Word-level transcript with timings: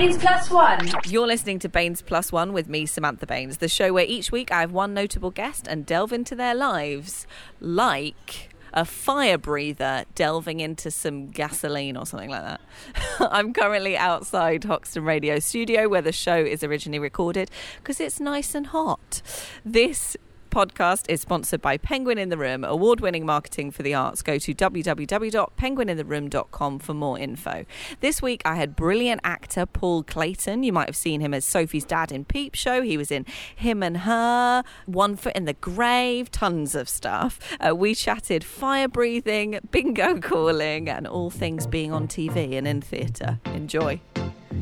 Baines 0.00 0.16
Plus 0.16 0.50
One. 0.50 0.90
You're 1.04 1.26
listening 1.26 1.58
to 1.58 1.68
Baines 1.68 2.00
Plus 2.00 2.32
One 2.32 2.54
with 2.54 2.70
me, 2.70 2.86
Samantha 2.86 3.26
Baines, 3.26 3.58
the 3.58 3.68
show 3.68 3.92
where 3.92 4.06
each 4.06 4.32
week 4.32 4.50
I 4.50 4.60
have 4.60 4.72
one 4.72 4.94
notable 4.94 5.30
guest 5.30 5.66
and 5.68 5.84
delve 5.84 6.10
into 6.10 6.34
their 6.34 6.54
lives 6.54 7.26
like 7.60 8.48
a 8.72 8.86
fire 8.86 9.36
breather 9.36 10.06
delving 10.14 10.60
into 10.60 10.90
some 10.90 11.28
gasoline 11.28 11.98
or 11.98 12.06
something 12.06 12.30
like 12.30 12.42
that. 12.42 12.60
I'm 13.30 13.52
currently 13.52 13.94
outside 13.94 14.64
Hoxton 14.64 15.04
Radio 15.04 15.38
Studio 15.38 15.86
where 15.86 16.00
the 16.00 16.12
show 16.12 16.36
is 16.36 16.64
originally 16.64 16.98
recorded 16.98 17.50
because 17.76 18.00
it's 18.00 18.18
nice 18.18 18.54
and 18.54 18.68
hot. 18.68 19.20
This 19.66 20.16
podcast 20.50 21.04
is 21.08 21.20
sponsored 21.20 21.62
by 21.62 21.76
Penguin 21.76 22.18
in 22.18 22.28
the 22.28 22.36
Room, 22.36 22.64
award 22.64 23.00
winning 23.00 23.24
marketing 23.24 23.70
for 23.70 23.82
the 23.82 23.94
arts. 23.94 24.22
Go 24.22 24.38
to 24.38 24.54
www.penguinintheroom.com 24.54 26.78
for 26.78 26.94
more 26.94 27.18
info. 27.18 27.64
This 28.00 28.20
week 28.20 28.42
I 28.44 28.56
had 28.56 28.76
brilliant 28.76 29.20
actor 29.24 29.66
Paul 29.66 30.02
Clayton. 30.02 30.62
You 30.62 30.72
might 30.72 30.88
have 30.88 30.96
seen 30.96 31.20
him 31.20 31.32
as 31.32 31.44
Sophie's 31.44 31.84
dad 31.84 32.12
in 32.12 32.24
Peep 32.24 32.54
Show. 32.54 32.82
He 32.82 32.96
was 32.96 33.10
in 33.10 33.26
Him 33.54 33.82
and 33.82 33.98
Her, 33.98 34.64
One 34.86 35.16
Foot 35.16 35.36
in 35.36 35.44
the 35.44 35.54
Grave, 35.54 36.30
tons 36.30 36.74
of 36.74 36.88
stuff. 36.88 37.38
Uh, 37.60 37.74
we 37.74 37.94
chatted 37.94 38.44
fire 38.44 38.88
breathing, 38.88 39.58
bingo 39.70 40.20
calling, 40.20 40.88
and 40.88 41.06
all 41.06 41.30
things 41.30 41.66
being 41.66 41.92
on 41.92 42.08
TV 42.08 42.58
and 42.58 42.66
in 42.66 42.80
theatre. 42.80 43.38
Enjoy. 43.46 44.00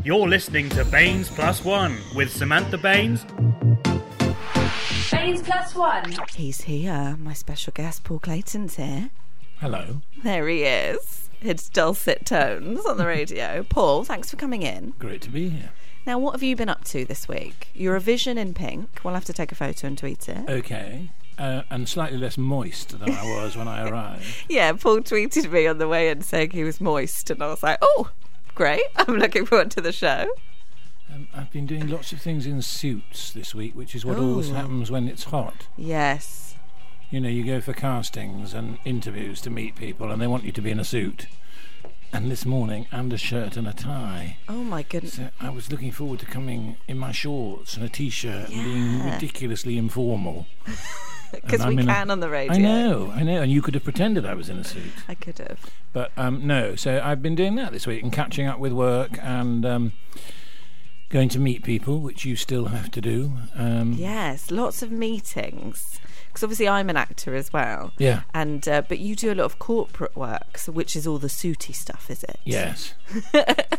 You're 0.04 0.28
listening 0.28 0.68
to 0.70 0.84
Baines 0.84 1.28
Plus 1.28 1.64
One 1.64 1.96
with 2.14 2.30
Samantha 2.30 2.78
Baines. 2.78 3.24
Baines 5.10 5.42
Plus 5.42 5.74
One. 5.74 6.14
He's 6.34 6.62
here. 6.62 7.16
My 7.18 7.32
special 7.32 7.72
guest, 7.74 8.04
Paul 8.04 8.18
Clayton's 8.18 8.76
here. 8.76 9.10
Hello. 9.60 10.02
There 10.22 10.48
he 10.48 10.64
is. 10.64 11.30
His 11.40 11.68
dulcet 11.68 12.26
tones 12.26 12.84
on 12.84 12.96
the 12.98 13.06
radio. 13.06 13.62
Paul, 13.68 14.04
thanks 14.04 14.30
for 14.30 14.36
coming 14.36 14.62
in. 14.62 14.92
Great 14.98 15.22
to 15.22 15.30
be 15.30 15.48
here. 15.48 15.70
Now, 16.06 16.18
what 16.18 16.32
have 16.32 16.42
you 16.42 16.56
been 16.56 16.68
up 16.68 16.84
to 16.84 17.04
this 17.04 17.28
week? 17.28 17.68
Eurovision 17.76 18.36
in 18.36 18.54
pink. 18.54 19.00
We'll 19.02 19.14
have 19.14 19.24
to 19.26 19.32
take 19.32 19.52
a 19.52 19.54
photo 19.54 19.86
and 19.86 19.96
tweet 19.96 20.28
it. 20.28 20.48
Okay. 20.48 21.10
Uh, 21.38 21.62
and 21.70 21.88
slightly 21.88 22.18
less 22.18 22.36
moist 22.36 22.98
than 22.98 23.10
I 23.10 23.22
was 23.24 23.56
when 23.56 23.68
I 23.68 23.88
arrived. 23.88 24.24
Yeah, 24.48 24.72
Paul 24.72 24.98
tweeted 25.00 25.50
me 25.50 25.66
on 25.66 25.78
the 25.78 25.88
way 25.88 26.08
in 26.10 26.22
saying 26.22 26.50
he 26.50 26.64
was 26.64 26.80
moist, 26.80 27.30
and 27.30 27.42
I 27.42 27.46
was 27.48 27.62
like, 27.62 27.78
oh, 27.80 28.10
great. 28.54 28.82
I'm 28.96 29.16
looking 29.16 29.46
forward 29.46 29.70
to 29.72 29.80
the 29.80 29.92
show. 29.92 30.28
Um, 31.12 31.28
I've 31.34 31.50
been 31.50 31.66
doing 31.66 31.88
lots 31.88 32.12
of 32.12 32.20
things 32.20 32.46
in 32.46 32.60
suits 32.62 33.32
this 33.32 33.54
week, 33.54 33.74
which 33.74 33.94
is 33.94 34.04
what 34.04 34.18
always 34.18 34.50
happens 34.50 34.90
when 34.90 35.08
it's 35.08 35.24
hot. 35.24 35.66
Yes. 35.76 36.54
You 37.10 37.20
know, 37.20 37.28
you 37.28 37.44
go 37.44 37.60
for 37.60 37.72
castings 37.72 38.52
and 38.52 38.78
interviews 38.84 39.40
to 39.42 39.50
meet 39.50 39.74
people, 39.76 40.10
and 40.10 40.20
they 40.20 40.26
want 40.26 40.44
you 40.44 40.52
to 40.52 40.60
be 40.60 40.70
in 40.70 40.78
a 40.78 40.84
suit. 40.84 41.26
And 42.10 42.30
this 42.30 42.46
morning, 42.46 42.86
and 42.90 43.12
a 43.12 43.18
shirt 43.18 43.56
and 43.58 43.68
a 43.68 43.72
tie. 43.74 44.38
Oh, 44.48 44.64
my 44.64 44.82
goodness. 44.82 45.14
So 45.14 45.28
I 45.40 45.50
was 45.50 45.70
looking 45.70 45.92
forward 45.92 46.20
to 46.20 46.26
coming 46.26 46.76
in 46.86 46.96
my 46.98 47.12
shorts 47.12 47.76
and 47.76 47.84
a 47.84 47.88
t-shirt 47.90 48.48
and 48.48 48.64
being 48.64 49.04
ridiculously 49.12 49.76
informal. 49.78 50.46
Because 51.30 51.60
we 51.66 51.74
I'm 51.74 51.78
a- 51.80 51.84
can 51.84 52.10
on 52.10 52.20
the 52.20 52.30
radio. 52.30 52.54
I 52.54 52.56
know, 52.58 53.12
I 53.14 53.22
know, 53.22 53.42
and 53.42 53.52
you 53.52 53.60
could 53.60 53.74
have 53.74 53.84
pretended 53.84 54.24
I 54.24 54.32
was 54.32 54.48
in 54.48 54.56
a 54.58 54.64
suit. 54.64 54.92
I 55.08 55.14
could 55.14 55.36
have. 55.36 55.60
But 55.92 56.10
um, 56.16 56.46
no, 56.46 56.74
so 56.74 57.02
I've 57.04 57.20
been 57.20 57.34
doing 57.34 57.54
that 57.56 57.70
this 57.70 57.86
week 57.86 58.02
and 58.02 58.10
catching 58.10 58.46
up 58.46 58.58
with 58.58 58.72
work 58.72 59.18
and 59.20 59.66
um, 59.66 59.92
going 61.08 61.28
to 61.30 61.38
meet 61.38 61.62
people, 61.62 62.00
which 62.00 62.24
you 62.24 62.36
still 62.36 62.66
have 62.66 62.90
to 62.92 63.00
do. 63.00 63.32
Um, 63.54 63.94
Yes, 63.94 64.50
lots 64.50 64.82
of 64.82 64.90
meetings. 64.90 66.00
Because 66.28 66.42
obviously 66.42 66.68
I'm 66.68 66.90
an 66.90 66.96
actor 66.96 67.34
as 67.34 67.52
well. 67.52 67.92
Yeah. 67.98 68.22
And 68.34 68.68
uh, 68.68 68.82
but 68.86 68.98
you 68.98 69.16
do 69.16 69.32
a 69.32 69.34
lot 69.34 69.44
of 69.44 69.58
corporate 69.58 70.14
work, 70.14 70.58
so 70.58 70.70
which 70.72 70.94
is 70.94 71.06
all 71.06 71.18
the 71.18 71.28
sooty 71.28 71.72
stuff, 71.72 72.10
is 72.10 72.22
it? 72.22 72.38
Yes. 72.44 72.94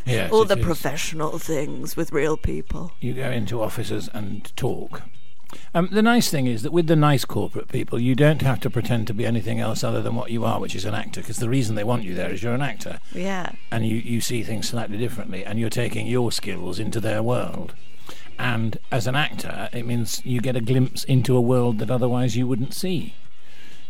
yes. 0.06 0.32
all 0.32 0.46
the 0.46 0.58
is. 0.58 0.66
professional 0.66 1.38
things 1.38 1.96
with 1.96 2.12
real 2.12 2.38
people. 2.38 2.92
You 3.00 3.14
go 3.14 3.30
into 3.30 3.62
offices 3.62 4.10
and 4.14 4.56
talk. 4.58 5.04
Um, 5.74 5.90
the 5.92 6.02
nice 6.02 6.30
thing 6.30 6.48
is 6.48 6.64
that 6.64 6.72
with 6.72 6.88
the 6.88 6.96
nice 6.96 7.26
corporate 7.26 7.68
people, 7.70 8.00
you 8.00 8.16
don't 8.16 8.42
have 8.42 8.60
to 8.62 8.70
pretend 8.70 9.08
to 9.08 9.14
be 9.14 9.26
anything 9.26 9.60
else 9.60 9.84
other 9.84 10.02
than 10.02 10.16
what 10.16 10.32
you 10.32 10.46
are, 10.46 10.60
which 10.60 10.76
is 10.76 10.86
an 10.86 10.94
actor, 10.94 11.22
because 11.22 11.38
the 11.38 11.50
reason 11.50 11.76
they 11.76 11.84
want 11.84 12.04
you 12.04 12.14
there 12.16 12.32
is 12.32 12.42
you're 12.44 12.54
an 12.54 12.62
actor. 12.62 13.00
Yeah. 13.14 13.52
and 13.72 13.86
you, 13.86 13.98
you 13.98 14.22
see 14.22 14.44
things 14.44 14.70
slightly 14.70 14.98
differently 14.98 15.46
and 15.46 15.60
you're 15.60 15.70
taking 15.70 16.08
your 16.08 16.32
skills 16.32 16.80
into 16.80 17.00
their 17.00 17.22
world. 17.24 17.74
And 18.38 18.78
as 18.92 19.06
an 19.06 19.16
actor, 19.16 19.70
it 19.74 19.86
means 19.86 20.22
you 20.26 20.40
get 20.40 20.56
a 20.56 20.62
glimpse 20.62 21.04
into 21.04 21.36
a 21.36 21.42
world 21.42 21.80
that 21.80 21.92
otherwise 21.92 22.38
you 22.38 22.48
wouldn't 22.48 22.74
see. 22.74 23.14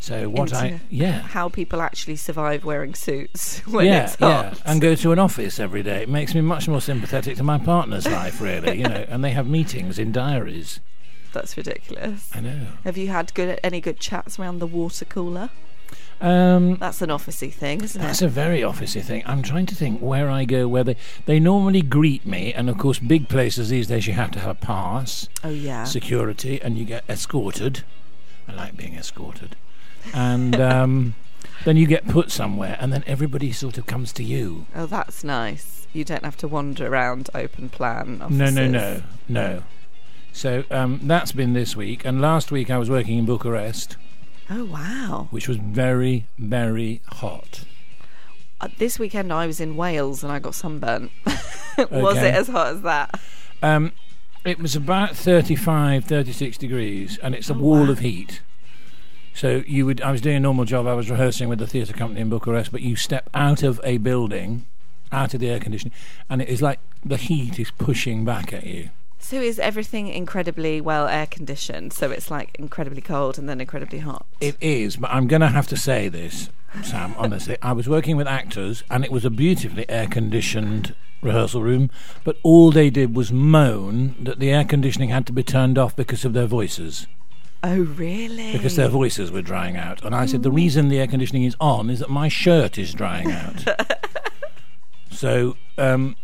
So 0.02 0.30
what 0.30 0.53
I 0.53 0.80
yeah 0.90 1.19
How 1.19 1.50
people 1.50 1.81
actually 1.81 2.16
survive 2.16 2.64
wearing 2.64 2.96
suits 2.96 3.59
when 3.68 3.86
yeah 3.86 4.06
it's 4.06 4.16
yeah 4.18 4.50
hot. 4.52 4.62
and 4.66 4.80
go 4.80 4.96
to 4.96 5.12
an 5.12 5.19
office 5.19 5.59
every 5.59 5.84
day. 5.84 6.03
It 6.03 6.09
makes 6.09 6.34
me 6.34 6.40
much 6.42 6.69
more 6.69 6.80
sympathetic 6.80 7.36
to 7.38 7.44
my 7.44 7.58
partner's 7.58 8.08
life, 8.08 8.40
really. 8.40 8.78
You 8.78 8.88
know, 8.88 9.06
and 9.09 9.24
they 9.25 9.31
have 9.31 9.46
meetings 9.48 10.00
in 10.00 10.12
diaries. 10.14 10.80
That's 11.34 11.56
ridiculous. 11.57 12.29
I 12.34 12.41
know. 12.41 12.67
Have 12.84 12.97
you 12.97 13.09
had 13.09 13.34
good 13.34 13.59
any 13.63 13.81
good 13.81 14.00
chats 14.00 14.40
around 14.40 14.59
the 14.59 14.67
water 14.67 15.06
cooler? 15.06 15.50
Um, 16.22 16.75
That's 16.75 17.01
an 17.01 17.09
officey 17.09 17.51
thing, 17.51 17.81
isn't 17.81 18.01
That's 18.01 18.22
it? 18.22 18.22
That's 18.22 18.22
a 18.22 18.28
very 18.28 18.59
officey 18.59 19.01
thing. 19.01 19.23
I'm 19.25 19.41
trying 19.41 19.66
to 19.68 19.75
think 19.75 20.01
where 20.01 20.29
I 20.29 20.44
go, 20.44 20.68
where 20.68 20.84
they 20.84 20.97
they 21.25 21.39
normally 21.39 21.81
greet 21.81 22.25
me, 22.25 22.53
and 22.53 22.69
of 22.69 22.78
course, 22.78 23.00
big 23.00 23.29
places 23.29 23.69
these 23.69 23.88
days 23.88 24.06
you 24.06 24.13
have 24.13 24.31
to 24.31 24.39
have 24.39 24.50
a 24.50 24.56
pass. 24.56 25.29
oh 25.44 25.50
yeah. 25.50 25.85
security 25.85 26.62
and 26.62 26.78
you 26.78 26.85
get 26.85 27.03
escorted. 27.09 27.84
I 28.47 28.53
like 28.53 28.75
being 28.75 28.95
escorted. 28.95 29.56
And 30.13 30.59
um, 30.62 31.16
then 31.63 31.78
you 31.78 31.88
get 31.88 32.07
put 32.07 32.31
somewhere, 32.31 32.78
and 32.79 32.91
then 32.91 33.03
everybody 33.07 33.51
sort 33.51 33.78
of 33.78 33.85
comes 33.85 34.12
to 34.13 34.23
you. 34.23 34.66
oh, 34.75 34.88
that's 34.88 35.23
nice. 35.23 35.88
You 35.94 36.03
don't 36.03 36.23
have 36.25 36.38
to 36.38 36.47
wander 36.47 36.88
around 36.88 37.29
open 37.34 37.69
plan. 37.69 38.22
Offices. 38.22 38.56
No, 38.56 38.68
no, 38.68 38.68
no, 38.68 39.01
no. 39.28 39.63
So 40.39 40.63
um, 40.72 41.01
that's 41.03 41.33
been 41.33 41.51
this 41.51 41.75
week. 41.75 42.05
And 42.05 42.22
last 42.22 42.50
week 42.50 42.69
I 42.69 42.77
was 42.77 42.89
working 42.89 43.17
in 43.17 43.25
Bucharest, 43.25 43.97
Oh 44.50 44.63
wow. 44.63 45.27
which 45.31 45.50
was 45.50 45.57
very, 45.57 46.27
very 46.38 47.01
hot. 47.07 47.66
Uh, 48.61 48.69
this 48.77 48.97
weekend 48.97 49.33
I 49.33 49.45
was 49.47 49.59
in 49.59 49.75
Wales 49.75 50.23
and 50.23 50.31
I 50.31 50.39
got 50.39 50.55
sunburnt. 50.55 51.11
was 51.77 52.16
Okay. 52.17 52.29
it 52.29 52.35
as 52.35 52.47
hot 52.47 52.67
as 52.67 52.81
that? 52.83 53.19
Um, 53.61 53.91
it 54.45 54.59
was 54.59 54.77
about 54.77 55.13
35, 55.17 56.05
36 56.05 56.57
degrees, 56.57 57.17
and 57.21 57.35
it's 57.35 57.50
a 57.50 57.53
Oh, 57.53 57.57
wall 57.57 57.83
wow. 57.83 57.91
of 57.91 58.00
heat. 58.00 58.39
So 59.33 59.61
you 59.67 59.85
would. 59.88 60.00
I 60.01 60.09
was 60.11 60.21
doing 60.21 60.38
a 60.38 60.39
normal 60.39 60.63
job. 60.63 60.88
I 60.88 60.94
was 60.94 61.09
rehearsing 61.09 61.50
with 61.50 61.59
the 61.59 61.67
theatre 61.67 61.91
company 61.91 62.21
in 62.21 62.29
Bucharest, 62.29 62.71
but 62.71 62.79
you 62.81 62.95
step 62.95 63.29
out 63.33 63.61
of 63.61 63.81
a 63.83 63.97
building, 63.97 64.66
out 65.11 65.33
of 65.33 65.41
the 65.41 65.50
air 65.50 65.59
conditioning, 65.59 65.94
and 66.29 66.41
it 66.41 66.47
is 66.47 66.61
like 66.61 66.79
the 67.06 67.17
heat 67.17 67.59
is 67.59 67.71
pushing 67.71 68.23
back 68.23 68.53
at 68.53 68.66
you. 68.66 68.89
So 69.19 69.35
is 69.41 69.59
everything 69.59 70.07
incredibly 70.07 70.81
well 70.81 71.07
air 71.07 71.28
conditioned? 71.28 71.94
So 71.94 72.09
it's 72.09 72.31
like 72.31 72.56
incredibly 72.57 73.02
cold 73.02 73.38
and 73.38 73.47
then 73.47 73.62
incredibly 73.62 74.00
hot. 74.00 74.25
It 74.41 74.56
is, 74.59 74.96
but 74.96 75.12
I'm 75.12 75.28
going 75.28 75.41
to 75.41 75.50
have 75.50 75.68
to 75.68 75.78
say 75.78 76.09
this, 76.09 76.50
Sam. 76.84 77.13
Honestly, 77.18 77.57
I 77.62 77.74
was 77.74 77.88
working 77.88 78.18
with 78.18 78.28
actors, 78.28 78.84
and 78.90 79.03
it 79.03 79.12
was 79.12 79.25
a 79.25 79.30
beautifully 79.30 79.88
air 79.90 80.07
conditioned 80.07 80.96
rehearsal 81.22 81.62
room, 81.62 81.90
but 82.24 82.38
all 82.44 82.72
they 82.72 82.90
did 82.90 83.16
was 83.16 83.31
moan 83.31 84.16
that 84.24 84.40
the 84.40 84.52
air 84.52 84.63
conditioning 84.63 85.09
had 85.09 85.25
to 85.28 85.34
be 85.34 85.44
turned 85.44 85.78
off 85.78 85.96
because 85.96 86.24
of 86.25 86.34
their 86.34 86.46
voices. 86.47 87.07
oh 87.63 87.81
really? 87.81 88.53
because 88.53 88.78
their 88.78 88.88
voices 88.88 89.31
were 89.31 89.41
drying 89.41 89.75
out. 89.75 90.03
And 90.03 90.16
I 90.16 90.25
said, 90.25 90.44
the 90.44 90.51
reason 90.51 90.88
the 90.88 91.00
air 91.00 91.07
conditioning 91.07 91.44
is 91.44 91.56
on 91.59 91.90
is 91.90 92.00
that 92.00 92.09
my 92.09 92.30
shirt 92.30 92.78
is 92.78 92.94
drying 92.94 93.31
out. 93.31 93.66
so 95.12 95.57
um, 95.78 96.16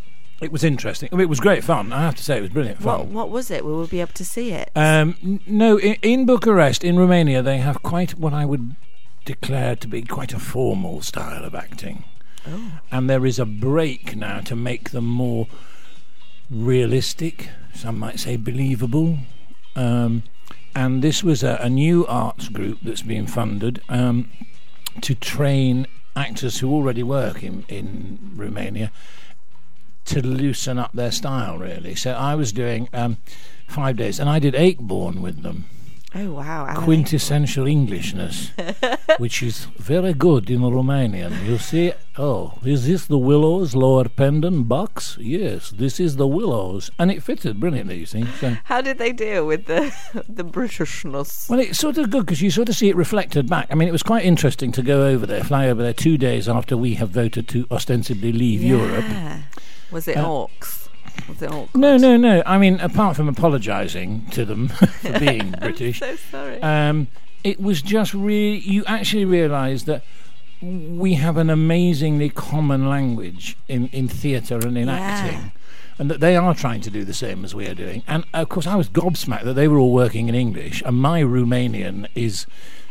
it 0.41 0.51
was 0.51 0.63
interesting. 0.63 1.09
It 1.12 1.29
was 1.29 1.40
great 1.40 1.63
fun. 1.63 1.94
I 1.94 2.01
have 2.01 2.16
to 2.16 2.23
say, 2.23 2.38
it 2.38 2.41
was 2.41 2.50
brilliant 2.51 2.81
what 2.81 3.00
fun. 3.00 3.13
what 3.13 3.29
was 3.29 3.50
it? 3.50 3.63
Will 3.63 3.81
We 3.81 3.88
be 3.88 4.01
able 4.01 4.13
to 4.13 4.25
see 4.25 4.51
it. 4.51 4.69
Um, 4.75 5.16
n- 5.23 5.40
no, 5.47 5.78
in, 5.79 5.96
in 6.01 6.25
Bucharest, 6.25 6.84
in 6.84 6.97
Romania, 6.97 7.41
they 7.41 7.57
have 7.59 7.81
quite 7.84 8.19
what 8.19 8.34
I 8.34 8.45
would 8.45 8.75
declare 9.24 9.75
to 9.78 9.88
be 9.88 10.01
quite 10.03 10.34
a 10.34 10.40
formal 10.40 11.01
style 11.01 11.44
of 11.45 11.56
acting. 11.56 12.03
And 12.91 13.09
there 13.09 13.25
is 13.25 13.40
a 13.40 13.45
break 13.45 14.16
now 14.16 14.40
to 14.41 14.56
make 14.56 14.91
them 14.91 15.06
more 15.07 15.47
realistic, 16.51 17.50
some 17.74 17.98
might 17.98 18.19
say 18.19 18.36
believable. 18.36 19.18
Um, 19.75 20.21
and 20.75 21.01
this 21.01 21.24
was 21.24 21.42
a, 21.44 21.57
a 21.62 21.69
new 21.69 22.06
arts 22.06 22.50
group 22.50 22.80
that's 22.83 23.01
been 23.01 23.25
funded 23.25 23.81
um, 23.89 24.30
to 25.01 25.15
train 25.15 25.88
actors 26.15 26.59
who 26.59 26.71
already 26.71 27.01
work 27.01 27.44
in, 27.44 27.65
in 27.68 28.33
Romania 28.36 28.92
to 30.06 30.22
loosen 30.25 30.78
up 30.80 30.92
their 30.94 31.12
style, 31.12 31.57
really. 31.57 31.96
So 31.96 32.12
I 32.13 32.36
was 32.36 32.52
doing 32.52 32.90
um, 32.94 33.18
five 33.68 33.98
days, 33.98 34.19
and 34.19 34.30
I 34.30 34.40
did 34.40 34.54
Ayckbourn 34.54 35.22
with 35.22 35.42
them. 35.44 35.66
oh 36.13 36.31
wow. 36.34 36.66
Alan. 36.68 36.84
Quintessential 36.84 37.68
Englishness, 37.68 38.52
which 39.18 39.44
is 39.44 39.66
very 39.78 40.13
good 40.13 40.50
in 40.50 40.62
Romanian. 40.62 41.44
You 41.46 41.57
see, 41.57 41.92
oh, 42.18 42.54
is 42.63 42.88
this 42.88 43.06
the 43.06 43.18
Willows 43.18 43.75
Lower 43.75 44.07
Pendant 44.07 44.68
box? 44.69 45.18
Yes, 45.19 45.72
this 45.72 46.00
is 46.00 46.16
the 46.16 46.28
Willows, 46.28 46.90
and 46.98 47.12
it 47.12 47.22
fitted 47.22 47.60
brilliantly. 47.60 47.98
You 48.00 48.06
see, 48.06 48.24
so 48.40 48.56
How 48.66 48.80
did 48.81 48.98
they 48.98 49.12
deal 49.12 49.46
with 49.46 49.66
the 49.66 49.94
the 50.30 50.46
Britishness? 50.46 51.50
well, 51.50 51.60
it's 51.60 51.80
sort 51.80 51.98
of 51.98 52.10
good 52.12 52.25
because 52.25 52.42
you 52.42 52.50
sort 52.52 52.69
of 52.69 52.75
see 52.75 52.88
it 52.90 52.96
reflected 52.96 53.50
back. 53.50 53.68
I 53.69 53.75
mean, 53.75 53.88
it 53.90 53.92
was 53.92 54.04
quite 54.04 54.24
interesting 54.24 54.72
to 54.74 54.81
go 54.81 55.06
over 55.07 55.25
there, 55.25 55.44
fly 55.44 55.68
over 55.68 55.81
there 55.84 55.94
two 55.94 56.18
days 56.18 56.48
after 56.48 56.78
we 56.78 56.94
have 56.96 57.10
voted 57.10 57.48
to 57.50 57.68
ostensibly 57.72 58.31
leave 58.31 58.63
Europe. 58.63 59.06
Was 59.95 60.07
it 60.07 60.18
Uh, 60.18 60.25
orcs? 60.27 60.89
Was 61.30 61.42
it 61.42 61.50
awkward? 61.51 61.80
No, 61.80 61.95
no, 61.97 62.18
no. 62.18 62.44
I 62.45 62.57
mean, 62.57 62.80
apart 62.81 63.15
from 63.15 63.27
apologising 63.30 64.25
to 64.31 64.44
them 64.45 64.68
for 65.03 65.19
being 65.25 65.51
British, 65.59 66.00
So 66.00 66.15
sorry. 66.31 66.62
um, 66.62 67.07
it 67.44 67.59
was 67.62 67.81
just 67.81 68.13
really. 68.13 68.59
You 68.59 68.83
actually 68.86 69.25
realise 69.25 69.83
that 69.83 70.03
we 70.62 71.13
have 71.15 71.38
an 71.38 71.50
amazingly 71.50 72.30
common 72.30 72.89
language 72.89 73.56
in, 73.68 73.88
in 73.94 74.07
theatre 74.07 74.59
and 74.68 74.77
in 74.77 74.88
Yeah. 74.88 75.00
acting. 75.00 75.51
And 75.97 76.12
that 76.12 76.19
they 76.19 76.36
are 76.36 76.53
trying 76.53 76.81
to 76.81 76.89
do 76.89 77.06
the 77.06 77.13
same 77.13 77.45
as 77.45 77.56
we 77.56 77.68
are 77.68 77.74
doing. 77.75 78.03
And 78.06 78.25
of 78.33 78.50
course, 78.50 78.68
I 78.68 78.75
was 78.75 78.89
gobsmacked 78.89 79.45
that 79.45 79.53
they 79.53 79.69
were 79.69 79.77
all 79.80 79.94
working 79.94 80.27
in 80.27 80.36
English. 80.36 80.83
And 80.86 80.97
my 80.97 81.21
Romanian 81.24 82.07
is 82.15 82.45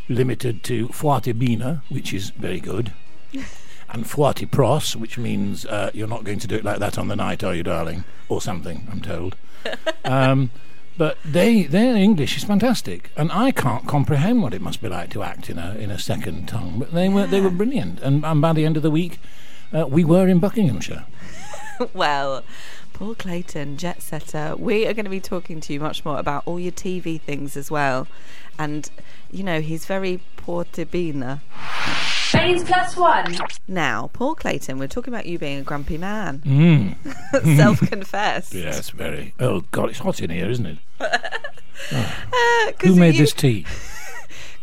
limited 0.08 0.62
to 0.64 0.88
foarte 0.88 1.38
bine, 1.38 1.82
which 1.90 2.14
is 2.14 2.30
very 2.30 2.60
good, 2.60 2.92
and 3.94 4.06
foarte 4.06 4.50
pros, 4.50 4.96
which 4.96 5.16
means 5.16 5.64
uh, 5.66 5.90
you're 5.94 6.08
not 6.08 6.24
going 6.24 6.40
to 6.40 6.46
do 6.46 6.56
it 6.56 6.64
like 6.64 6.80
that 6.80 6.98
on 6.98 7.08
the 7.08 7.16
night, 7.16 7.42
are 7.42 7.54
you, 7.54 7.62
darling? 7.62 8.04
Or 8.28 8.42
something, 8.42 8.88
I'm 8.90 9.00
told. 9.00 9.36
um, 10.04 10.50
but 10.98 11.16
they 11.24 11.62
their 11.64 11.96
English 11.96 12.36
is 12.36 12.44
fantastic, 12.44 13.10
and 13.16 13.32
I 13.32 13.50
can't 13.50 13.86
comprehend 13.86 14.42
what 14.42 14.54
it 14.54 14.60
must 14.60 14.82
be 14.82 14.88
like 14.88 15.10
to 15.10 15.22
act 15.22 15.48
in 15.48 15.58
a 15.58 15.74
in 15.74 15.90
a 15.90 15.98
second 15.98 16.48
tongue. 16.48 16.78
But 16.78 16.92
they 16.92 17.08
were 17.08 17.26
they 17.26 17.40
were 17.40 17.50
brilliant, 17.50 18.00
and, 18.00 18.24
and 18.24 18.40
by 18.40 18.52
the 18.52 18.64
end 18.64 18.76
of 18.76 18.82
the 18.82 18.90
week, 18.90 19.18
uh, 19.72 19.86
we 19.88 20.04
were 20.04 20.28
in 20.28 20.38
Buckinghamshire. 20.38 21.06
well, 21.94 22.44
Paul 22.92 23.16
Clayton, 23.16 23.76
jet 23.76 24.02
setter, 24.02 24.54
we 24.56 24.86
are 24.86 24.94
going 24.94 25.04
to 25.04 25.10
be 25.10 25.20
talking 25.20 25.60
to 25.60 25.72
you 25.72 25.80
much 25.80 26.04
more 26.04 26.18
about 26.18 26.44
all 26.46 26.60
your 26.60 26.72
TV 26.72 27.20
things 27.20 27.56
as 27.56 27.70
well. 27.70 28.06
And, 28.56 28.88
you 29.32 29.42
know, 29.42 29.60
he's 29.60 29.84
very 29.84 30.20
portabina. 30.36 31.40
Baines 32.34 32.64
plus 32.64 32.96
one. 32.96 33.36
Now, 33.68 34.10
Paul 34.12 34.34
Clayton, 34.34 34.78
we're 34.78 34.88
talking 34.88 35.14
about 35.14 35.26
you 35.26 35.38
being 35.38 35.58
a 35.58 35.62
grumpy 35.62 35.96
man. 35.98 36.40
Mm. 36.40 37.56
Self 37.56 37.80
confessed. 37.80 38.52
Yes, 38.64 38.90
very. 38.90 39.34
Oh 39.38 39.60
God, 39.70 39.90
it's 39.90 39.98
hot 40.00 40.20
in 40.20 40.30
here, 40.30 40.50
isn't 40.50 40.66
it? 40.66 40.78
Uh, 41.92 42.72
Who 42.82 42.94
made 42.94 43.16
this 43.16 43.34
tea? 43.34 43.66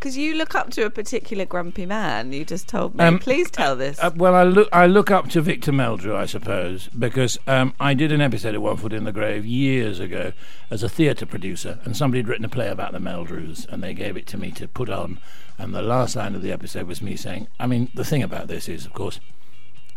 Because 0.02 0.18
you 0.18 0.34
look 0.34 0.56
up 0.56 0.72
to 0.72 0.84
a 0.84 0.90
particular 0.90 1.46
grumpy 1.46 1.86
man. 1.86 2.34
You 2.34 2.44
just 2.44 2.68
told 2.68 2.96
me. 2.96 3.04
Um, 3.04 3.20
Please 3.20 3.52
tell 3.52 3.76
this. 3.76 4.00
Uh, 4.02 4.10
well, 4.16 4.34
I 4.34 4.42
look 4.42 4.68
I 4.74 4.88
look 4.88 5.12
up 5.12 5.30
to 5.30 5.42
Victor 5.42 5.72
Meldrew, 5.72 6.16
I 6.16 6.26
suppose, 6.26 6.88
because 6.88 7.38
um, 7.46 7.76
I 7.80 7.94
did 7.94 8.12
an 8.12 8.20
episode 8.20 8.56
of 8.56 8.64
One 8.64 8.78
Foot 8.78 8.94
in 8.94 9.04
the 9.04 9.12
Grave 9.12 9.46
years 9.46 10.00
ago 10.00 10.34
as 10.72 10.82
a 10.82 10.90
theatre 10.90 11.28
producer, 11.28 11.78
and 11.86 11.96
somebody 11.96 12.18
had 12.18 12.28
written 12.28 12.46
a 12.46 12.50
play 12.50 12.68
about 12.68 12.94
the 12.94 12.98
Meldrews, 12.98 13.68
and 13.70 13.84
they 13.84 13.94
gave 13.94 14.18
it 14.18 14.26
to 14.26 14.40
me 14.40 14.50
to 14.54 14.68
put 14.68 14.90
on. 14.90 15.20
And 15.60 15.72
the 15.72 15.84
last 15.84 16.16
line 16.16 16.34
of 16.34 16.42
the 16.42 16.52
episode 16.52 16.88
was 16.88 17.04
me 17.04 17.16
saying, 17.16 17.48
"I 17.60 17.68
mean, 17.68 17.92
the 17.94 18.04
thing 18.04 18.24
about 18.24 18.48
this 18.48 18.68
is, 18.68 18.88
of 18.88 18.94
course, 18.94 19.20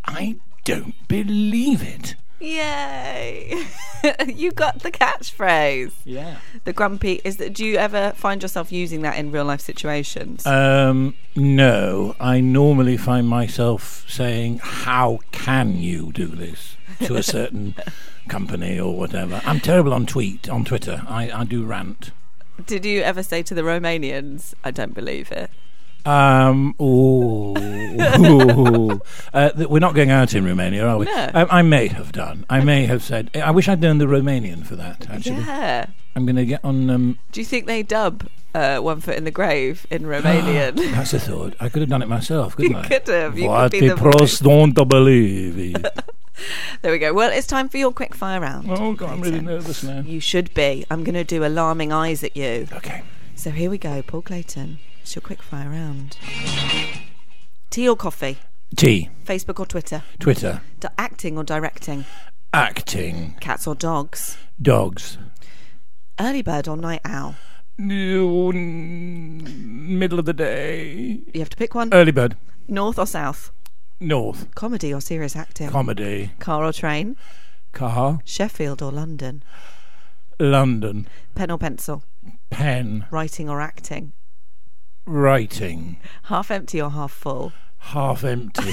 I 0.04 0.36
don't 0.64 0.94
believe 1.08 1.82
it." 1.82 2.14
Yay! 2.40 3.66
you 4.26 4.52
got 4.52 4.80
the 4.80 4.90
catchphrase. 4.90 5.92
Yeah. 6.04 6.38
The 6.64 6.72
grumpy 6.72 7.20
is 7.24 7.36
that. 7.36 7.54
Do 7.54 7.64
you 7.64 7.76
ever 7.76 8.12
find 8.16 8.42
yourself 8.42 8.72
using 8.72 9.02
that 9.02 9.16
in 9.16 9.30
real 9.30 9.44
life 9.44 9.60
situations? 9.60 10.44
Um, 10.46 11.14
no, 11.36 12.14
I 12.20 12.40
normally 12.40 12.96
find 12.96 13.28
myself 13.28 14.04
saying, 14.08 14.60
"How 14.62 15.20
can 15.32 15.76
you 15.76 16.12
do 16.12 16.26
this?" 16.26 16.76
to 17.00 17.16
a 17.16 17.22
certain 17.22 17.74
company 18.28 18.78
or 18.78 18.96
whatever. 18.96 19.40
I'm 19.44 19.60
terrible 19.60 19.92
on 19.92 20.06
tweet 20.06 20.48
on 20.48 20.64
Twitter. 20.64 21.02
I, 21.08 21.30
I 21.30 21.44
do 21.44 21.64
rant. 21.64 22.10
Did 22.66 22.84
you 22.84 23.02
ever 23.02 23.22
say 23.22 23.42
to 23.42 23.54
the 23.54 23.62
Romanians, 23.62 24.54
"I 24.62 24.70
don't 24.70 24.94
believe 24.94 25.30
it"? 25.32 25.50
Um, 26.06 26.74
ooh, 26.80 27.54
ooh. 27.56 29.00
Uh, 29.32 29.50
th- 29.50 29.68
we're 29.68 29.78
not 29.78 29.94
going 29.94 30.10
out 30.10 30.34
in 30.34 30.44
Romania, 30.44 30.86
are 30.86 30.98
we? 30.98 31.06
No. 31.06 31.30
Um, 31.34 31.48
I 31.50 31.62
may 31.62 31.86
have 31.88 32.12
done. 32.12 32.44
I 32.50 32.60
may 32.60 32.86
have 32.86 33.02
said. 33.02 33.30
I 33.34 33.50
wish 33.50 33.68
I'd 33.68 33.80
done 33.80 33.98
the 33.98 34.04
Romanian 34.06 34.66
for 34.66 34.76
that. 34.76 35.08
Actually, 35.10 35.36
Yeah. 35.36 35.86
I'm 36.16 36.26
going 36.26 36.36
to 36.36 36.46
get 36.46 36.64
on. 36.64 36.90
Um, 36.90 37.18
Do 37.32 37.40
you 37.40 37.44
think 37.46 37.66
they 37.66 37.82
dub 37.82 38.28
uh, 38.54 38.78
"One 38.78 39.00
Foot 39.00 39.16
in 39.16 39.24
the 39.24 39.30
Grave" 39.30 39.86
in 39.90 40.02
Romanian? 40.14 40.76
that's 40.92 41.12
a 41.14 41.18
thought. 41.18 41.54
I 41.58 41.68
could 41.68 41.80
have 41.82 41.88
done 41.88 42.02
it 42.02 42.08
myself, 42.08 42.54
couldn't 42.56 42.72
You 42.72 42.78
I? 42.78 42.86
could 42.86 43.08
have. 43.08 43.36
You 43.38 43.44
could 43.44 43.50
What 43.50 43.72
be 43.72 43.80
the 43.80 43.88
the 43.88 43.96
pros 43.96 44.38
don't 44.38 44.74
believe 44.88 45.54
there 46.82 46.90
we 46.92 46.98
go. 46.98 47.12
Well, 47.14 47.30
it's 47.32 47.46
time 47.46 47.68
for 47.68 47.78
your 47.78 47.92
quick 47.92 48.14
fire 48.14 48.40
round. 48.40 48.66
Oh 48.70 48.92
God, 48.92 49.12
I'm 49.12 49.20
really 49.20 49.40
nervous 49.40 49.82
now. 49.82 50.00
You 50.00 50.20
should 50.20 50.52
be. 50.54 50.84
I'm 50.90 51.02
going 51.04 51.14
to 51.14 51.24
do 51.24 51.44
alarming 51.44 51.92
eyes 51.92 52.22
at 52.24 52.36
you. 52.36 52.66
Okay. 52.72 53.02
So 53.36 53.50
here 53.50 53.70
we 53.70 53.78
go, 53.78 54.02
Paul 54.02 54.22
Clayton. 54.22 54.78
It's 55.04 55.14
your 55.14 55.20
quick 55.20 55.42
fire 55.42 55.68
round. 55.68 56.16
Tea 57.68 57.86
or 57.86 57.94
coffee? 57.94 58.38
Tea. 58.74 59.10
Facebook 59.26 59.60
or 59.60 59.66
Twitter? 59.66 60.02
Twitter. 60.18 60.62
D- 60.80 60.88
acting 60.96 61.36
or 61.36 61.44
directing? 61.44 62.06
Acting. 62.54 63.36
Cats 63.38 63.66
or 63.66 63.74
dogs? 63.74 64.38
Dogs. 64.62 65.18
Early 66.18 66.40
bird 66.40 66.68
or 66.68 66.78
night 66.78 67.02
owl? 67.04 67.34
Middle 67.76 68.48
of 70.18 70.24
the 70.24 70.32
day. 70.32 71.20
You 71.34 71.40
have 71.40 71.50
to 71.50 71.56
pick 71.58 71.74
one. 71.74 71.90
Early 71.92 72.12
bird. 72.12 72.38
North 72.66 72.98
or 72.98 73.06
south? 73.06 73.50
North. 74.00 74.54
Comedy 74.54 74.94
or 74.94 75.02
serious 75.02 75.36
acting? 75.36 75.68
Comedy. 75.68 76.30
Car 76.38 76.64
or 76.64 76.72
train? 76.72 77.14
Car. 77.72 78.20
Sheffield 78.24 78.80
or 78.80 78.90
London? 78.90 79.42
London. 80.40 81.06
Pen 81.34 81.50
or 81.50 81.58
pencil? 81.58 82.04
Pen. 82.48 83.04
Writing 83.10 83.50
or 83.50 83.60
acting? 83.60 84.14
Writing. 85.06 85.98
Half 86.24 86.50
empty 86.50 86.80
or 86.80 86.90
half 86.90 87.12
full? 87.12 87.52
Half 87.78 88.24
empty. 88.24 88.72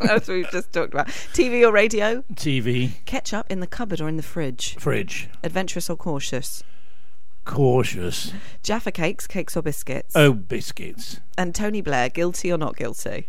That's 0.00 0.26
what 0.26 0.34
we've 0.34 0.50
just 0.50 0.72
talked 0.72 0.94
about. 0.94 1.08
TV 1.08 1.66
or 1.66 1.72
radio? 1.72 2.22
TV. 2.34 2.92
Ketchup 3.04 3.46
in 3.50 3.60
the 3.60 3.66
cupboard 3.66 4.00
or 4.00 4.08
in 4.08 4.16
the 4.16 4.22
fridge? 4.22 4.76
Fridge. 4.78 5.28
Adventurous 5.44 5.90
or 5.90 5.96
cautious? 5.96 6.64
Cautious. 7.44 8.32
Jaffa 8.62 8.90
cakes, 8.92 9.26
cakes 9.26 9.56
or 9.56 9.62
biscuits? 9.62 10.16
Oh, 10.16 10.32
biscuits. 10.32 11.20
And 11.36 11.54
Tony 11.54 11.82
Blair, 11.82 12.08
guilty 12.08 12.50
or 12.50 12.56
not 12.56 12.76
guilty? 12.76 13.28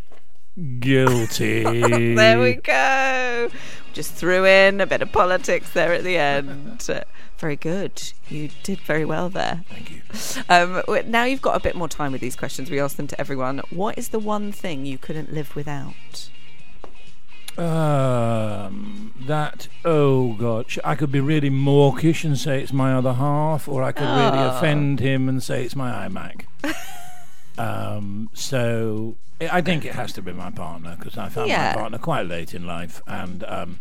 Guilty. 0.79 1.63
There 2.15 2.39
we 2.39 2.53
go. 2.55 3.49
Just 3.93 4.13
threw 4.13 4.45
in 4.45 4.81
a 4.81 4.85
bit 4.87 5.01
of 5.01 5.11
politics 5.11 5.71
there 5.71 5.93
at 5.93 6.03
the 6.03 6.17
end. 6.17 6.81
Uh, 6.89 7.01
Very 7.39 7.55
good. 7.55 8.01
You 8.29 8.49
did 8.63 8.79
very 8.79 9.03
well 9.05 9.27
there. 9.29 9.63
Thank 9.69 9.91
you. 9.91 10.01
Um, 10.49 10.81
now 11.09 11.23
you've 11.25 11.41
got 11.41 11.55
a 11.55 11.59
bit 11.59 11.75
more 11.75 11.89
time 11.89 12.11
with 12.13 12.21
these 12.21 12.35
questions. 12.37 12.69
We 12.71 12.79
ask 12.79 12.95
them 12.95 13.07
to 13.07 13.19
everyone. 13.19 13.59
What 13.69 13.97
is 13.97 14.09
the 14.09 14.19
one 14.19 14.51
thing 14.53 14.85
you 14.85 14.97
couldn't 14.97 15.33
live 15.33 15.55
without? 15.55 16.29
Um, 17.57 19.13
that 19.27 19.67
oh 19.85 20.33
gosh, 20.33 20.79
I 20.83 20.95
could 20.95 21.11
be 21.11 21.19
really 21.19 21.49
mawkish 21.49 22.23
and 22.23 22.37
say 22.37 22.61
it's 22.61 22.73
my 22.73 22.93
other 22.93 23.13
half, 23.13 23.67
or 23.67 23.83
I 23.83 23.91
could 23.91 24.05
really 24.07 24.39
Oh. 24.39 24.57
offend 24.57 24.99
him 24.99 25.27
and 25.29 25.41
say 25.43 25.63
it's 25.65 25.75
my 25.75 26.07
iMac. 26.07 26.45
um, 27.57 28.29
so 28.33 29.15
I 29.41 29.61
think 29.61 29.85
it 29.85 29.93
has 29.93 30.13
to 30.13 30.21
be 30.21 30.33
my 30.33 30.51
partner 30.51 30.95
because 30.97 31.17
I 31.17 31.29
found 31.29 31.49
Yeah. 31.49 31.73
my 31.73 31.81
partner 31.81 31.97
quite 31.97 32.25
late 32.27 32.53
in 32.53 32.65
life, 32.65 33.01
and 33.07 33.43
um, 33.47 33.79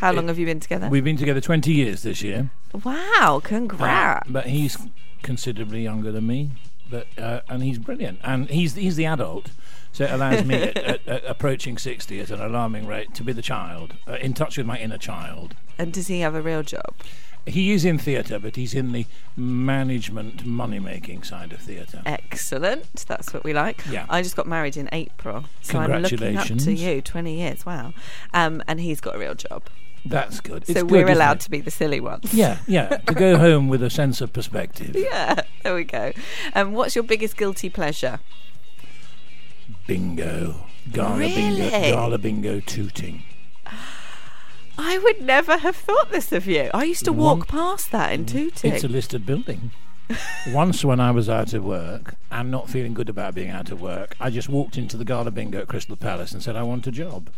How 0.00 0.12
long 0.12 0.28
have 0.28 0.38
you 0.38 0.46
been 0.46 0.60
together? 0.60 0.88
we've 0.88 1.04
been 1.04 1.16
together 1.16 1.40
twenty 1.40 1.72
years 1.72 2.02
this 2.02 2.22
year. 2.22 2.50
Wow, 2.84 3.40
congrats. 3.44 4.28
but 4.28 4.46
he's 4.46 4.76
considerably 5.22 5.82
younger 5.82 6.10
than 6.10 6.26
me, 6.26 6.50
but 6.90 7.06
uh, 7.18 7.40
and 7.48 7.62
he's 7.62 7.78
brilliant, 7.78 8.18
and 8.24 8.48
he's 8.50 8.74
he's 8.74 8.96
the 8.96 9.06
adult. 9.06 9.50
So 9.92 10.04
it 10.04 10.10
allows 10.10 10.44
me, 10.44 10.54
at, 10.62 10.76
at, 10.76 11.06
at 11.08 11.24
approaching 11.24 11.78
60 11.78 12.18
at 12.18 12.30
an 12.32 12.40
alarming 12.40 12.84
rate, 12.88 13.14
to 13.14 13.22
be 13.22 13.32
the 13.32 13.42
child, 13.42 13.94
uh, 14.08 14.14
in 14.14 14.34
touch 14.34 14.56
with 14.58 14.66
my 14.66 14.76
inner 14.76 14.98
child. 14.98 15.54
and 15.78 15.92
does 15.92 16.08
he 16.08 16.18
have 16.18 16.34
a 16.34 16.42
real 16.42 16.64
job? 16.64 16.94
He 17.46 17.72
is 17.72 17.84
in 17.84 17.98
theatre, 17.98 18.38
but 18.38 18.56
he's 18.56 18.74
in 18.74 18.92
the 18.92 19.04
management, 19.36 20.46
money 20.46 20.78
making 20.78 21.24
side 21.24 21.52
of 21.52 21.60
theatre. 21.60 22.00
Excellent. 22.06 23.04
That's 23.06 23.34
what 23.34 23.44
we 23.44 23.52
like. 23.52 23.84
Yeah. 23.90 24.06
I 24.08 24.22
just 24.22 24.34
got 24.34 24.46
married 24.46 24.78
in 24.78 24.88
April. 24.92 25.44
So 25.60 25.78
I'm 25.78 26.02
looking 26.02 26.36
up 26.38 26.46
to 26.46 26.72
you. 26.72 27.02
20 27.02 27.36
years. 27.36 27.66
Wow. 27.66 27.92
Um, 28.32 28.62
and 28.66 28.80
he's 28.80 29.00
got 29.00 29.16
a 29.16 29.18
real 29.18 29.34
job. 29.34 29.64
That's 30.06 30.40
good. 30.40 30.66
so 30.66 30.74
good, 30.74 30.90
we're 30.90 31.08
allowed 31.08 31.40
to 31.40 31.50
be 31.50 31.60
the 31.60 31.70
silly 31.70 32.00
ones. 32.00 32.32
Yeah, 32.34 32.58
yeah, 32.66 32.98
to 32.98 33.14
go 33.14 33.38
home 33.38 33.68
with 33.68 33.82
a 33.82 33.88
sense 33.88 34.20
of 34.20 34.34
perspective. 34.34 34.94
Yeah. 34.94 35.40
There 35.62 35.74
we 35.74 35.84
go. 35.84 36.12
Um, 36.54 36.72
what's 36.72 36.94
your 36.94 37.04
biggest 37.04 37.36
guilty 37.38 37.70
pleasure? 37.70 38.20
Bingo. 39.86 40.66
Gala 40.92 41.18
bingo. 41.18 41.70
Gala 41.70 42.18
bingo 42.18 42.60
tooting. 42.60 43.22
I 44.76 44.98
would 44.98 45.20
never 45.22 45.58
have 45.58 45.76
thought 45.76 46.10
this 46.10 46.32
of 46.32 46.46
you. 46.46 46.70
I 46.74 46.84
used 46.84 47.04
to 47.04 47.12
walk 47.12 47.38
One- 47.38 47.46
past 47.46 47.92
that 47.92 48.12
in 48.12 48.26
Tooting. 48.26 48.72
It's 48.72 48.84
a 48.84 48.88
listed 48.88 49.24
building. 49.24 49.70
Once, 50.48 50.84
when 50.84 51.00
I 51.00 51.10
was 51.10 51.28
out 51.30 51.54
of 51.54 51.64
work 51.64 52.16
and 52.30 52.50
not 52.50 52.68
feeling 52.68 52.92
good 52.92 53.08
about 53.08 53.34
being 53.34 53.50
out 53.50 53.70
of 53.70 53.80
work, 53.80 54.16
I 54.20 54.30
just 54.30 54.48
walked 54.48 54.76
into 54.76 54.96
the 54.96 55.04
Gala 55.04 55.30
Bingo 55.30 55.60
at 55.60 55.68
Crystal 55.68 55.96
Palace 55.96 56.32
and 56.32 56.42
said, 56.42 56.56
I 56.56 56.62
want 56.62 56.86
a 56.86 56.90
job. 56.92 57.30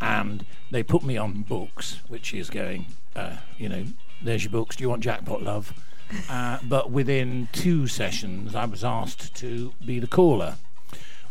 And 0.00 0.44
they 0.70 0.82
put 0.82 1.04
me 1.04 1.16
on 1.16 1.42
books, 1.42 2.00
which 2.08 2.34
is 2.34 2.50
going, 2.50 2.86
uh, 3.14 3.36
you 3.56 3.68
know, 3.68 3.84
there's 4.20 4.42
your 4.42 4.50
books. 4.50 4.74
Do 4.76 4.82
you 4.82 4.90
want 4.90 5.02
jackpot 5.04 5.42
love? 5.42 5.72
Uh, 6.28 6.58
but 6.64 6.90
within 6.90 7.48
two 7.52 7.86
sessions, 7.86 8.54
I 8.54 8.64
was 8.64 8.82
asked 8.82 9.34
to 9.36 9.72
be 9.84 10.00
the 10.00 10.06
caller, 10.06 10.56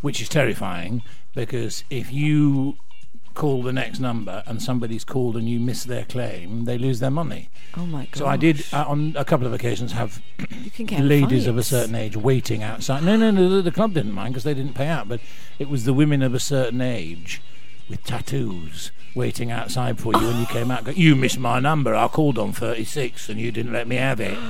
which 0.01 0.21
is 0.21 0.29
terrifying 0.29 1.03
because 1.35 1.83
if 1.89 2.11
you 2.11 2.77
call 3.33 3.63
the 3.63 3.73
next 3.73 3.99
number 3.99 4.43
and 4.45 4.61
somebody's 4.61 5.03
called 5.03 5.35
and 5.35 5.49
you 5.49 5.59
miss 5.59 5.83
their 5.83 6.05
claim, 6.05 6.65
they 6.65 6.77
lose 6.77 6.99
their 6.99 7.11
money. 7.11 7.49
Oh 7.77 7.85
my 7.85 8.05
god. 8.05 8.15
So 8.15 8.25
I 8.25 8.37
did 8.37 8.65
uh, 8.73 8.85
on 8.87 9.15
a 9.17 9.25
couple 9.25 9.47
of 9.47 9.53
occasions 9.53 9.93
have 9.93 10.21
You 10.63 10.71
can 10.71 10.85
get 10.85 11.03
ladies 11.03 11.47
of 11.47 11.57
a 11.57 11.63
certain 11.63 11.95
age 11.95 12.15
waiting 12.15 12.63
outside. 12.63 13.03
No, 13.03 13.15
no, 13.15 13.31
no. 13.31 13.49
The, 13.49 13.61
the 13.61 13.71
club 13.71 13.93
didn't 13.93 14.11
mind 14.11 14.33
because 14.33 14.43
they 14.43 14.53
didn't 14.53 14.75
pay 14.75 14.87
out, 14.87 15.07
but 15.07 15.19
it 15.59 15.69
was 15.69 15.85
the 15.85 15.93
women 15.93 16.21
of 16.21 16.33
a 16.33 16.39
certain 16.39 16.81
age 16.81 17.41
with 17.89 18.03
tattoos 18.03 18.91
waiting 19.13 19.51
outside 19.51 19.99
for 19.99 20.13
you 20.13 20.27
when 20.27 20.39
you 20.39 20.45
came 20.45 20.71
out. 20.71 20.85
Go, 20.85 20.91
you 20.91 21.15
missed 21.15 21.39
my 21.39 21.59
number. 21.59 21.95
I 21.95 22.07
called 22.07 22.37
on 22.37 22.53
thirty 22.53 22.83
six 22.83 23.29
and 23.29 23.39
you 23.39 23.51
didn't 23.51 23.73
let 23.73 23.87
me 23.87 23.95
have 23.97 24.19
it. 24.19 24.37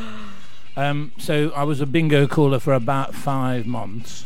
Um, 0.73 1.11
so 1.17 1.51
I 1.53 1.63
was 1.63 1.81
a 1.81 1.85
bingo 1.85 2.27
caller 2.27 2.57
for 2.57 2.73
about 2.73 3.13
five 3.13 3.67
months, 3.67 4.23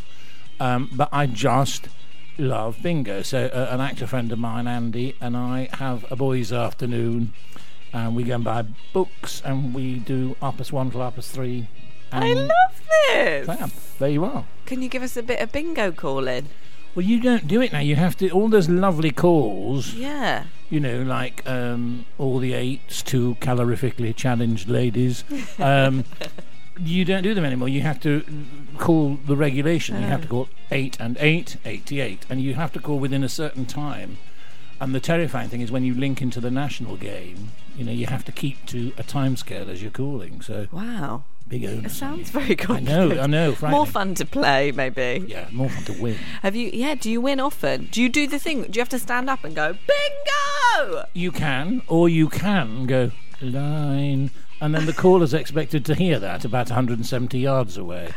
um, 0.59 0.91
but 0.93 1.09
I 1.11 1.25
just 1.25 1.89
love 2.37 2.81
bingo. 2.81 3.21
So 3.21 3.45
uh, 3.45 3.67
an 3.71 3.81
actor 3.81 4.07
friend 4.07 4.31
of 4.31 4.39
mine, 4.39 4.67
Andy, 4.67 5.15
and 5.21 5.35
I 5.35 5.69
have 5.73 6.09
a 6.11 6.15
boys' 6.15 6.51
afternoon, 6.51 7.33
and 7.93 8.15
we 8.15 8.23
go 8.23 8.35
and 8.35 8.43
buy 8.43 8.63
books, 8.93 9.41
and 9.43 9.73
we 9.73 9.99
do 9.99 10.35
Opus 10.41 10.71
One 10.71 10.91
till 10.91 11.01
Opus 11.01 11.29
Three. 11.29 11.67
I 12.11 12.33
love 12.33 12.49
this. 13.13 13.93
There 13.99 14.09
you 14.09 14.23
are. 14.25 14.45
Can 14.65 14.81
you 14.81 14.89
give 14.89 15.03
us 15.03 15.17
a 15.17 15.23
bit 15.23 15.39
of 15.41 15.51
bingo 15.51 15.91
calling? 15.91 16.47
Well, 16.95 17.05
you 17.05 17.19
don't 17.19 17.45
do 17.45 17.61
it 17.61 17.73
now. 17.73 17.79
You 17.79 17.97
have 17.97 18.15
to 18.17 18.29
all 18.29 18.47
those 18.47 18.69
lovely 18.69 19.11
calls. 19.11 19.93
Yeah. 19.93 20.45
You 20.69 20.79
know, 20.79 21.01
like 21.01 21.43
um, 21.45 22.05
all 22.17 22.39
the 22.39 22.53
eights 22.53 23.03
to 23.03 23.35
calorifically 23.41 24.15
challenged 24.15 24.69
ladies. 24.69 25.25
Um, 25.59 26.05
you 26.79 27.05
don't 27.05 27.23
do 27.23 27.33
them 27.33 27.45
anymore. 27.45 27.69
You 27.69 27.81
have 27.81 27.99
to 28.01 28.23
call 28.77 29.19
the 29.25 29.35
regulation. 29.35 29.99
You 30.01 30.07
have 30.07 30.21
to 30.21 30.27
oh. 30.27 30.29
call 30.29 30.49
eight 30.71 30.97
and 30.99 31.17
eight, 31.19 31.57
eighty-eight, 31.65 32.25
and 32.29 32.41
you 32.41 32.53
have 32.55 32.71
to 32.73 32.79
call 32.79 32.99
within 32.99 33.23
a 33.23 33.29
certain 33.29 33.65
time. 33.65 34.17
And 34.79 34.93
the 34.93 34.99
terrifying 34.99 35.47
thing 35.49 35.61
is 35.61 35.71
when 35.71 35.85
you 35.85 35.93
link 35.93 36.21
into 36.21 36.41
the 36.41 36.51
national 36.51 36.97
game, 36.97 37.51
you 37.77 37.85
know, 37.85 37.93
you 37.93 38.07
have 38.07 38.25
to 38.25 38.31
keep 38.31 38.65
to 38.67 38.91
a 38.97 39.03
timescale 39.03 39.69
as 39.69 39.81
you're 39.81 39.89
calling. 39.91 40.41
So 40.41 40.67
Wow. 40.71 41.23
big 41.47 41.63
onus. 41.63 41.93
It 41.93 41.95
sounds 41.95 42.29
very 42.29 42.55
very 42.55 42.79
I 42.79 42.79
know, 42.81 43.21
I 43.21 43.27
know. 43.27 43.55
More 43.61 43.85
fun 43.85 44.15
to 44.15 44.25
play, 44.25 44.73
maybe. 44.73 45.25
Yeah, 45.27 45.47
more 45.51 45.69
fun 45.69 45.83
to 45.85 46.01
win. 46.01 46.17
Have 46.41 46.57
you? 46.57 46.69
Yeah. 46.73 46.95
Do 46.95 47.09
you 47.09 47.21
win 47.21 47.39
often? 47.39 47.87
Do 47.89 48.01
you 48.01 48.09
do 48.09 48.27
the 48.27 48.39
thing? 48.39 48.63
Do 48.63 48.71
you 48.73 48.81
have 48.81 48.89
to 48.89 48.99
stand 48.99 49.29
up 49.29 49.45
and 49.45 49.55
go 49.55 49.77
bingo? 49.87 51.05
You 51.13 51.31
can, 51.31 51.81
or 51.87 52.09
you 52.09 52.27
can 52.27 52.85
go 52.85 53.11
line, 53.41 54.31
and 54.61 54.73
then 54.75 54.85
the 54.85 54.93
caller's 54.93 55.33
expected 55.33 55.85
to 55.85 55.95
hear 55.95 56.19
that 56.19 56.45
about 56.45 56.69
170 56.69 57.37
yards 57.39 57.77
away. 57.77 58.13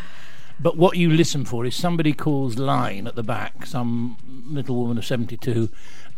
But 0.60 0.76
what 0.76 0.96
you 0.96 1.10
listen 1.10 1.44
for 1.44 1.64
is 1.64 1.76
somebody 1.76 2.12
calls 2.12 2.58
line 2.58 3.06
at 3.06 3.14
the 3.14 3.22
back, 3.22 3.64
some 3.66 4.16
little 4.48 4.76
woman 4.76 4.98
of 4.98 5.06
72, 5.06 5.68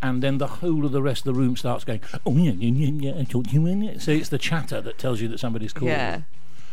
and 0.02 0.22
then 0.22 0.38
the 0.38 0.46
whole 0.46 0.86
of 0.86 0.92
the 0.92 1.02
rest 1.02 1.26
of 1.26 1.34
the 1.34 1.38
room 1.38 1.56
starts 1.56 1.84
going, 1.84 2.00
oh, 2.24 2.34
yeah, 2.36 2.52
yeah, 2.52 2.70
yeah, 2.86 3.12
yeah, 3.14 3.20
I 3.20 3.24
talked 3.24 3.52
you 3.52 3.66
in 3.66 3.82
it. 3.82 4.00
So 4.00 4.12
it's 4.12 4.30
the 4.30 4.38
chatter 4.38 4.80
that 4.80 4.96
tells 4.98 5.20
you 5.20 5.28
that 5.28 5.40
somebody's 5.40 5.74
calling. 5.74 5.92
Yeah. 5.92 6.22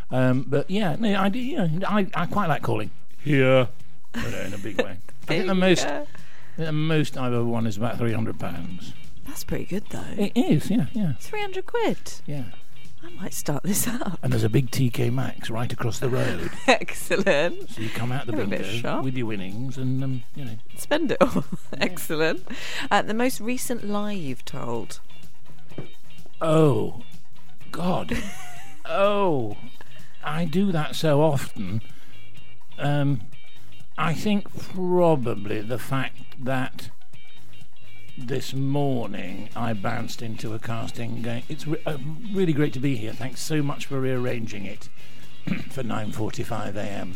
Um, 0.09 0.45
but 0.47 0.69
yeah, 0.71 0.95
no, 0.97 1.13
I, 1.19 1.27
do, 1.27 1.39
yeah 1.39 1.67
I, 1.85 2.07
I 2.13 2.25
quite 2.27 2.47
like 2.47 2.61
calling. 2.61 2.89
Here. 3.21 3.67
But 4.13 4.33
in 4.33 4.53
a 4.53 4.57
big 4.57 4.81
way. 4.81 4.97
I 5.23 5.25
think 5.25 5.47
the 5.47 5.53
most, 5.55 5.85
I 5.85 5.89
Bingo. 5.89 6.05
think 6.55 6.65
the 6.67 6.71
most 6.71 7.17
I've 7.17 7.33
ever 7.33 7.43
won 7.43 7.67
is 7.67 7.75
about 7.75 7.97
£300. 7.97 8.93
That's 9.27 9.43
pretty 9.43 9.65
good 9.65 9.83
though. 9.89 10.05
It 10.17 10.31
is, 10.37 10.71
yeah, 10.71 10.85
yeah, 10.93 11.13
Three 11.19 11.41
hundred 11.41 11.65
quid. 11.65 11.97
yeah. 12.25 12.45
I 13.03 13.09
might 13.11 13.33
start 13.33 13.63
this 13.63 13.87
up. 13.87 14.19
And 14.23 14.33
there's 14.33 14.43
a 14.43 14.49
big 14.49 14.71
TK 14.71 15.11
Maxx 15.13 15.49
right 15.49 15.71
across 15.71 15.99
the 15.99 16.09
road. 16.09 16.51
Excellent. 16.67 17.69
So 17.69 17.81
you 17.81 17.89
come 17.89 18.11
out 18.11 18.25
the 18.25 18.33
Have 18.35 18.41
a 18.41 18.47
bit 18.47 18.61
of 18.61 18.65
bingo 18.67 18.79
shop. 18.81 19.03
with 19.03 19.15
your 19.15 19.27
winnings 19.27 19.77
and, 19.77 20.03
um, 20.03 20.23
you 20.35 20.45
know. 20.45 20.55
Spend 20.77 21.11
it 21.11 21.17
all. 21.21 21.45
Excellent. 21.79 22.47
Uh, 22.89 23.01
the 23.03 23.13
most 23.13 23.39
recent 23.39 23.83
lie 23.87 24.11
you've 24.13 24.45
told. 24.45 24.99
Oh, 26.41 27.03
God. 27.71 28.17
oh, 28.85 29.57
I 30.23 30.45
do 30.45 30.71
that 30.71 30.95
so 30.95 31.21
often. 31.21 31.81
Um, 32.79 33.21
I 33.97 34.13
think 34.13 34.53
probably 34.73 35.61
the 35.61 35.79
fact 35.79 36.17
that 36.43 36.89
this 38.17 38.53
morning 38.53 39.49
I 39.55 39.73
bounced 39.73 40.21
into 40.21 40.53
a 40.53 40.59
casting 40.59 41.21
going, 41.21 41.43
it's 41.47 41.67
re- 41.67 41.81
uh, 41.85 41.97
really 42.33 42.53
great 42.53 42.73
to 42.73 42.79
be 42.79 42.95
here. 42.95 43.13
Thanks 43.13 43.41
so 43.41 43.61
much 43.61 43.85
for 43.85 43.99
rearranging 43.99 44.65
it. 44.65 44.89
for 45.69 45.81
9:45 45.81 46.75
a.m. 46.75 47.13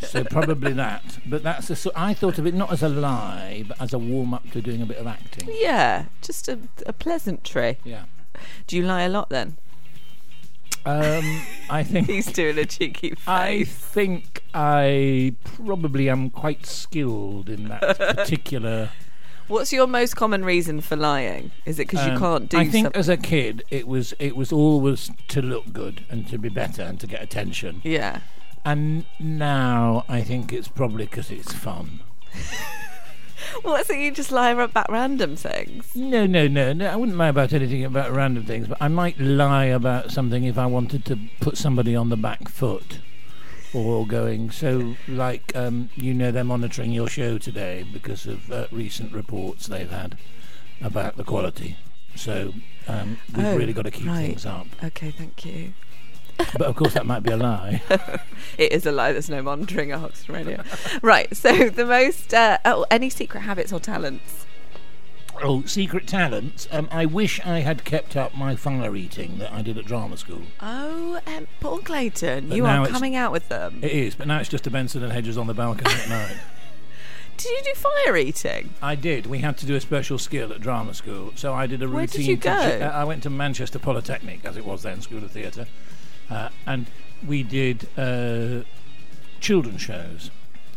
so 0.06 0.22
probably 0.22 0.72
that, 0.72 1.18
but 1.26 1.42
that's 1.42 1.68
a, 1.68 1.74
so 1.74 1.90
I 1.96 2.14
thought 2.14 2.38
of 2.38 2.46
it 2.46 2.54
not 2.54 2.70
as 2.70 2.80
a 2.82 2.88
lie, 2.88 3.64
but 3.66 3.80
as 3.82 3.92
a 3.92 3.98
warm 3.98 4.32
up 4.34 4.48
to 4.52 4.62
doing 4.62 4.80
a 4.80 4.86
bit 4.86 4.98
of 4.98 5.08
acting. 5.08 5.48
Yeah, 5.50 6.04
just 6.22 6.48
a, 6.48 6.60
a 6.86 6.92
pleasantry. 6.92 7.78
Yeah. 7.82 8.04
Do 8.68 8.76
you 8.76 8.84
lie 8.84 9.02
a 9.02 9.08
lot 9.08 9.30
then? 9.30 9.56
Um, 10.86 11.42
I 11.70 11.82
think 11.84 12.08
He's 12.08 12.26
doing 12.26 12.58
a 12.58 12.66
cheeky 12.66 13.10
face. 13.10 13.26
I 13.26 13.64
think 13.64 14.42
I 14.52 15.34
probably 15.42 16.08
am 16.08 16.30
quite 16.30 16.66
skilled 16.66 17.48
in 17.48 17.68
that 17.68 17.98
particular. 18.16 18.90
What's 19.48 19.72
your 19.72 19.86
most 19.86 20.16
common 20.16 20.44
reason 20.44 20.80
for 20.80 20.96
lying? 20.96 21.50
Is 21.66 21.78
it 21.78 21.88
because 21.88 22.06
you 22.06 22.12
um, 22.12 22.18
can't 22.18 22.48
do 22.48 22.58
I 22.58 22.68
think 22.68 22.86
something? 22.86 22.98
as 22.98 23.08
a 23.08 23.16
kid, 23.16 23.62
it 23.70 23.86
was 23.86 24.14
it 24.18 24.36
was 24.36 24.52
always 24.52 25.10
to 25.28 25.42
look 25.42 25.72
good 25.72 26.04
and 26.08 26.26
to 26.28 26.38
be 26.38 26.48
better 26.48 26.82
and 26.82 26.98
to 27.00 27.06
get 27.06 27.22
attention. 27.22 27.80
Yeah. 27.84 28.20
And 28.64 29.04
now 29.20 30.04
I 30.08 30.22
think 30.22 30.52
it's 30.52 30.68
probably 30.68 31.04
because 31.04 31.30
it's 31.30 31.52
fun. 31.52 32.00
What, 33.62 33.86
so 33.86 33.92
you 33.92 34.10
just 34.10 34.32
lie 34.32 34.50
about 34.50 34.90
random 34.90 35.36
things? 35.36 35.94
No, 35.94 36.26
no, 36.26 36.48
no, 36.48 36.72
no. 36.72 36.86
I 36.88 36.96
wouldn't 36.96 37.18
lie 37.18 37.28
about 37.28 37.52
anything 37.52 37.84
about 37.84 38.12
random 38.12 38.44
things, 38.44 38.66
but 38.66 38.78
I 38.80 38.88
might 38.88 39.18
lie 39.18 39.66
about 39.66 40.10
something 40.10 40.44
if 40.44 40.58
I 40.58 40.66
wanted 40.66 41.04
to 41.06 41.18
put 41.40 41.56
somebody 41.56 41.94
on 41.94 42.08
the 42.08 42.16
back 42.16 42.48
foot. 42.48 43.00
Or 43.74 44.06
going 44.06 44.50
so, 44.52 44.94
like 45.08 45.50
um, 45.56 45.90
you 45.96 46.14
know, 46.14 46.30
they're 46.30 46.44
monitoring 46.44 46.92
your 46.92 47.08
show 47.08 47.38
today 47.38 47.84
because 47.92 48.24
of 48.26 48.50
uh, 48.52 48.66
recent 48.70 49.12
reports 49.12 49.66
they've 49.66 49.90
had 49.90 50.16
about 50.80 51.16
the 51.16 51.24
quality. 51.24 51.76
So 52.14 52.52
um, 52.86 53.18
we've 53.34 53.44
Oh, 53.46 53.56
really 53.56 53.72
got 53.72 53.82
to 53.82 53.90
keep 53.90 54.06
right. 54.06 54.26
things 54.28 54.46
up. 54.46 54.68
Okay, 54.82 55.10
thank 55.10 55.44
you. 55.44 55.72
But 56.52 56.62
of 56.62 56.74
course, 56.76 56.94
that 56.94 57.06
might 57.06 57.22
be 57.24 57.30
a 57.30 57.36
lie. 57.36 57.82
It 58.58 58.70
is 58.72 58.86
a 58.86 58.92
lie. 58.92 59.10
There's 59.12 59.30
no 59.30 59.42
monitoring 59.42 59.90
at 59.92 59.98
Hoxton 60.00 60.34
Radio. 60.34 60.62
right. 61.02 61.34
So 61.36 61.68
the 61.68 61.84
most 61.86 62.32
uh, 62.34 62.58
oh, 62.64 62.86
any 62.90 63.10
secret 63.10 63.40
habits 63.40 63.72
or 63.72 63.80
talents? 63.80 64.46
Oh, 65.42 65.62
secret 65.64 66.06
talents. 66.06 66.68
Um, 66.70 66.88
I 66.90 67.06
wish 67.06 67.40
I 67.44 67.60
had 67.60 67.84
kept 67.84 68.16
up 68.16 68.34
my 68.36 68.56
fire 68.56 68.94
eating 68.94 69.38
that 69.38 69.52
I 69.52 69.62
did 69.62 69.78
at 69.78 69.84
drama 69.84 70.16
school. 70.16 70.42
Oh, 70.60 71.20
um, 71.26 71.46
Paul 71.60 71.78
Clayton, 71.78 72.48
But 72.48 72.56
you 72.56 72.62
now 72.62 72.80
are 72.80 72.84
it's- 72.84 72.92
coming 72.92 73.16
out 73.16 73.32
with 73.32 73.48
them. 73.48 73.80
It 73.82 73.92
is, 73.92 74.14
but 74.14 74.26
now 74.26 74.38
it's 74.40 74.48
just 74.48 74.66
a 74.66 74.70
Benson 74.70 75.02
and 75.02 75.12
Hedges 75.12 75.36
on 75.38 75.46
the 75.46 75.54
balcony 75.54 75.92
at 75.94 76.08
night. 76.08 76.36
Did 77.36 77.50
you 77.50 77.74
do 77.74 77.80
fire 77.80 78.16
eating? 78.16 78.74
I 78.80 78.94
did. 78.94 79.26
We 79.26 79.38
had 79.40 79.58
to 79.58 79.66
do 79.66 79.74
a 79.74 79.80
special 79.80 80.18
skill 80.18 80.52
at 80.52 80.60
drama 80.60 80.94
school, 80.94 81.32
so 81.34 81.52
I 81.52 81.66
did 81.66 81.82
a 81.82 81.88
routine. 81.88 81.96
Where 81.96 82.06
did 82.06 82.26
you 82.26 82.36
go? 82.36 82.50
uh, 82.52 82.92
I 82.94 83.02
went 83.02 83.24
to 83.24 83.30
Manchester 83.30 83.80
Polytechnic, 83.80 84.44
as 84.44 84.56
it 84.56 84.64
was 84.64 84.84
then, 84.84 85.00
School 85.00 85.24
of 85.24 85.32
Theatre, 85.32 85.66
uh, 86.30 86.50
and 86.64 86.86
we 87.26 87.42
did 87.42 87.88
uh, 87.98 88.60
children's 89.40 89.80
shows, 89.80 90.30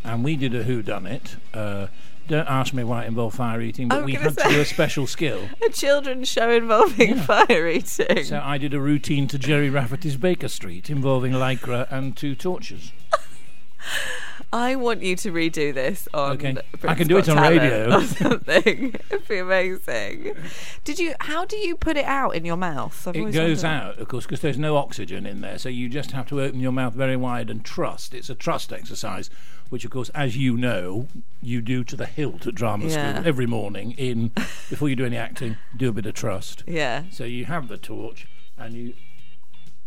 and 0.03 0.23
we 0.23 0.35
did 0.35 0.55
a 0.55 0.63
Who 0.63 0.81
Done 0.81 1.05
It. 1.05 1.35
Uh, 1.53 1.87
don't 2.27 2.47
ask 2.47 2.73
me 2.73 2.83
why 2.83 3.03
it 3.03 3.07
involved 3.07 3.35
fire 3.37 3.61
eating, 3.61 3.87
but 3.87 3.99
I'm 3.99 4.05
we 4.05 4.13
had 4.13 4.37
to 4.37 4.49
do 4.49 4.61
a 4.61 4.65
special 4.65 5.07
skill. 5.07 5.47
A 5.65 5.69
children's 5.69 6.27
show 6.29 6.49
involving 6.51 7.09
Yeah. 7.17 7.25
fire 7.25 7.67
eating. 7.67 8.23
So 8.25 8.41
I 8.43 8.57
did 8.57 8.73
a 8.73 8.79
routine 8.79 9.27
to 9.29 9.39
Gerry 9.39 9.69
Rafferty's 9.69 10.17
Baker 10.17 10.47
Street 10.47 10.89
involving 10.89 11.33
lycra 11.33 11.91
and 11.91 12.15
two 12.15 12.35
torches. 12.35 12.91
I 14.53 14.75
want 14.77 15.01
you 15.01 15.15
to 15.17 15.31
redo 15.31 15.73
this 15.73 16.07
on. 16.13 16.31
Okay. 16.33 16.53
Britain's 16.53 16.85
I 16.85 16.95
can 16.95 17.07
do 17.07 17.17
it 17.17 17.25
Got 17.25 17.37
on 17.37 17.43
Talent 17.43 17.61
radio. 17.61 17.97
or 17.97 18.01
something. 18.03 18.95
It'd 19.11 19.27
be 19.27 19.37
amazing. 19.39 20.35
Did 20.83 20.99
you? 20.99 21.15
How 21.21 21.45
do 21.45 21.57
you 21.57 21.75
put 21.75 21.97
it 21.97 22.05
out 22.05 22.35
in 22.35 22.45
your 22.45 22.55
mouth? 22.57 23.07
I've 23.07 23.15
It 23.15 23.19
always 23.19 23.35
goes 23.35 23.63
wondered. 23.63 23.83
out, 23.83 23.99
of 23.99 24.07
course, 24.07 24.25
because 24.25 24.39
there's 24.41 24.57
no 24.57 24.77
oxygen 24.77 25.25
in 25.25 25.41
there. 25.41 25.57
So 25.57 25.69
you 25.69 25.89
just 25.89 26.11
have 26.11 26.27
to 26.27 26.41
open 26.41 26.59
your 26.59 26.71
mouth 26.71 26.93
very 26.93 27.17
wide 27.17 27.49
and 27.49 27.63
trust. 27.63 28.13
It's 28.13 28.29
a 28.29 28.35
trust 28.35 28.71
exercise, 28.71 29.29
which, 29.69 29.83
of 29.83 29.91
course, 29.91 30.09
as 30.15 30.37
you 30.37 30.55
know, 30.55 31.07
you 31.41 31.61
do 31.61 31.83
to 31.83 31.95
the 31.95 32.05
hilt 32.05 32.47
at 32.47 32.55
drama 32.55 32.85
Yeah. 32.85 33.15
school 33.15 33.27
every 33.27 33.47
morning. 33.47 33.91
In 33.97 34.29
before 34.69 34.87
you 34.87 34.95
do 34.95 35.05
any 35.05 35.17
acting, 35.17 35.57
do 35.75 35.89
a 35.89 35.91
bit 35.91 36.05
of 36.05 36.13
trust. 36.13 36.63
Yeah. 36.65 37.03
So 37.11 37.25
you 37.25 37.45
have 37.45 37.67
the 37.67 37.77
torch 37.77 38.27
and 38.57 38.73
you 38.73 38.93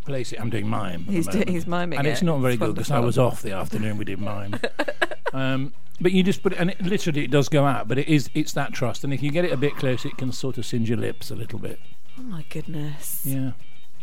place 0.05 0.33
it. 0.33 0.41
I'm 0.41 0.51
doing 0.51 0.69
mime. 0.69 1.05
He's 1.05 1.27
do- 1.27 1.45
he's 1.47 1.67
miming 1.67 1.99
and 1.99 2.07
it's 2.07 2.23
not 2.23 2.41
very 2.41 2.55
It's 2.55 2.61
good 2.61 2.75
because 2.75 2.91
I 2.91 2.99
was 3.01 3.19
off 3.19 3.43
the 3.43 3.53
afternoon 3.53 3.99
we 3.99 4.05
did 4.05 4.21
mime. 4.21 4.55
um, 5.33 5.73
but 6.01 6.13
you 6.13 6.23
just 6.23 6.43
put 6.43 6.53
it, 6.53 6.59
and 6.59 6.71
it, 6.71 6.83
literally 6.83 7.25
it 7.25 7.31
does 7.31 7.49
go 7.49 7.67
out. 7.67 7.89
But 7.89 7.99
it 7.99 8.09
is 8.09 8.31
it's 8.35 8.53
that 8.55 8.73
trust, 8.73 9.05
and 9.05 9.13
if 9.13 9.23
you 9.23 9.31
get 9.31 9.45
it 9.45 9.53
a 9.53 9.57
bit 9.57 9.77
close, 9.77 10.05
it 10.05 10.17
can 10.17 10.33
sort 10.33 10.59
of 10.59 10.67
singe 10.67 10.89
your 10.89 10.99
lips 10.99 11.31
a 11.31 11.37
little 11.37 11.59
bit. 11.59 11.79
Oh 12.19 12.23
my 12.23 12.45
goodness. 12.49 13.23
Yeah. 13.25 13.53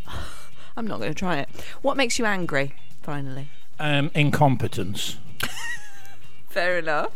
I'm 0.77 0.85
not 0.85 0.99
going 0.99 1.11
to 1.11 1.17
try 1.17 1.37
it. 1.37 1.49
What 1.81 1.97
makes 1.97 2.19
you 2.19 2.25
angry? 2.25 2.75
Finally. 3.01 3.49
Um, 3.79 4.11
incompetence. 4.13 5.17
Fair 6.49 6.77
enough. 6.77 7.11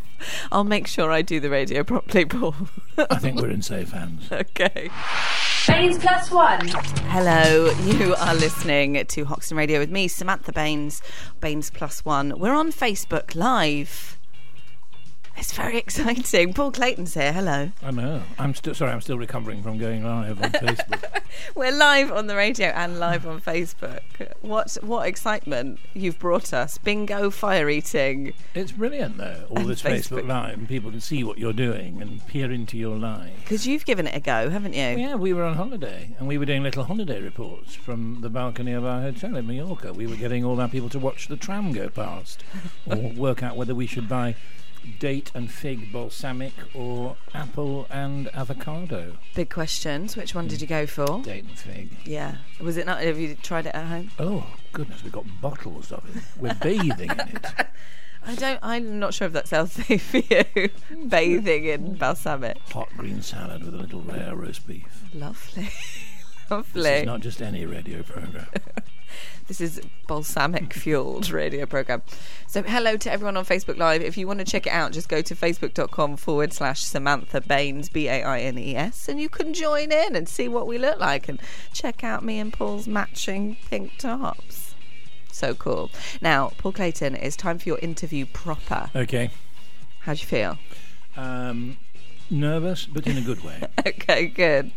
I'll 0.50 0.64
make 0.64 0.86
sure 0.88 1.10
I 1.12 1.22
do 1.22 1.38
the 1.40 1.50
radio 1.50 1.84
properly, 1.84 2.24
Paul. 2.24 2.54
I 2.98 3.16
think 3.18 3.40
we're 3.40 3.50
in 3.50 3.62
safe 3.62 3.92
hands. 3.92 4.30
okay. 4.32 4.90
Baines 5.68 5.96
Plus 5.98 6.30
One. 6.30 6.66
Hello, 7.10 7.70
you 7.84 8.16
are 8.16 8.34
listening 8.34 9.04
to 9.06 9.24
Hoxton 9.24 9.56
Radio 9.56 9.78
with 9.78 9.90
me, 9.90 10.08
Samantha 10.08 10.50
Baines, 10.52 11.00
Baines 11.40 11.70
Plus 11.70 12.04
One. 12.04 12.36
We're 12.36 12.54
on 12.54 12.72
Facebook 12.72 13.36
Live. 13.36 14.18
It's 15.42 15.52
very 15.54 15.76
exciting. 15.86 16.54
Paul 16.54 16.70
Clayton's 16.70 17.14
here. 17.14 17.32
Hello. 17.32 17.72
I 17.82 17.90
know. 17.90 18.22
I'm 18.38 18.54
still 18.54 18.76
sorry. 18.76 18.92
I'm 18.92 19.00
still 19.00 19.18
recovering 19.18 19.60
from 19.60 19.76
going 19.76 20.04
live 20.04 20.40
on 20.40 20.52
Facebook. 20.52 21.20
We're 21.56 21.72
live 21.72 22.12
on 22.12 22.28
the 22.28 22.36
radio 22.36 22.68
and 22.68 23.00
live 23.00 23.26
on 23.26 23.40
Facebook. 23.40 24.02
What 24.42 24.76
what 24.82 25.08
excitement 25.08 25.80
you've 25.94 26.20
brought 26.20 26.52
us! 26.52 26.78
Bingo, 26.78 27.28
fire 27.30 27.68
eating. 27.68 28.34
it's 28.54 28.70
brilliant 28.70 29.16
though. 29.16 29.46
All 29.50 29.58
And 29.58 29.68
this 29.68 29.82
Facebook. 29.82 30.22
Facebook 30.22 30.28
live, 30.28 30.58
and 30.58 30.68
people 30.68 30.92
can 30.92 31.00
see 31.00 31.24
what 31.24 31.38
you're 31.38 31.52
doing 31.52 32.00
and 32.00 32.24
peer 32.28 32.52
into 32.52 32.78
your 32.78 32.96
life. 32.96 33.32
Because 33.42 33.66
you've 33.66 33.84
given 33.84 34.06
it 34.06 34.14
a 34.14 34.20
go, 34.20 34.48
haven't 34.48 34.74
you? 34.74 34.96
Yeah, 34.96 35.16
we 35.16 35.32
were 35.32 35.42
on 35.42 35.56
holiday 35.56 36.14
and 36.20 36.28
we 36.28 36.38
were 36.38 36.46
doing 36.46 36.62
little 36.62 36.84
holiday 36.84 37.20
reports 37.20 37.74
from 37.74 38.20
the 38.20 38.30
balcony 38.30 38.74
of 38.74 38.84
our 38.84 39.00
hotel 39.00 39.34
in 39.34 39.48
Mallorca. 39.48 39.92
We 39.92 40.06
were 40.06 40.14
getting 40.14 40.44
all 40.44 40.60
our 40.60 40.68
people 40.68 40.88
to 40.90 41.00
watch 41.00 41.26
the 41.26 41.36
tram 41.36 41.72
go 41.72 41.88
past 41.88 42.44
or 42.86 42.96
work 42.96 43.42
out 43.42 43.56
whether 43.56 43.74
we 43.74 43.88
should 43.88 44.08
buy 44.08 44.36
date 44.98 45.30
and 45.34 45.50
fig 45.50 45.92
balsamic 45.92 46.52
or 46.74 47.16
apple 47.34 47.86
and 47.90 48.28
avocado. 48.34 49.16
Big 49.34 49.50
questions. 49.50 50.16
Which 50.16 50.34
one 50.34 50.48
did 50.48 50.60
you 50.60 50.66
go 50.66 50.86
for? 50.86 51.20
Date 51.22 51.44
and 51.44 51.58
fig. 51.58 51.90
Yeah. 52.04 52.36
Was 52.60 52.76
it 52.76 52.86
not? 52.86 53.02
Have 53.02 53.18
you 53.18 53.34
tried 53.36 53.66
it 53.66 53.74
at 53.74 53.86
home? 53.86 54.10
Oh, 54.18 54.46
goodness, 54.72 55.02
we've 55.02 55.12
got 55.12 55.24
bottles 55.40 55.90
of 55.92 56.04
it. 56.16 56.22
We're 56.38 56.54
bathing 56.62 57.10
in 57.10 57.20
it. 57.20 57.46
I 58.24 58.34
don't. 58.36 58.60
I'm 58.62 58.98
not 59.00 59.14
sure 59.14 59.26
if 59.26 59.32
that's 59.32 59.50
healthy 59.50 59.98
for 59.98 60.18
you. 60.18 60.70
Bathing 61.08 61.64
in 61.64 61.94
balsamic. 61.96 62.58
Hot 62.72 62.88
green 62.96 63.20
salad 63.22 63.64
with 63.64 63.74
a 63.74 63.78
little 63.78 64.00
rare 64.02 64.36
roast 64.36 64.66
beef. 64.66 65.04
Lovely. 65.14 65.68
This 66.48 66.50
Lovely. 66.74 66.90
is 66.90 67.06
not 67.06 67.20
just 67.20 67.40
any 67.40 67.64
radio 67.64 68.02
program. 68.02 68.46
This 69.48 69.60
is 69.60 69.80
balsamic 70.06 70.72
fueled 70.72 71.30
radio 71.30 71.66
program. 71.66 72.02
So 72.46 72.62
hello 72.62 72.96
to 72.96 73.12
everyone 73.12 73.36
on 73.36 73.44
Facebook 73.44 73.78
Live. 73.78 74.02
If 74.02 74.16
you 74.16 74.26
want 74.26 74.38
to 74.38 74.44
check 74.44 74.66
it 74.66 74.72
out, 74.72 74.92
just 74.92 75.08
go 75.08 75.22
to 75.22 75.34
facebook.com 75.34 76.16
forward 76.16 76.52
slash 76.52 76.82
Samantha 76.82 77.40
Baines, 77.40 77.88
B 77.88 78.08
A 78.08 78.22
I 78.22 78.40
N 78.40 78.58
E 78.58 78.76
S, 78.76 79.08
and 79.08 79.20
you 79.20 79.28
can 79.28 79.54
join 79.54 79.92
in 79.92 80.16
and 80.16 80.28
see 80.28 80.48
what 80.48 80.66
we 80.66 80.78
look 80.78 80.98
like 81.00 81.28
and 81.28 81.40
check 81.72 82.04
out 82.04 82.24
me 82.24 82.38
and 82.38 82.52
Paul's 82.52 82.86
matching 82.86 83.56
pink 83.68 83.98
tops. 83.98 84.74
So 85.32 85.54
cool. 85.54 85.90
Now, 86.20 86.52
Paul 86.58 86.72
Clayton, 86.72 87.16
it's 87.16 87.36
time 87.36 87.58
for 87.58 87.68
your 87.68 87.78
interview 87.78 88.26
proper. 88.26 88.90
Okay. 88.94 89.30
How 90.00 90.14
do 90.14 90.20
you 90.20 90.26
feel? 90.26 90.58
Um, 91.16 91.78
nervous, 92.32 92.86
but 92.86 93.06
in 93.06 93.16
a 93.16 93.20
good 93.20 93.44
way. 93.44 93.60
Okay, 93.86 94.26
good. 94.26 94.72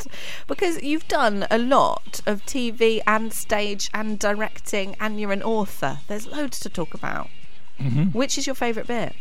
Because 0.47 0.81
you've 0.81 1.07
done 1.07 1.45
a 1.51 1.57
lot 1.59 2.21
of 2.25 2.43
TV 2.45 3.01
and 3.07 3.31
stage 3.33 3.89
and 3.93 4.17
directing, 4.19 4.95
and 4.99 5.19
you're 5.19 5.31
an 5.31 5.43
author. 5.43 5.99
There's 6.07 6.25
loads 6.27 6.59
to 6.61 6.69
talk 6.69 6.93
about. 6.93 7.29
Which 8.13 8.37
is 8.37 8.45
your 8.47 8.55
favourite 8.55 8.87
bit? 8.87 9.13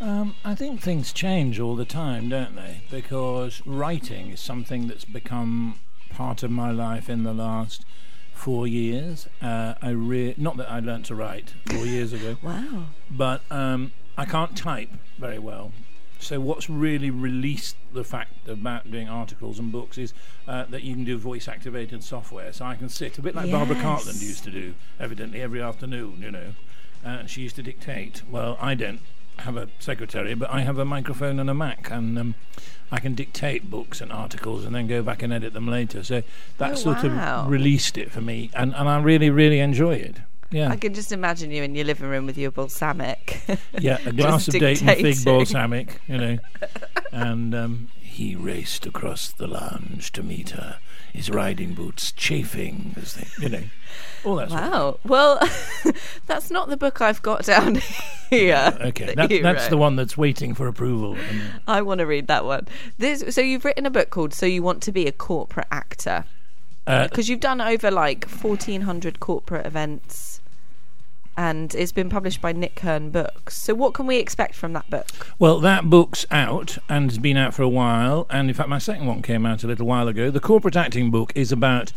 Um, 0.00 0.34
I 0.44 0.54
think 0.54 0.80
things 0.80 1.12
change 1.12 1.58
all 1.58 1.74
the 1.76 1.84
time, 1.84 2.28
don't 2.28 2.54
they? 2.56 2.82
Because 2.90 3.60
writing 3.66 4.30
is 4.30 4.40
something 4.40 4.86
that's 4.86 5.04
become 5.04 5.78
part 6.10 6.42
of 6.42 6.50
my 6.50 6.70
life 6.70 7.10
in 7.10 7.24
the 7.24 7.34
last 7.34 7.84
four 8.32 8.66
years. 8.68 9.26
Uh, 9.42 9.74
I 9.82 9.90
re- 9.90 10.34
not 10.38 10.56
that 10.58 10.70
I 10.70 10.78
learnt 10.80 11.06
to 11.06 11.14
write 11.16 11.54
four 11.66 11.84
years 11.84 12.12
ago, 12.12 12.36
Wow. 12.42 12.84
but 13.10 13.42
um, 13.50 13.92
I 14.16 14.24
can't 14.24 14.56
type 14.56 14.90
very 15.18 15.38
well. 15.40 15.72
So 16.20 16.40
what's 16.40 16.68
really 16.68 17.10
released 17.10 17.76
the 17.92 18.04
fact 18.04 18.48
about 18.48 18.90
doing 18.90 19.08
articles 19.08 19.58
and 19.58 19.70
books 19.70 19.98
is 19.98 20.12
uh, 20.46 20.64
that 20.68 20.82
you 20.82 20.94
can 20.94 21.04
do 21.04 21.16
voice-activated 21.16 22.02
software. 22.02 22.52
So 22.52 22.64
I 22.64 22.74
can 22.74 22.88
sit 22.88 23.18
a 23.18 23.22
bit 23.22 23.34
like 23.34 23.50
Barbara 23.50 23.76
Cartland 23.76 24.20
used 24.20 24.42
to 24.44 24.50
do, 24.50 24.74
evidently 24.98 25.40
every 25.40 25.62
afternoon. 25.62 26.20
You 26.20 26.30
know, 26.32 26.46
uh, 27.04 27.26
she 27.26 27.42
used 27.42 27.56
to 27.56 27.62
dictate. 27.62 28.22
Well, 28.30 28.58
I 28.60 28.74
don't 28.74 29.00
have 29.38 29.56
a 29.56 29.68
secretary, 29.78 30.34
but 30.34 30.50
I 30.50 30.62
have 30.62 30.78
a 30.78 30.84
microphone 30.84 31.38
and 31.38 31.48
a 31.48 31.54
Mac, 31.54 31.88
and 31.90 32.18
um, 32.18 32.34
I 32.90 32.98
can 32.98 33.14
dictate 33.14 33.70
books 33.70 34.00
and 34.00 34.10
articles 34.10 34.64
and 34.64 34.74
then 34.74 34.88
go 34.88 35.00
back 35.02 35.22
and 35.22 35.32
edit 35.32 35.52
them 35.52 35.68
later. 35.68 36.02
So 36.02 36.22
that 36.58 36.72
Oh, 36.72 36.74
sort 36.74 37.04
wow. 37.04 37.42
of 37.44 37.48
released 37.48 37.96
it 37.96 38.10
for 38.10 38.20
me, 38.20 38.50
and, 38.54 38.74
and 38.74 38.88
I 38.88 39.00
really, 39.00 39.30
really 39.30 39.60
enjoy 39.60 39.94
it. 39.94 40.16
Yeah. 40.50 40.70
I 40.70 40.76
can 40.76 40.94
just 40.94 41.12
imagine 41.12 41.50
you 41.50 41.62
in 41.62 41.74
your 41.74 41.84
living 41.84 42.08
room 42.08 42.26
with 42.26 42.38
your 42.38 42.50
balsamic. 42.50 43.42
Yeah, 43.78 43.98
a 44.04 44.12
glass 44.12 44.48
of 44.48 44.54
date 44.54 44.82
and 44.82 45.00
fig 45.00 45.24
balsamic, 45.24 46.00
you 46.08 46.18
know. 46.18 46.38
and 47.12 47.54
um, 47.54 47.88
he 48.00 48.34
raced 48.34 48.86
across 48.86 49.30
the 49.30 49.46
lounge 49.46 50.10
to 50.12 50.22
meet 50.22 50.50
her, 50.50 50.78
his 51.12 51.30
riding 51.30 51.74
boots 51.74 52.10
chafing 52.12 52.94
as 53.00 53.14
they, 53.14 53.26
you 53.40 53.48
know, 53.48 53.62
all 54.24 54.36
that 54.36 54.50
sort 54.50 54.60
wow. 54.60 54.98
Well, 55.04 55.40
that's 56.26 56.50
not 56.50 56.68
the 56.68 56.76
book 56.76 57.00
I've 57.00 57.22
got 57.22 57.44
down 57.44 57.80
here. 58.30 58.76
Okay, 58.80 59.14
that 59.14 59.16
that, 59.16 59.42
that's 59.42 59.62
wrote. 59.64 59.70
the 59.70 59.76
one 59.76 59.96
that's 59.96 60.16
waiting 60.16 60.54
for 60.54 60.66
approval. 60.66 61.16
I 61.66 61.82
want 61.82 61.98
to 62.00 62.06
read 62.06 62.26
that 62.26 62.44
one. 62.44 62.66
This. 62.98 63.24
So 63.34 63.40
you've 63.40 63.64
written 63.64 63.86
a 63.86 63.90
book 63.90 64.10
called 64.10 64.34
"So 64.34 64.46
You 64.46 64.62
Want 64.62 64.82
to 64.84 64.92
Be 64.92 65.06
a 65.06 65.12
Corporate 65.12 65.68
Actor" 65.70 66.24
uh, 66.86 67.06
because 67.06 67.28
you've 67.28 67.40
done 67.40 67.60
over 67.60 67.90
like 67.90 68.26
fourteen 68.28 68.82
hundred 68.82 69.20
corporate 69.20 69.66
events, 69.66 70.37
and 71.38 71.72
it's 71.76 71.92
been 71.92 72.10
published 72.10 72.40
by 72.42 72.50
Nick 72.50 72.80
Hern 72.80 73.10
Books. 73.10 73.56
So 73.56 73.72
what 73.72 73.94
can 73.94 74.08
we 74.08 74.16
expect 74.16 74.56
from 74.56 74.72
that 74.72 74.90
book? 74.90 75.06
well, 75.38 75.60
that 75.60 75.88
book's 75.88 76.26
out 76.32 76.78
and 76.88 77.08
has 77.08 77.18
been 77.18 77.36
out 77.36 77.54
for 77.54 77.62
a 77.62 77.68
while. 77.68 78.26
And 78.28 78.48
in 78.48 78.54
fact, 78.54 78.68
my 78.68 78.78
second 78.78 79.06
one 79.06 79.22
came 79.22 79.46
out 79.46 79.62
a 79.62 79.68
little 79.68 79.86
while 79.86 80.08
ago. 80.08 80.32
The 80.32 80.40
corporate 80.40 80.74
acting 80.74 81.12
book 81.12 81.32
is 81.36 81.52
about 81.52 81.92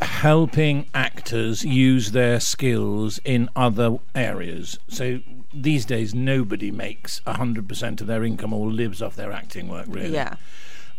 helping 0.00 0.86
actors 0.94 1.62
use 1.62 2.12
their 2.12 2.40
skills 2.40 3.20
in 3.26 3.50
other 3.54 3.98
areas. 4.14 4.78
So 4.88 5.20
these 5.52 5.84
days, 5.84 6.14
nobody 6.14 6.70
makes 6.70 7.20
100% 7.26 8.00
of 8.00 8.06
their 8.06 8.24
income 8.24 8.54
or 8.54 8.70
lives 8.70 9.02
off 9.02 9.16
their 9.16 9.32
acting 9.32 9.68
work, 9.68 9.84
really. 9.86 10.14
Yeah. 10.14 10.36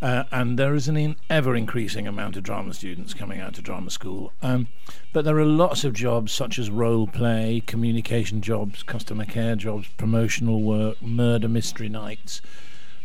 Uh, 0.02 0.24
and 0.32 0.58
there 0.58 0.74
is 0.74 0.88
an 0.88 0.98
in, 0.98 1.16
ever 1.30 1.56
increasing 1.56 2.08
amount 2.08 2.36
of 2.36 2.44
drama 2.44 2.74
students 2.74 3.14
coming 3.14 3.40
out 3.40 3.54
to 3.54 3.62
drama 3.62 3.90
school. 3.92 4.34
Um, 4.42 4.68
but 5.14 5.26
there 5.26 5.38
are 5.38 5.46
lots 5.46 5.84
of 5.84 5.94
jobs 5.94 6.32
such 6.32 6.58
as 6.58 6.72
role 6.72 7.06
play, 7.06 7.62
communication 7.68 8.42
jobs, 8.42 8.82
customer 8.82 9.26
care 9.26 9.56
jobs, 9.56 9.88
promotional 9.98 10.62
work, 10.62 11.00
murder 11.02 11.48
mystery 11.48 11.90
nights 11.90 12.42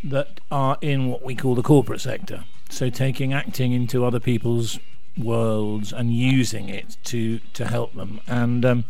that 0.02 0.40
are 0.50 0.78
in 0.80 1.08
what 1.08 1.22
we 1.22 1.34
call 1.34 1.54
the 1.54 1.62
corporate 1.62 2.00
sector. 2.00 2.44
So 2.70 2.88
taking 2.88 3.32
acting 3.32 3.72
into 3.72 4.04
other 4.04 4.20
people's 4.20 4.78
worlds 5.18 5.92
and 5.92 6.12
using 6.12 6.68
it 6.68 6.96
to 7.04 7.40
to 7.54 7.66
help 7.66 7.94
them. 7.94 8.20
And 8.26 8.64
um, 8.64 8.84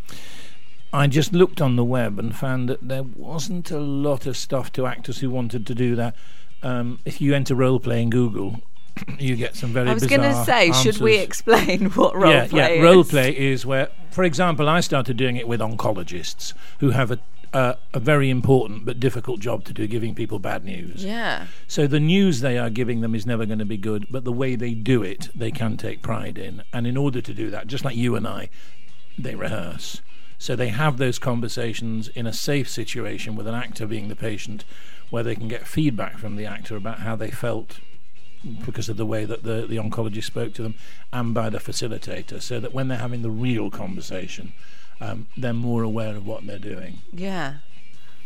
I 0.93 1.07
just 1.09 1.33
looked 1.33 1.61
on 1.61 1.77
the 1.77 1.85
web 1.85 2.19
and 2.19 2.35
found 2.35 2.69
that 2.69 2.89
there 2.89 3.03
wasn't 3.03 3.71
a 3.71 3.79
lot 3.79 4.27
of 4.27 4.37
stuff 4.37 4.73
to 4.73 4.87
actors 4.87 5.19
who 5.19 5.31
wanted 5.31 5.67
to 5.67 5.75
do 5.75 5.97
that. 5.97 6.15
Um, 6.63 6.99
if 7.05 7.21
you 7.21 7.35
enter 7.35 7.55
role 7.55 7.79
play 7.79 8.03
in 8.03 8.11
Google, 8.11 8.61
you 9.19 9.37
get 9.37 9.57
some 9.57 9.71
very 9.71 9.89
I 9.89 9.95
was 9.95 10.07
going 10.07 10.23
to 10.23 10.45
say, 10.45 10.73
should 10.73 10.99
we 10.99 11.19
explain 11.19 11.91
what 11.91 12.17
role 12.17 12.33
yeah, 12.33 12.47
play 12.47 12.77
yeah. 12.77 12.81
is? 12.81 12.83
Role 12.83 13.05
play 13.05 13.37
is 13.37 13.67
where, 13.67 13.89
for 14.11 14.25
example, 14.25 14.69
I 14.69 14.81
started 14.81 15.17
doing 15.17 15.37
it 15.37 15.47
with 15.47 15.61
oncologists 15.61 16.55
who 16.81 16.91
have 16.91 17.11
a 17.11 17.19
uh, 17.53 17.75
a 17.95 18.01
very 18.01 18.29
important 18.29 18.85
but 18.85 19.01
difficult 19.01 19.41
job 19.41 19.65
to 19.65 19.73
do, 19.73 19.87
giving 19.87 20.15
people 20.15 20.39
bad 20.39 20.65
news. 20.65 21.03
Yeah. 21.05 21.47
So 21.67 21.87
the 21.87 22.01
news 22.01 22.41
they 22.41 22.59
are 22.59 22.69
giving 22.69 23.01
them 23.01 23.15
is 23.15 23.25
never 23.25 23.47
going 23.47 23.61
to 23.61 23.65
be 23.65 23.79
good, 23.79 24.07
but 24.11 24.25
the 24.25 24.33
way 24.33 24.57
they 24.57 24.75
do 24.75 25.03
it, 25.03 25.31
they 25.35 25.51
can 25.51 25.79
take 25.79 26.03
pride 26.03 26.37
in. 26.37 26.63
And 26.73 26.87
in 26.87 26.99
order 26.99 27.23
to 27.23 27.33
do 27.33 27.49
that, 27.51 27.67
just 27.67 27.83
like 27.83 27.97
you 27.97 28.15
and 28.15 28.27
I, 28.27 28.51
they 29.17 29.35
rehearse. 29.35 30.03
So 30.39 30.55
they 30.55 30.69
have 30.69 30.99
those 30.99 31.19
conversations 31.19 32.09
in 32.09 32.27
a 32.27 32.33
safe 32.33 32.69
situation 32.69 33.37
with 33.37 33.47
an 33.47 33.55
actor 33.55 33.87
being 33.87 34.09
the 34.09 34.17
patient, 34.17 34.65
where 35.11 35.23
they 35.23 35.35
can 35.35 35.49
get 35.49 35.67
feedback 35.67 36.19
from 36.19 36.37
the 36.37 36.47
actor 36.47 36.77
about 36.77 37.01
how 37.01 37.17
they 37.17 37.31
felt 37.31 37.81
because 38.65 38.89
of 38.89 38.97
the 38.97 39.07
way 39.07 39.25
that 39.25 39.43
the, 39.43 39.67
the 39.67 39.77
oncologist 39.77 40.25
spoke 40.25 40.53
to 40.55 40.63
them 40.63 40.75
and 41.13 41.35
by 41.35 41.49
the 41.49 41.59
facilitator, 41.59 42.41
so 42.41 42.61
that 42.61 42.75
when 42.75 42.89
they're 42.89 42.99
having 42.99 43.23
the 43.23 43.31
real 43.31 43.71
conversation, 43.71 44.53
um, 45.01 45.27
they're 45.37 45.53
more 45.53 45.83
aware 45.83 46.15
of 46.15 46.27
what 46.27 46.47
they're 46.47 46.59
doing. 46.59 46.99
Yeah. 47.13 47.55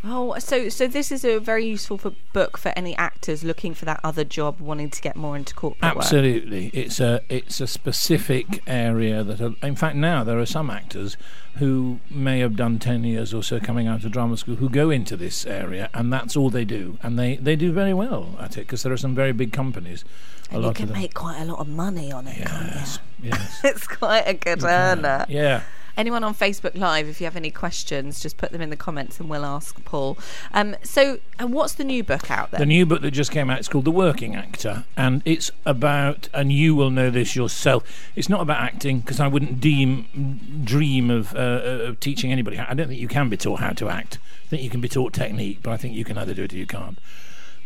Oh, 0.03 0.37
so 0.39 0.67
so 0.69 0.87
this 0.87 1.11
is 1.11 1.23
a 1.23 1.39
very 1.39 1.65
useful 1.65 1.97
for, 1.97 2.13
book 2.33 2.57
for 2.57 2.69
any 2.75 2.95
actors 2.97 3.43
looking 3.43 3.75
for 3.75 3.85
that 3.85 3.99
other 4.03 4.23
job, 4.23 4.59
wanting 4.59 4.89
to 4.89 5.01
get 5.01 5.15
more 5.15 5.35
into 5.35 5.53
corporate 5.53 5.95
work. 5.95 6.03
Absolutely, 6.03 6.67
it's 6.73 6.99
a 6.99 7.21
it's 7.29 7.61
a 7.61 7.67
specific 7.67 8.63
area 8.65 9.23
that. 9.23 9.39
Are, 9.39 9.53
in 9.61 9.75
fact, 9.75 9.95
now 9.95 10.23
there 10.23 10.39
are 10.39 10.45
some 10.45 10.71
actors 10.71 11.17
who 11.57 11.99
may 12.09 12.39
have 12.39 12.55
done 12.55 12.79
ten 12.79 13.03
years 13.03 13.31
or 13.31 13.43
so 13.43 13.59
coming 13.59 13.87
out 13.87 14.03
of 14.03 14.11
drama 14.11 14.37
school 14.37 14.55
who 14.55 14.69
go 14.69 14.89
into 14.89 15.15
this 15.15 15.45
area, 15.45 15.89
and 15.93 16.11
that's 16.11 16.35
all 16.35 16.49
they 16.49 16.65
do, 16.65 16.97
and 17.03 17.19
they 17.19 17.35
they 17.35 17.55
do 17.55 17.71
very 17.71 17.93
well 17.93 18.35
at 18.39 18.57
it 18.57 18.61
because 18.61 18.81
there 18.81 18.91
are 18.93 18.97
some 18.97 19.13
very 19.13 19.33
big 19.33 19.53
companies. 19.53 20.03
A 20.49 20.55
And 20.55 20.63
you 20.65 20.73
can 20.73 20.83
of 20.83 20.89
them. 20.89 21.01
make 21.01 21.13
quite 21.13 21.41
a 21.41 21.45
lot 21.45 21.59
of 21.59 21.67
money 21.67 22.11
on 22.11 22.27
it, 22.27 22.37
yes, 22.39 22.97
can't 22.97 23.33
yes. 23.39 23.61
It's 23.63 23.87
quite 23.87 24.23
a 24.27 24.33
good 24.33 24.63
earner. 24.63 25.25
Yeah, 25.29 25.61
Anyone 25.97 26.23
on 26.23 26.33
Facebook 26.33 26.75
Live, 26.75 27.07
if 27.07 27.19
you 27.19 27.25
have 27.25 27.35
any 27.35 27.51
questions, 27.51 28.19
just 28.19 28.37
put 28.37 28.51
them 28.51 28.61
in 28.61 28.69
the 28.69 28.75
comments 28.75 29.19
and 29.19 29.29
we'll 29.29 29.45
ask 29.45 29.83
Paul. 29.85 30.17
Um, 30.53 30.75
so, 30.83 31.19
and 31.39 31.53
what's 31.53 31.73
the 31.73 31.83
new 31.83 32.03
book 32.03 32.31
out 32.31 32.51
there? 32.51 32.59
The 32.59 32.65
new 32.65 32.85
book 32.85 33.01
that 33.01 33.11
just 33.11 33.31
came 33.31 33.49
out 33.49 33.59
is 33.59 33.67
called 33.67 33.85
The 33.85 33.91
Working 33.91 34.35
Actor, 34.35 34.85
and 34.95 35.21
it's 35.25 35.51
about, 35.65 36.29
and 36.33 36.51
you 36.51 36.75
will 36.75 36.89
know 36.89 37.09
this 37.09 37.35
yourself. 37.35 37.83
It's 38.15 38.29
not 38.29 38.41
about 38.41 38.61
acting 38.61 38.99
because 38.99 39.19
I 39.19 39.27
wouldn't 39.27 39.59
deem 39.59 40.63
dream 40.63 41.09
of, 41.09 41.35
uh, 41.35 41.39
of 41.87 41.99
teaching 41.99 42.31
anybody. 42.31 42.57
I 42.59 42.73
don't 42.73 42.87
think 42.87 42.99
you 42.99 43.07
can 43.07 43.29
be 43.29 43.37
taught 43.37 43.59
how 43.59 43.71
to 43.71 43.89
act. 43.89 44.17
I 44.45 44.47
think 44.49 44.63
you 44.63 44.69
can 44.69 44.81
be 44.81 44.89
taught 44.89 45.13
technique, 45.13 45.59
but 45.61 45.71
I 45.71 45.77
think 45.77 45.95
you 45.95 46.03
can 46.03 46.17
either 46.17 46.33
do 46.33 46.43
it 46.43 46.53
or 46.53 46.57
you 46.57 46.67
can't. 46.67 46.97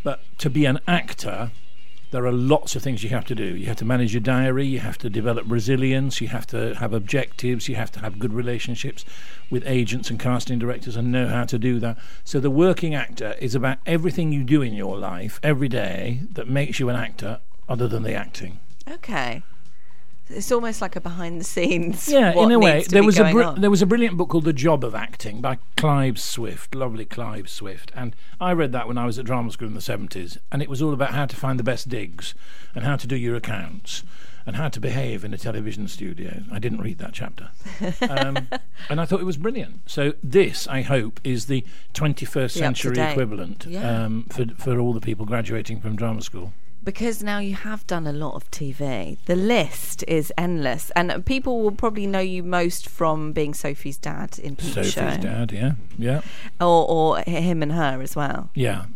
But 0.02 0.20
to 0.38 0.50
be 0.50 0.66
an 0.66 0.78
actor, 0.86 1.50
there 2.16 2.24
are 2.24 2.32
lots 2.32 2.74
of 2.74 2.82
things 2.82 3.04
you 3.04 3.10
have 3.10 3.26
to 3.26 3.34
do. 3.34 3.44
You 3.44 3.66
have 3.66 3.76
to 3.76 3.84
manage 3.84 4.14
your 4.14 4.22
diary, 4.22 4.66
you 4.66 4.78
have 4.78 4.96
to 4.98 5.10
develop 5.10 5.44
resilience, 5.46 6.18
you 6.18 6.28
have 6.28 6.46
to 6.46 6.74
have 6.76 6.94
objectives, 6.94 7.68
you 7.68 7.74
have 7.74 7.92
to 7.92 8.00
have 8.00 8.18
good 8.18 8.32
relationships 8.32 9.04
with 9.50 9.62
agents 9.66 10.08
and 10.08 10.18
casting 10.18 10.58
directors 10.58 10.96
and 10.96 11.12
know 11.12 11.28
how 11.28 11.44
to 11.44 11.58
do 11.58 11.78
that. 11.80 11.98
So 12.24 12.40
the 12.40 12.48
working 12.48 12.94
actor 12.94 13.36
is 13.38 13.54
about 13.54 13.80
everything 13.84 14.32
you 14.32 14.44
do 14.44 14.62
in 14.62 14.72
your 14.72 14.96
life 14.96 15.38
every 15.42 15.68
day 15.68 16.20
that 16.32 16.48
makes 16.48 16.80
you 16.80 16.88
an 16.88 16.96
actor 16.96 17.40
other 17.68 17.86
than 17.86 18.02
the 18.02 18.14
acting. 18.14 18.60
Okay. 18.90 19.42
It's 20.28 20.50
almost 20.50 20.80
like 20.80 20.96
a 20.96 21.00
behind 21.00 21.40
the 21.40 21.44
scenes. 21.44 22.08
Yeah, 22.08 22.32
in 22.32 22.50
a 22.50 22.58
way, 22.58 22.82
there 22.82 23.04
was 23.04 23.18
a 23.18 23.30
br- 23.30 23.60
there 23.60 23.70
was 23.70 23.82
a 23.82 23.86
brilliant 23.86 24.16
book 24.16 24.30
called 24.30 24.44
The 24.44 24.52
Job 24.52 24.82
of 24.84 24.94
Acting 24.94 25.40
by 25.40 25.58
Clive 25.76 26.18
Swift, 26.18 26.74
lovely 26.74 27.04
Clive 27.04 27.48
Swift, 27.48 27.92
and 27.94 28.14
I 28.40 28.52
read 28.52 28.72
that 28.72 28.88
when 28.88 28.98
I 28.98 29.06
was 29.06 29.18
at 29.18 29.24
drama 29.26 29.52
school 29.52 29.68
in 29.68 29.74
the 29.74 29.80
seventies, 29.80 30.38
and 30.50 30.62
it 30.62 30.68
was 30.68 30.82
all 30.82 30.92
about 30.92 31.10
how 31.10 31.26
to 31.26 31.36
find 31.36 31.58
the 31.58 31.64
best 31.64 31.88
digs 31.88 32.34
and 32.74 32.84
how 32.84 32.96
to 32.96 33.06
do 33.06 33.14
your 33.16 33.36
accounts 33.36 34.02
and 34.44 34.56
how 34.56 34.68
to 34.68 34.78
behave 34.80 35.24
in 35.24 35.34
a 35.34 35.38
television 35.38 35.88
studio. 35.88 36.42
I 36.52 36.58
didn't 36.60 36.80
read 36.80 36.98
that 36.98 37.12
chapter, 37.12 37.50
um, 38.10 38.48
and 38.88 39.00
I 39.00 39.04
thought 39.04 39.20
it 39.20 39.24
was 39.26 39.36
brilliant. 39.36 39.88
So 39.90 40.14
this, 40.22 40.66
I 40.68 40.82
hope, 40.82 41.20
is 41.24 41.46
the 41.46 41.64
21st 41.94 42.50
century 42.50 42.98
equivalent 42.98 43.66
Yeah. 43.68 44.04
um, 44.04 44.26
for 44.30 44.44
for 44.56 44.78
all 44.80 44.92
the 44.92 45.00
people 45.00 45.24
graduating 45.24 45.80
from 45.80 45.94
drama 45.94 46.22
school. 46.22 46.52
Because 46.86 47.20
now 47.20 47.40
you 47.40 47.54
have 47.54 47.84
done 47.88 48.06
a 48.06 48.12
lot 48.12 48.36
of 48.36 48.48
TV. 48.52 49.18
The 49.26 49.34
list 49.34 50.04
is 50.06 50.32
endless, 50.38 50.90
and 50.94 51.26
people 51.26 51.60
will 51.60 51.72
probably 51.72 52.06
know 52.06 52.20
you 52.20 52.44
most 52.44 52.88
from 52.88 53.32
being 53.32 53.52
Sophie's 53.52 53.98
dad 53.98 54.38
in 54.38 54.54
Peep 54.54 54.72
Sophie's 54.72 54.92
Show, 54.92 55.16
dad, 55.16 55.50
yeah, 55.52 55.72
yeah, 55.98 56.22
or 56.60 56.88
or 56.88 57.18
him 57.18 57.62
and 57.62 57.72
her 57.72 58.00
as 58.00 58.16
well. 58.16 58.48
yeah. 58.54 58.86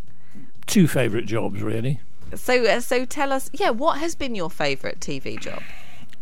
Two 0.66 0.86
favourite 0.86 1.26
jobs, 1.26 1.60
really. 1.62 1.98
So 2.36 2.64
uh, 2.64 2.78
so 2.78 3.04
tell 3.04 3.32
us, 3.32 3.50
yeah, 3.52 3.70
what 3.70 3.98
has 3.98 4.14
been 4.14 4.36
your 4.36 4.50
favourite 4.50 5.00
TV 5.00 5.38
job? 5.38 5.60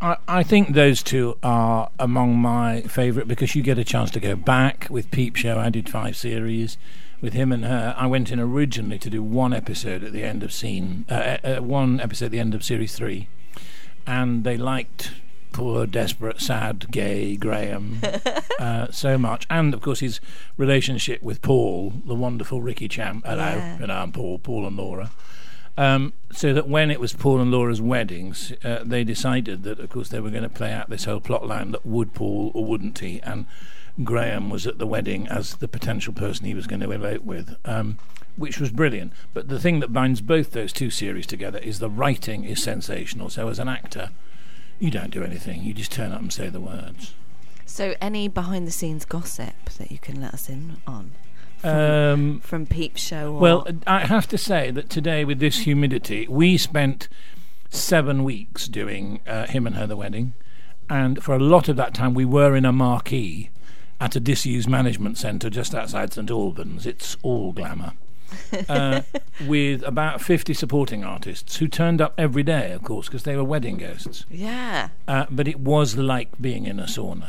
I, 0.01 0.17
I 0.27 0.43
think 0.43 0.73
those 0.73 1.03
two 1.03 1.37
are 1.43 1.91
among 1.99 2.39
my 2.39 2.81
favourite 2.83 3.29
because 3.29 3.55
you 3.55 3.63
get 3.63 3.79
a 3.79 3.85
chance 3.85 4.11
to 4.13 4.21
go 4.21 4.37
back 4.37 4.87
with 4.89 5.11
Peep 5.11 5.37
Show. 5.37 5.59
I 5.59 5.69
did 5.69 5.91
five 5.91 6.17
series 6.17 6.79
with 7.21 7.33
him 7.33 7.53
and 7.53 7.65
her. 7.65 7.95
I 7.97 8.07
went 8.07 8.31
in 8.31 8.39
originally 8.41 8.99
to 9.01 9.11
do 9.11 9.23
one 9.23 9.53
episode 9.53 10.03
at 10.05 10.13
the 10.13 10.23
end 10.25 10.43
of 10.43 10.53
scene, 10.53 11.05
uh, 11.11 11.39
uh, 11.45 11.57
one 11.57 12.01
episode 12.01 12.27
at 12.27 12.31
the 12.33 12.39
end 12.41 12.55
of 12.55 12.63
series 12.65 12.95
three, 12.95 13.29
and 14.07 14.45
they 14.45 14.57
liked 14.57 15.13
poor, 15.53 15.87
desperate, 15.87 16.41
sad, 16.41 16.87
gay 16.91 17.37
Graham 17.37 18.01
uh, 18.61 18.89
so 18.91 19.19
much, 19.19 19.47
and 19.51 19.75
of 19.75 19.81
course 19.81 20.01
his 20.01 20.21
relationship 20.57 21.23
with 21.23 21.43
Paul, 21.43 21.95
the 22.05 22.15
wonderful 22.15 22.63
Ricky 22.63 22.89
Champ. 22.89 23.25
Hello, 23.27 23.55
Yeah. 23.57 23.77
know, 23.87 23.95
I'm 23.95 24.13
Paul, 24.13 24.39
Paul 24.39 24.67
and 24.67 24.77
Laura. 24.77 25.11
Um, 25.77 26.13
so 26.33 26.53
that 26.55 26.69
when 26.69 26.91
it 26.91 26.99
was 26.99 27.13
Paul 27.13 27.41
and 27.41 27.53
Laura's 27.53 27.81
weddings, 27.81 28.53
uh, 28.65 28.83
they 28.85 29.05
decided 29.05 29.63
that, 29.63 29.79
of 29.79 29.89
course, 29.91 30.09
they 30.09 30.19
were 30.19 30.31
going 30.31 30.43
to 30.43 30.49
play 30.49 30.73
out 30.73 30.91
this 30.91 31.05
whole 31.05 31.21
plot 31.21 31.47
line 31.47 31.71
that 31.71 31.87
would 31.87 32.15
Paul 32.15 32.51
or 32.53 32.65
wouldn't 32.65 32.99
he? 32.99 33.21
And 33.23 33.47
Graham 34.05 34.51
was 34.51 34.67
at 34.67 34.79
the 34.79 34.87
wedding 34.87 35.27
as 35.29 35.57
the 35.57 35.69
potential 35.69 36.13
person 36.13 36.47
he 36.47 36.55
was 36.55 36.67
going 36.67 36.81
to 36.81 36.91
elope 36.93 37.23
with, 37.25 37.57
um, 37.65 37.99
which 38.37 38.61
was 38.61 38.71
brilliant. 38.71 39.13
But 39.35 39.49
the 39.49 39.59
thing 39.59 39.81
that 39.81 39.93
binds 39.93 40.21
both 40.21 40.53
those 40.53 40.73
two 40.73 40.91
series 40.91 41.27
together 41.27 41.59
is 41.59 41.79
the 41.79 41.91
writing 41.91 42.45
is 42.45 42.63
sensational. 42.63 43.29
So 43.29 43.49
as 43.49 43.59
an 43.59 43.69
actor, 43.69 44.11
you 44.79 44.91
don't 44.91 45.11
do 45.11 45.25
anything; 45.25 45.65
you 45.65 45.75
just 45.75 45.91
turn 45.93 46.13
up 46.13 46.21
and 46.21 46.33
say 46.33 46.49
the 46.49 46.61
words. 46.61 47.15
So 47.67 47.95
any 48.01 48.29
behind 48.29 48.67
the 48.67 48.73
scenes 48.73 49.05
gossip 49.05 49.71
that 49.79 49.91
you 49.91 49.99
can 49.99 50.21
let 50.21 50.33
us 50.33 50.49
in 50.49 50.79
on 50.87 51.13
Um, 51.63 52.41
from 52.41 52.67
Peep 52.67 52.97
Show? 52.97 53.35
Or, 53.35 53.41
Well, 53.41 53.67
I 53.87 54.07
have 54.07 54.29
to 54.29 54.39
say 54.39 54.71
that 54.71 54.89
today, 54.89 55.25
with 55.25 55.41
this 55.41 55.61
humidity, 55.61 56.27
we 56.29 56.57
spent 56.57 57.09
seven 57.69 58.25
weeks 58.25 58.69
doing 58.69 59.21
uh, 59.27 59.47
him 59.47 59.67
and 59.67 59.77
her 59.77 59.87
the 59.87 59.97
wedding, 59.97 60.35
and 60.89 61.23
for 61.23 61.35
a 61.35 61.41
lot 61.41 61.69
of 61.69 61.77
that 61.77 61.95
time, 61.95 62.15
we 62.15 62.25
were 62.25 62.57
in 62.57 62.65
a 62.65 62.73
marquee 62.73 63.51
at 64.01 64.17
a 64.17 64.21
disused 64.21 64.69
management 64.69 65.19
centre 65.19 65.51
just 65.51 65.75
outside 65.75 66.13
St 66.13 66.31
Albans. 66.31 66.87
It's 66.87 67.17
all 67.23 67.53
glamour. 67.53 67.93
uh, 68.69 69.01
with 69.47 69.83
about 69.85 70.21
50 70.21 70.53
supporting 70.53 71.03
artists 71.03 71.57
who 71.57 71.69
turned 71.69 72.01
up 72.01 72.13
every 72.19 72.43
day, 72.43 72.73
of 72.73 72.83
course, 72.83 73.07
because 73.07 73.23
they 73.23 73.37
were 73.37 73.45
wedding 73.45 73.79
guests. 73.79 74.27
yeah. 74.31 74.91
Uh, 75.07 75.27
but 75.31 75.49
it 75.49 75.61
was 75.61 75.97
like 75.97 76.29
being 76.41 76.67
in 76.67 76.79
a 76.79 76.85
sauna. 76.85 77.29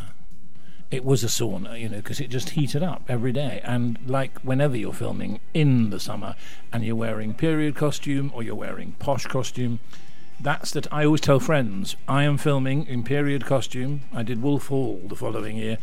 It 0.92 1.06
was 1.06 1.24
a 1.24 1.28
sauna, 1.28 1.80
you 1.80 1.88
know, 1.88 1.98
because 1.98 2.20
it 2.20 2.30
just 2.30 2.52
heated 2.52 2.82
up 2.82 3.04
every 3.08 3.32
day. 3.32 3.62
And 3.64 4.00
like 4.08 4.40
whenever 4.40 4.76
you're 4.76 4.94
filming 4.94 5.40
in 5.54 5.92
the 5.92 6.00
summer 6.00 6.36
and 6.74 6.84
you're 6.84 6.96
wearing 6.96 7.34
period 7.34 7.76
costume 7.76 8.32
or 8.34 8.42
you're 8.42 8.56
wearing 8.56 8.94
posh 9.00 9.26
costume, 9.28 9.80
that's 10.40 10.72
that. 10.72 10.92
I 10.92 11.06
always 11.06 11.22
tell 11.22 11.40
friends, 11.40 11.96
I 12.08 12.24
am 12.24 12.38
filming 12.38 12.88
in 12.88 13.04
period 13.04 13.46
costume. 13.46 14.02
I 14.14 14.24
did 14.24 14.42
Wolf 14.42 14.68
Hall 14.68 15.02
the 15.06 15.16
following 15.16 15.58
year. 15.58 15.78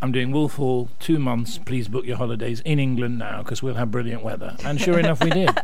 I'm 0.00 0.12
doing 0.12 0.30
Wolf 0.30 0.54
Hall 0.54 0.88
two 0.98 1.18
months. 1.18 1.58
Please 1.58 1.88
book 1.88 2.04
your 2.04 2.16
holidays 2.16 2.60
in 2.60 2.78
England 2.78 3.18
now 3.18 3.42
because 3.42 3.62
we'll 3.62 3.74
have 3.74 3.90
brilliant 3.90 4.22
weather. 4.22 4.56
And 4.64 4.80
sure 4.80 4.98
enough, 4.98 5.22
we 5.22 5.30
did. 5.30 5.50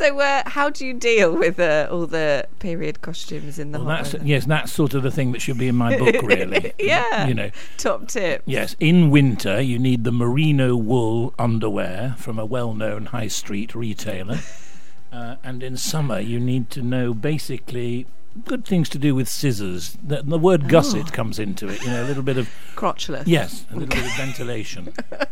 So 0.00 0.18
uh, 0.18 0.44
how 0.46 0.70
do 0.70 0.86
you 0.86 0.94
deal 0.94 1.36
with 1.36 1.60
uh, 1.60 1.86
all 1.90 2.06
the 2.06 2.46
period 2.58 3.02
costumes 3.02 3.58
in 3.58 3.72
the 3.72 3.78
Well, 3.80 3.88
that's 3.88 4.14
yes, 4.24 4.46
that's 4.46 4.72
sort 4.72 4.94
of 4.94 5.02
the 5.02 5.10
thing 5.10 5.32
that 5.32 5.42
should 5.42 5.58
be 5.58 5.68
in 5.68 5.76
my 5.76 5.98
book, 5.98 6.14
really. 6.22 6.72
Yeah. 6.78 7.26
you 7.26 7.34
know. 7.34 7.50
top 7.76 8.08
tip? 8.08 8.42
Yes, 8.46 8.76
in 8.80 9.10
winter 9.10 9.60
you 9.60 9.78
need 9.78 10.04
the 10.04 10.10
merino 10.10 10.74
wool 10.74 11.34
underwear 11.38 12.14
from 12.16 12.38
a 12.38 12.46
well-known 12.46 13.06
high 13.06 13.28
street 13.28 13.74
retailer, 13.74 14.38
uh, 15.12 15.36
and 15.44 15.62
in 15.62 15.76
summer 15.76 16.18
you 16.18 16.40
need 16.40 16.70
to 16.70 16.80
know 16.80 17.12
basically 17.12 18.06
good 18.46 18.64
things 18.64 18.88
to 18.90 18.98
do 18.98 19.14
with 19.14 19.28
scissors. 19.28 19.96
The, 20.02 20.22
the 20.22 20.38
word 20.38 20.68
gusset 20.68 21.12
comes 21.12 21.38
into 21.38 21.68
it. 21.68 21.82
You 21.82 21.88
know, 21.90 22.02
a 22.04 22.06
little 22.06 22.22
bit 22.22 22.38
of 22.38 22.48
Crotchless. 22.76 23.24
yes, 23.26 23.64
a 23.70 23.74
little 23.76 23.88
bit 23.88 24.04
of 24.06 24.12
ventilation. 24.16 24.92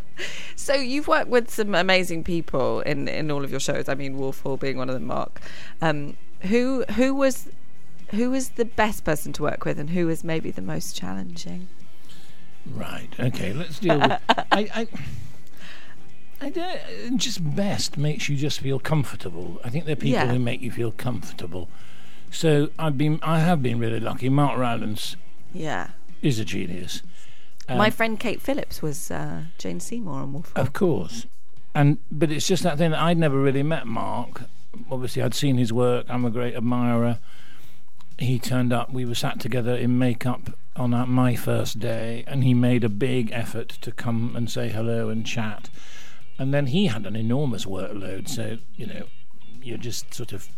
So 0.56 0.74
you've 0.74 1.06
worked 1.06 1.28
with 1.30 1.48
some 1.48 1.76
amazing 1.76 2.24
people 2.24 2.80
in 2.80 3.06
in 3.06 3.30
all 3.30 3.44
of 3.44 3.52
your 3.52 3.60
shows. 3.60 3.88
I 3.88 3.94
mean, 3.94 4.18
Wolf 4.18 4.40
Hall 4.42 4.56
being 4.56 4.76
one 4.76 4.88
of 4.88 4.94
them. 4.94 5.06
Mark, 5.06 5.40
um, 5.80 6.16
who 6.40 6.84
who 6.96 7.14
was 7.14 7.48
who 8.10 8.28
was 8.32 8.50
the 8.50 8.64
best 8.64 9.04
person 9.04 9.32
to 9.34 9.42
work 9.44 9.64
with, 9.64 9.78
and 9.78 9.90
who 9.90 10.08
was 10.08 10.24
maybe 10.24 10.50
the 10.50 10.60
most 10.60 10.96
challenging? 10.96 11.68
Right. 12.66 13.08
Okay. 13.18 13.52
Let's 13.52 13.78
deal 13.78 13.98
with. 14.00 14.10
I. 14.28 14.44
I 14.74 14.88
I 16.40 16.50
don't, 16.50 17.16
just 17.18 17.54
best 17.56 17.96
makes 17.96 18.28
you 18.28 18.36
just 18.36 18.60
feel 18.60 18.78
comfortable. 18.78 19.60
I 19.64 19.70
think 19.70 19.84
there 19.86 19.92
are 19.94 19.96
people 19.96 20.10
Yeah. 20.20 20.26
who 20.32 20.38
make 20.38 20.60
you 20.60 20.70
feel 20.70 20.92
comfortable. 20.92 21.68
So 22.30 22.70
I've 22.78 22.98
been, 22.98 23.18
I 23.22 23.40
have 23.40 23.62
been 23.62 23.78
really 23.78 24.00
lucky. 24.00 24.28
Mark 24.28 24.58
Rylance 24.58 25.16
Yeah, 25.52 25.90
is 26.22 26.38
a 26.38 26.44
genius. 26.44 27.02
Um, 27.68 27.78
my 27.78 27.90
friend 27.90 28.18
Kate 28.18 28.40
Phillips 28.40 28.80
was 28.80 29.10
uh, 29.10 29.42
Jane 29.58 29.80
Seymour 29.80 30.20
on 30.20 30.32
Wolf. 30.32 30.52
Of 30.56 30.72
course. 30.72 31.26
And 31.74 31.98
but 32.10 32.30
it's 32.30 32.46
just 32.46 32.62
that 32.62 32.78
thing 32.78 32.92
that 32.92 33.00
I'd 33.00 33.18
never 33.18 33.38
really 33.38 33.62
met 33.62 33.86
Mark. 33.86 34.42
Obviously 34.90 35.22
I'd 35.22 35.34
seen 35.34 35.58
his 35.58 35.72
work, 35.72 36.06
I'm 36.08 36.24
a 36.24 36.30
great 36.30 36.54
admirer. 36.54 37.18
He 38.18 38.38
turned 38.38 38.72
up, 38.72 38.92
we 38.92 39.04
were 39.04 39.14
sat 39.14 39.38
together 39.38 39.74
in 39.76 39.98
makeup 39.98 40.50
on 40.76 40.92
our, 40.92 41.06
my 41.06 41.36
first 41.36 41.78
day 41.78 42.24
and 42.26 42.42
he 42.42 42.54
made 42.54 42.84
a 42.84 42.88
big 42.88 43.30
effort 43.32 43.68
to 43.80 43.92
come 43.92 44.34
and 44.34 44.50
say 44.50 44.70
hello 44.70 45.08
and 45.08 45.24
chat. 45.24 45.68
And 46.38 46.54
then 46.54 46.68
he 46.68 46.86
had 46.86 47.06
an 47.06 47.16
enormous 47.16 47.64
workload, 47.64 48.28
so, 48.28 48.58
you 48.76 48.86
know, 48.86 49.06
you're 49.60 49.76
just 49.76 50.14
sort 50.14 50.32
of 50.32 50.48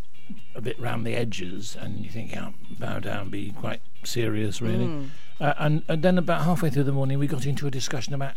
a 0.55 0.61
bit 0.61 0.79
round 0.81 1.07
the 1.07 1.15
edges 1.15 1.77
and 1.79 2.05
you 2.05 2.11
think, 2.11 2.33
yeah, 2.33 2.51
bow 2.79 2.99
down, 2.99 3.31
be 3.31 3.53
quite 3.53 3.81
serious, 4.05 4.61
really. 4.61 5.09
Uh, 5.41 5.55
and, 5.59 5.83
and 5.89 6.03
then 6.03 6.19
about 6.19 6.45
halfway 6.45 6.71
through 6.71 6.85
the 6.85 6.93
morning, 6.93 7.19
we 7.19 7.27
got 7.27 7.47
into 7.47 7.67
a 7.67 7.71
discussion 7.71 8.13
about, 8.15 8.35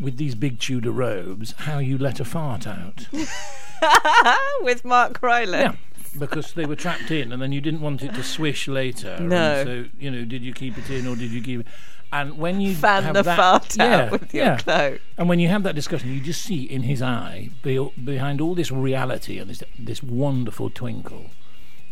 with 0.00 0.16
these 0.16 0.34
big 0.34 0.58
Tudor 0.58 0.90
robes, 0.92 1.52
how 1.58 1.78
you 1.78 1.98
let 1.98 2.20
a 2.20 2.24
fart 2.24 2.66
out. 2.66 3.06
with 4.60 4.84
Mark 4.84 5.22
Rylance. 5.22 5.76
yeah. 5.76 6.18
Because 6.18 6.52
they 6.52 6.66
were 6.66 6.76
trapped 6.76 7.10
in, 7.10 7.32
and 7.32 7.40
then 7.40 7.52
you 7.52 7.60
didn't 7.62 7.80
want 7.80 8.02
it 8.02 8.12
to 8.14 8.22
swish 8.22 8.68
later. 8.68 9.18
No. 9.18 9.64
so 9.64 9.84
you 9.98 10.10
know, 10.10 10.26
did 10.26 10.42
you 10.42 10.52
keep 10.52 10.76
it 10.76 10.90
in 10.90 11.06
or 11.06 11.16
did 11.16 11.30
you 11.30 11.40
keep 11.40 11.60
it? 11.60 11.66
And 12.12 12.36
when 12.36 12.60
you 12.60 12.74
Fan 12.74 13.04
have 13.04 13.14
the 13.14 13.22
that, 13.22 13.36
fart 13.36 13.76
yeah, 13.78 13.96
out 13.96 14.12
with 14.12 14.34
your 14.34 14.44
yeah. 14.44 14.56
cloak. 14.58 15.00
And 15.16 15.30
when 15.30 15.40
you 15.40 15.48
have 15.48 15.62
that 15.62 15.74
discussion, 15.74 16.12
you 16.12 16.20
just 16.20 16.42
see 16.42 16.62
in 16.64 16.82
his 16.82 17.00
eye, 17.00 17.48
be, 17.62 17.90
behind 18.04 18.42
all 18.42 18.54
this 18.54 18.70
reality 18.70 19.38
and 19.38 19.48
this 19.48 19.62
this 19.78 20.02
wonderful 20.02 20.68
twinkle, 20.68 21.30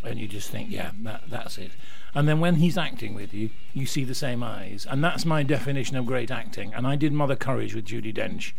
and 0.03 0.19
you 0.19 0.27
just 0.27 0.51
think, 0.51 0.69
yeah, 0.69 0.91
that, 1.01 1.23
that's 1.27 1.57
it. 1.57 1.71
And 2.13 2.27
then 2.27 2.39
when 2.39 2.55
he's 2.55 2.77
acting 2.77 3.15
with 3.15 3.33
you, 3.33 3.49
you 3.73 3.87
see 3.87 4.03
the 4.03 4.13
same 4.13 4.43
eyes, 4.43 4.85
and 4.87 5.03
that's 5.03 5.25
my 5.25 5.41
definition 5.41 5.97
of 5.97 6.05
great 6.05 6.29
acting. 6.29 6.71
And 6.73 6.85
I 6.85 6.95
did 6.95 7.13
Mother 7.13 7.35
Courage 7.35 7.73
with 7.73 7.85
Judi 7.85 8.13
Dench 8.13 8.53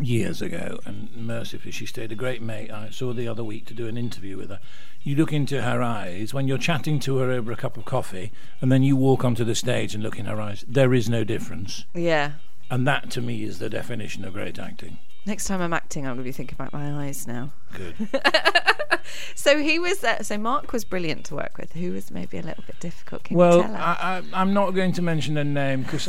years 0.00 0.42
ago, 0.42 0.80
and 0.84 1.14
mercifully, 1.16 1.72
she 1.72 1.86
stayed 1.86 2.12
a 2.12 2.14
great 2.14 2.42
mate. 2.42 2.70
I 2.70 2.90
saw 2.90 3.12
the 3.12 3.26
other 3.26 3.42
week 3.42 3.64
to 3.66 3.74
do 3.74 3.86
an 3.86 3.96
interview 3.96 4.36
with 4.36 4.50
her. 4.50 4.60
You 5.08 5.16
look 5.16 5.32
into 5.32 5.62
her 5.62 5.80
eyes 5.82 6.34
when 6.34 6.46
you're 6.48 6.58
chatting 6.58 7.00
to 7.00 7.16
her 7.16 7.30
over 7.30 7.50
a 7.50 7.56
cup 7.56 7.78
of 7.78 7.86
coffee, 7.86 8.30
and 8.60 8.70
then 8.70 8.82
you 8.82 8.94
walk 8.94 9.24
onto 9.24 9.42
the 9.42 9.54
stage 9.54 9.94
and 9.94 10.02
look 10.02 10.18
in 10.18 10.26
her 10.26 10.38
eyes. 10.38 10.66
There 10.68 10.92
is 10.92 11.08
no 11.08 11.24
difference, 11.24 11.86
Yeah. 11.94 12.32
and 12.70 12.86
that 12.86 13.10
to 13.12 13.22
me 13.22 13.42
is 13.42 13.58
the 13.58 13.70
definition 13.70 14.22
of 14.26 14.34
great 14.34 14.58
acting. 14.58 14.98
Next 15.24 15.46
time 15.46 15.62
I'm 15.62 15.72
acting, 15.72 16.04
I'm 16.06 16.10
going 16.16 16.18
to 16.18 16.24
be 16.24 16.32
thinking 16.32 16.56
about 16.60 16.74
my 16.74 17.06
eyes 17.06 17.26
now. 17.26 17.52
Good. 17.72 17.94
So 19.34 19.58
he 19.58 19.78
was. 19.78 20.04
Uh, 20.04 20.22
so 20.22 20.36
Mark 20.36 20.70
was 20.72 20.84
brilliant 20.84 21.24
to 21.26 21.34
work 21.36 21.56
with. 21.56 21.72
Who 21.72 21.92
was 21.92 22.10
maybe 22.10 22.36
a 22.36 22.42
little 22.42 22.62
bit 22.66 22.78
difficult? 22.78 23.24
Can 23.24 23.38
Well, 23.38 23.56
you 23.58 23.62
tell? 23.62 23.74
I, 23.76 23.96
I, 24.00 24.22
I'm 24.34 24.52
not 24.52 24.72
going 24.72 24.92
to 24.92 25.02
mention 25.02 25.36
her 25.36 25.44
name 25.44 25.82
because 25.82 26.06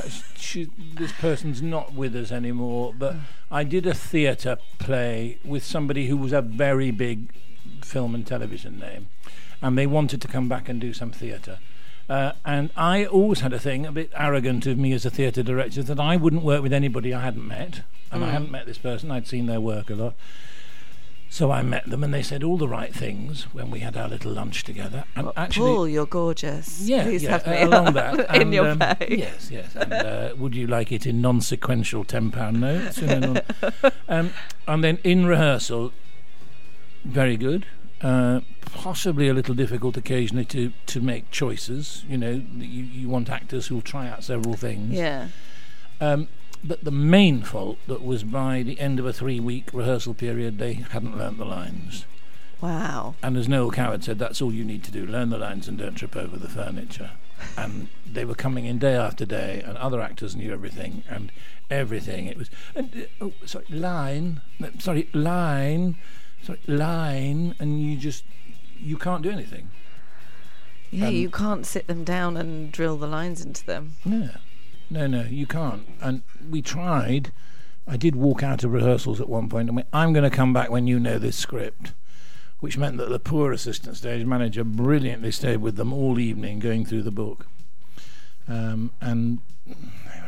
this 0.95 1.11
person's 1.13 1.61
not 1.61 1.93
with 1.93 2.13
us 2.15 2.29
anymore. 2.31 2.93
But 2.97 3.15
I 3.49 3.63
did 3.63 3.85
a 3.85 3.93
theatre 3.93 4.57
play 4.79 5.37
with 5.45 5.63
somebody 5.63 6.07
who 6.07 6.17
was 6.17 6.33
a 6.33 6.41
very 6.41 6.91
big 6.91 7.29
film 7.85 8.15
and 8.15 8.25
television 8.25 8.79
name, 8.79 9.07
and 9.61 9.77
they 9.77 9.87
wanted 9.87 10.21
to 10.21 10.27
come 10.27 10.47
back 10.49 10.69
and 10.69 10.79
do 10.79 10.93
some 10.93 11.11
theatre. 11.11 11.59
Uh, 12.09 12.31
and 12.43 12.71
I 12.75 13.05
always 13.05 13.41
had 13.41 13.53
a 13.53 13.59
thing, 13.59 13.85
a 13.85 13.91
bit 13.91 14.11
arrogant 14.15 14.65
of 14.65 14.77
me 14.79 14.93
as 14.93 15.05
a 15.05 15.11
theatre 15.11 15.43
director, 15.43 15.83
that 15.83 15.99
I 15.99 16.15
wouldn't 16.15 16.43
work 16.43 16.63
with 16.63 16.73
anybody 16.73 17.13
I 17.13 17.21
hadn't 17.21 17.47
met. 17.47 17.81
And 18.11 18.25
I 18.25 18.31
hadn't 18.31 18.49
met 18.49 18.65
this 18.65 18.79
person, 18.79 19.11
I'd 19.11 19.27
seen 19.27 19.45
their 19.45 19.61
work 19.61 19.91
a 19.91 19.93
lot. 19.95 20.15
So 21.31 21.51
I 21.51 21.61
met 21.61 21.87
them, 21.87 22.03
and 22.03 22.11
they 22.11 22.23
said 22.23 22.43
all 22.43 22.57
the 22.57 22.67
right 22.67 22.91
things 22.91 23.43
when 23.53 23.69
we 23.69 23.81
had 23.81 23.95
our 23.95 24.07
little 24.09 24.31
lunch 24.31 24.63
together. 24.63 25.03
And 25.15 25.29
actually, 25.37 25.69
Paul, 25.71 25.87
you're 25.87 26.07
gorgeous. 26.07 26.81
yeah, 26.81 27.03
Please 27.03 27.21
yeah, 27.21 27.29
have 27.33 27.47
uh, 27.47 27.51
me 27.51 27.61
along 27.61 27.93
that. 27.93 28.19
in 28.35 28.41
And, 28.41 28.53
your 28.55 28.67
um, 28.69 28.79
play. 28.79 29.07
Yes, 29.11 29.51
yes. 29.51 29.75
And 29.75 29.93
uh, 29.93 30.33
would 30.39 30.55
you 30.55 30.65
like 30.65 30.91
it 30.91 31.05
in 31.05 31.21
non-sequential 31.21 32.03
ten-pound 32.05 32.59
notes? 32.59 32.97
You 32.99 33.07
know, 33.19 33.41
um, 34.09 34.33
and 34.67 34.83
then 34.83 34.97
in 35.03 35.27
rehearsal, 35.27 35.93
very 37.03 37.37
good. 37.37 37.65
Uh, 38.01 38.39
possibly 38.61 39.27
a 39.27 39.33
little 39.33 39.53
difficult 39.55 39.97
occasionally 39.97 40.45
to, 40.45 40.71
to 40.85 41.01
make 41.01 41.29
choices. 41.31 42.05
You 42.07 42.17
know, 42.17 42.41
you, 42.57 42.83
you 42.83 43.09
want 43.09 43.29
actors 43.29 43.67
who'll 43.67 43.81
try 43.81 44.07
out 44.07 44.23
several 44.23 44.55
things. 44.55 44.93
Yeah. 44.93 45.27
Um, 45.99 46.29
but 46.63 46.83
the 46.83 46.91
main 46.91 47.41
fault 47.41 47.77
that 47.87 48.01
was 48.01 48.23
by 48.23 48.63
the 48.63 48.79
end 48.79 48.99
of 48.99 49.05
a 49.05 49.11
three-week 49.11 49.71
rehearsal 49.73 50.13
period, 50.13 50.59
they 50.59 50.73
hadn't 50.73 51.17
learnt 51.17 51.37
the 51.37 51.45
lines. 51.45 52.05
Wow. 52.61 53.15
And 53.23 53.37
as 53.37 53.47
Noel 53.47 53.71
Coward 53.71 54.03
said, 54.03 54.19
that's 54.19 54.41
all 54.41 54.53
you 54.53 54.65
need 54.65 54.83
to 54.85 54.91
do 54.91 55.05
learn 55.05 55.29
the 55.29 55.37
lines 55.37 55.67
and 55.67 55.77
don't 55.77 55.95
trip 55.95 56.15
over 56.15 56.37
the 56.37 56.49
furniture. 56.49 57.11
And 57.57 57.87
they 58.05 58.25
were 58.25 58.35
coming 58.35 58.65
in 58.65 58.79
day 58.79 58.95
after 58.95 59.25
day, 59.25 59.63
and 59.65 59.77
other 59.77 60.01
actors 60.01 60.35
knew 60.35 60.51
everything 60.51 61.03
and 61.09 61.31
everything. 61.69 62.25
It 62.25 62.37
was, 62.37 62.49
and, 62.75 63.07
uh, 63.21 63.25
oh, 63.25 63.33
sorry, 63.45 63.65
line, 63.69 64.41
sorry, 64.79 65.07
line, 65.13 65.95
sorry, 66.43 66.59
line, 66.67 67.55
and 67.59 67.81
you 67.81 67.97
just, 67.97 68.23
you 68.79 68.97
can't 68.97 69.21
do 69.21 69.29
anything. 69.29 69.69
Yeah, 70.91 71.07
Um, 71.07 71.13
you 71.13 71.29
can't 71.29 71.65
sit 71.65 71.87
them 71.87 72.03
down 72.03 72.37
and 72.37 72.71
drill 72.71 72.97
the 72.97 73.07
lines 73.07 73.43
into 73.45 73.65
them. 73.65 73.95
No, 74.05 74.29
no, 74.89 75.07
no, 75.07 75.23
you 75.23 75.45
can't. 75.45 75.87
And 76.01 76.23
we 76.49 76.61
tried. 76.61 77.31
I 77.87 77.97
did 77.97 78.15
walk 78.15 78.43
out 78.43 78.63
of 78.63 78.71
rehearsals 78.71 79.19
at 79.21 79.29
one 79.29 79.49
point 79.49 79.69
and 79.69 79.75
went, 79.75 79.87
I'm 79.93 80.13
going 80.13 80.29
to 80.29 80.35
come 80.35 80.53
back 80.53 80.69
when 80.69 80.87
you 80.87 80.99
know 80.99 81.17
this 81.17 81.35
script. 81.35 81.93
Which 82.59 82.77
meant 82.77 82.97
that 82.97 83.07
the 83.09 83.19
poor 83.19 83.53
assistant 83.53 83.95
stage 83.95 84.25
manager 84.25 84.65
brilliantly 84.65 85.31
stayed 85.31 85.57
with 85.57 85.77
them 85.77 85.93
all 85.93 86.19
evening 86.19 86.59
going 86.59 86.85
through 86.85 87.03
the 87.03 87.11
book. 87.11 87.47
Um, 88.49 88.91
and 88.99 89.39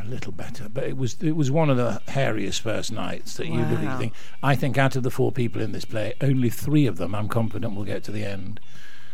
a 0.02 0.04
little 0.08 0.32
better, 0.32 0.68
but 0.68 0.84
it 0.84 0.96
was 0.96 1.16
it 1.22 1.36
was 1.36 1.50
one 1.50 1.70
of 1.70 1.76
the 1.76 2.00
hairiest 2.08 2.60
first 2.60 2.90
nights 2.92 3.34
that 3.34 3.46
you 3.46 3.60
Wow. 3.60 3.76
and 3.76 3.98
think. 3.98 4.12
I 4.42 4.56
think 4.56 4.76
out 4.78 4.96
of 4.96 5.02
the 5.04 5.10
four 5.10 5.30
people 5.32 5.62
in 5.62 5.72
this 5.72 5.84
play, 5.84 6.14
only 6.20 6.50
three 6.50 6.86
of 6.86 6.96
them 6.96 7.14
I'm 7.14 7.28
confident 7.28 7.74
will 7.76 7.84
get 7.84 8.02
to 8.04 8.10
the 8.12 8.24
end. 8.24 8.58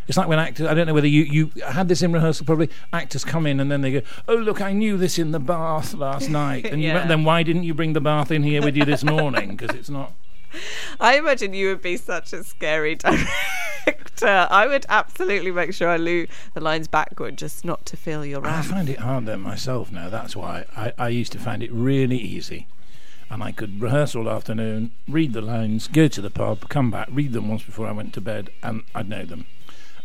It's 0.07 0.17
like 0.17 0.27
when 0.29 0.39
actors, 0.39 0.67
I 0.67 0.73
don't 0.73 0.87
know 0.87 0.95
whether 0.95 1.07
you, 1.07 1.25
you 1.25 1.51
had 1.67 1.89
this 1.89 2.01
in 2.01 2.13
rehearsal, 2.13 2.47
probably 2.47 2.71
actors 2.95 3.27
come 3.27 3.47
in 3.47 3.61
and 3.61 3.71
then 3.71 3.83
they 3.83 3.93
go, 3.93 4.01
Oh, 4.27 4.37
look, 4.37 4.63
I 4.63 4.73
knew 4.73 4.97
this 4.97 5.19
in 5.19 5.33
the 5.33 5.39
bath 5.39 5.93
last 5.93 6.31
night. 6.45 6.65
And 6.65 6.83
you, 6.83 6.93
then 6.95 7.25
why 7.25 7.43
didn't 7.43 7.65
you 7.65 7.75
bring 7.75 7.93
the 7.93 8.01
bath 8.01 8.31
in 8.31 8.43
here 8.43 8.63
with 8.63 8.75
you 8.75 8.87
this 8.87 9.05
morning? 9.05 9.55
Because 9.55 9.77
it's 9.77 9.91
not. 9.91 10.15
I 11.01 11.19
imagine 11.19 11.53
you 11.53 11.69
would 11.69 11.83
be 11.83 11.99
such 11.99 12.33
a 12.33 12.43
scary 12.43 12.95
director. 12.97 13.29
I 14.27 14.67
would 14.67 14.87
absolutely 14.89 15.51
make 15.51 15.73
sure 15.75 15.89
I 15.89 15.97
loo 15.97 16.27
the 16.55 16.61
lines 16.61 16.89
backward 16.89 17.37
just 17.37 17.65
not 17.65 17.87
to 17.87 17.97
feel 17.97 18.25
your 18.25 18.47
I 18.47 18.63
find 18.63 18.89
it 18.89 19.01
hard 19.01 19.27
then 19.27 19.41
myself 19.41 19.93
now. 19.93 20.09
That's 20.09 20.35
why 20.35 20.65
I, 20.77 20.93
I 20.99 21.09
used 21.09 21.33
to 21.33 21.39
find 21.39 21.63
it 21.63 21.73
really 21.73 22.19
easy. 22.19 22.67
And 23.31 23.43
I 23.43 23.53
could 23.53 23.81
rehearse 23.81 24.15
all 24.15 24.29
afternoon, 24.31 24.93
read 25.07 25.35
the 25.35 25.43
lines, 25.43 25.87
go 25.87 26.09
to 26.09 26.21
the 26.23 26.31
pub, 26.31 26.69
come 26.71 26.91
back, 26.91 27.09
read 27.11 27.35
them 27.35 27.49
once 27.49 27.63
before 27.63 27.87
I 27.87 27.93
went 27.93 28.15
to 28.15 28.23
bed, 28.23 28.51
and 28.63 28.85
I'd 28.95 29.09
know 29.09 29.27
them. 29.27 29.45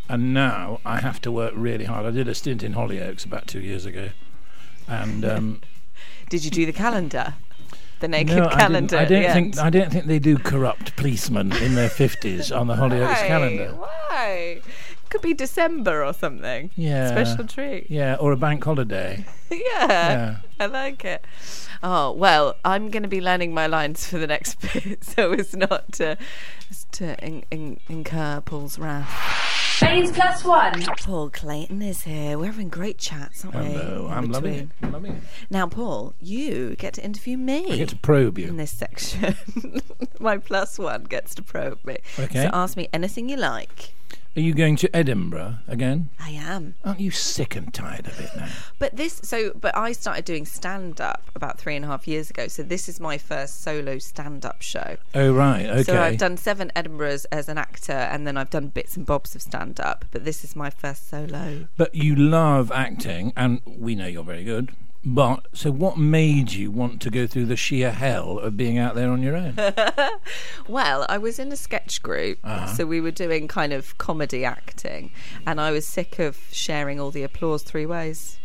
And 0.08 0.34
now 0.34 0.80
I 0.84 1.00
have 1.00 1.22
to 1.22 1.32
work 1.32 1.54
really 1.56 1.86
hard. 1.86 2.04
I 2.04 2.10
did 2.10 2.28
a 2.28 2.34
stint 2.34 2.62
in 2.62 2.74
Hollyoaks 2.74 3.24
about 3.24 3.46
two 3.46 3.60
years 3.60 3.86
ago. 3.86 4.10
And 4.86 5.24
um, 5.24 5.60
Did 6.28 6.44
you 6.44 6.50
do 6.50 6.66
the 6.66 6.72
calendar? 6.72 7.34
The 8.00 8.08
naked 8.08 8.36
no, 8.36 8.46
I, 8.46 8.54
calendar. 8.54 8.98
didn't, 9.06 9.12
I 9.12 9.22
don't 9.22 9.32
think? 9.32 9.58
I 9.58 9.70
don't 9.70 9.90
think 9.90 10.04
they 10.04 10.18
do 10.18 10.36
corrupt 10.36 10.94
policemen 10.96 11.52
in 11.52 11.74
their 11.74 11.88
fifties 11.88 12.52
on 12.52 12.66
the 12.66 12.74
Hollyoaks 12.74 13.22
Why? 13.72 14.03
Calendar. 14.24 14.60
Why? 14.64 14.72
Could 15.10 15.22
be 15.22 15.34
December 15.34 16.04
or 16.04 16.12
something. 16.12 16.70
Yeah, 16.76 17.08
Special 17.08 17.46
treat. 17.46 17.90
Yeah, 17.90 18.16
or 18.18 18.32
a 18.32 18.36
bank 18.36 18.64
holiday. 18.64 19.24
yeah, 19.50 19.58
Yeah. 19.88 20.36
I 20.58 20.66
like 20.66 21.04
it. 21.04 21.24
Oh 21.82 22.12
well, 22.12 22.56
I'm 22.64 22.90
going 22.90 23.02
to 23.02 23.08
be 23.08 23.20
learning 23.20 23.52
my 23.54 23.66
lines 23.66 24.06
for 24.06 24.18
the 24.18 24.26
next 24.26 24.60
bit, 24.72 25.04
so 25.04 25.32
as 25.32 25.54
not 25.54 25.92
to 25.94 26.16
to 26.92 27.24
in, 27.24 27.44
in, 27.50 27.78
incur 27.88 28.40
Paul's 28.44 28.78
wrath. 28.78 29.53
Baines 29.80 30.12
plus 30.12 30.44
one. 30.44 30.82
Paul 31.00 31.30
Clayton 31.30 31.82
is 31.82 32.02
here. 32.02 32.38
We're 32.38 32.46
having 32.46 32.68
great 32.68 32.98
chats, 32.98 33.44
aren't 33.44 33.56
we? 33.56 33.64
Hello, 33.72 34.08
I'm 34.10 34.30
loving 34.30 34.52
between? 34.52 34.70
it. 34.70 34.70
I'm 34.82 34.92
loving 34.92 35.12
it. 35.12 35.22
Now, 35.50 35.66
Paul, 35.66 36.14
you 36.20 36.76
get 36.76 36.94
to 36.94 37.04
interview 37.04 37.36
me. 37.36 37.72
I 37.72 37.76
get 37.76 37.88
to 37.88 37.96
probe 37.96 38.38
you. 38.38 38.48
in 38.48 38.56
this 38.56 38.70
section. 38.70 39.34
my 40.20 40.38
plus 40.38 40.78
one 40.78 41.04
gets 41.04 41.34
to 41.36 41.42
probe 41.42 41.84
me. 41.84 41.98
Okay. 42.18 42.44
So 42.44 42.50
ask 42.52 42.76
me 42.76 42.88
anything 42.92 43.28
you 43.28 43.36
like. 43.36 43.94
Are 44.36 44.40
you 44.40 44.52
going 44.52 44.74
to 44.76 44.96
Edinburgh 44.96 45.58
again? 45.68 46.10
I 46.18 46.30
am. 46.30 46.74
Aren't 46.84 46.98
you 46.98 47.12
sick 47.12 47.54
and 47.54 47.72
tired 47.72 48.08
of 48.08 48.18
it 48.20 48.30
now? 48.36 48.48
But 48.80 48.96
this, 48.96 49.20
so, 49.22 49.52
but 49.54 49.74
I 49.76 49.92
started 49.92 50.24
doing 50.24 50.44
stand 50.44 51.00
up 51.00 51.30
about 51.34 51.58
three 51.58 51.76
and 51.76 51.84
a 51.84 51.88
half 51.88 52.08
years 52.08 52.28
ago. 52.28 52.48
So 52.48 52.62
this 52.62 52.88
is 52.88 52.98
my 53.00 53.16
first 53.16 53.62
solo 53.62 53.98
stand 53.98 54.44
up 54.44 54.60
show. 54.60 54.96
Oh 55.14 55.32
right, 55.32 55.66
okay. 55.66 55.82
So 55.84 56.02
I've 56.02 56.18
done 56.18 56.36
seven 56.36 56.72
Edinburghs 56.74 57.24
as 57.30 57.48
an 57.48 57.56
actor, 57.56 57.92
and 57.92 58.26
then 58.26 58.36
I've 58.36 58.50
done 58.50 58.68
bits 58.68 58.96
and 58.96 59.06
bobs 59.06 59.34
of 59.34 59.42
stand 59.42 59.78
up. 59.80 60.04
But 60.10 60.24
this 60.24 60.44
is 60.44 60.54
my 60.56 60.68
first 60.68 61.08
solo. 61.08 61.68
But 61.76 61.94
you 61.94 62.16
love 62.16 62.72
acting, 62.72 63.32
and 63.36 63.60
we 63.64 63.94
know 63.94 64.06
you're 64.06 64.24
very 64.24 64.44
good. 64.44 64.72
But 65.06 65.46
so, 65.52 65.70
what 65.70 65.98
made 65.98 66.52
you 66.52 66.70
want 66.70 67.02
to 67.02 67.10
go 67.10 67.26
through 67.26 67.46
the 67.46 67.56
sheer 67.56 67.90
hell 67.90 68.38
of 68.38 68.56
being 68.56 68.78
out 68.78 68.94
there 68.94 69.10
on 69.10 69.22
your 69.22 69.36
own? 69.36 69.54
Well, 70.68 71.04
I 71.10 71.18
was 71.18 71.38
in 71.38 71.52
a 71.52 71.56
sketch 71.56 72.02
group, 72.02 72.38
Uh-huh. 72.42 72.66
so 72.74 72.86
we 72.86 73.00
were 73.00 73.10
doing 73.10 73.48
kind 73.48 73.72
of 73.74 73.98
comedy 73.98 74.44
acting, 74.46 75.12
and 75.46 75.60
I 75.60 75.72
was 75.72 75.86
sick 75.86 76.18
of 76.18 76.38
sharing 76.52 76.98
all 76.98 77.10
the 77.10 77.22
applause 77.22 77.62
three 77.62 77.84
ways. 77.84 78.38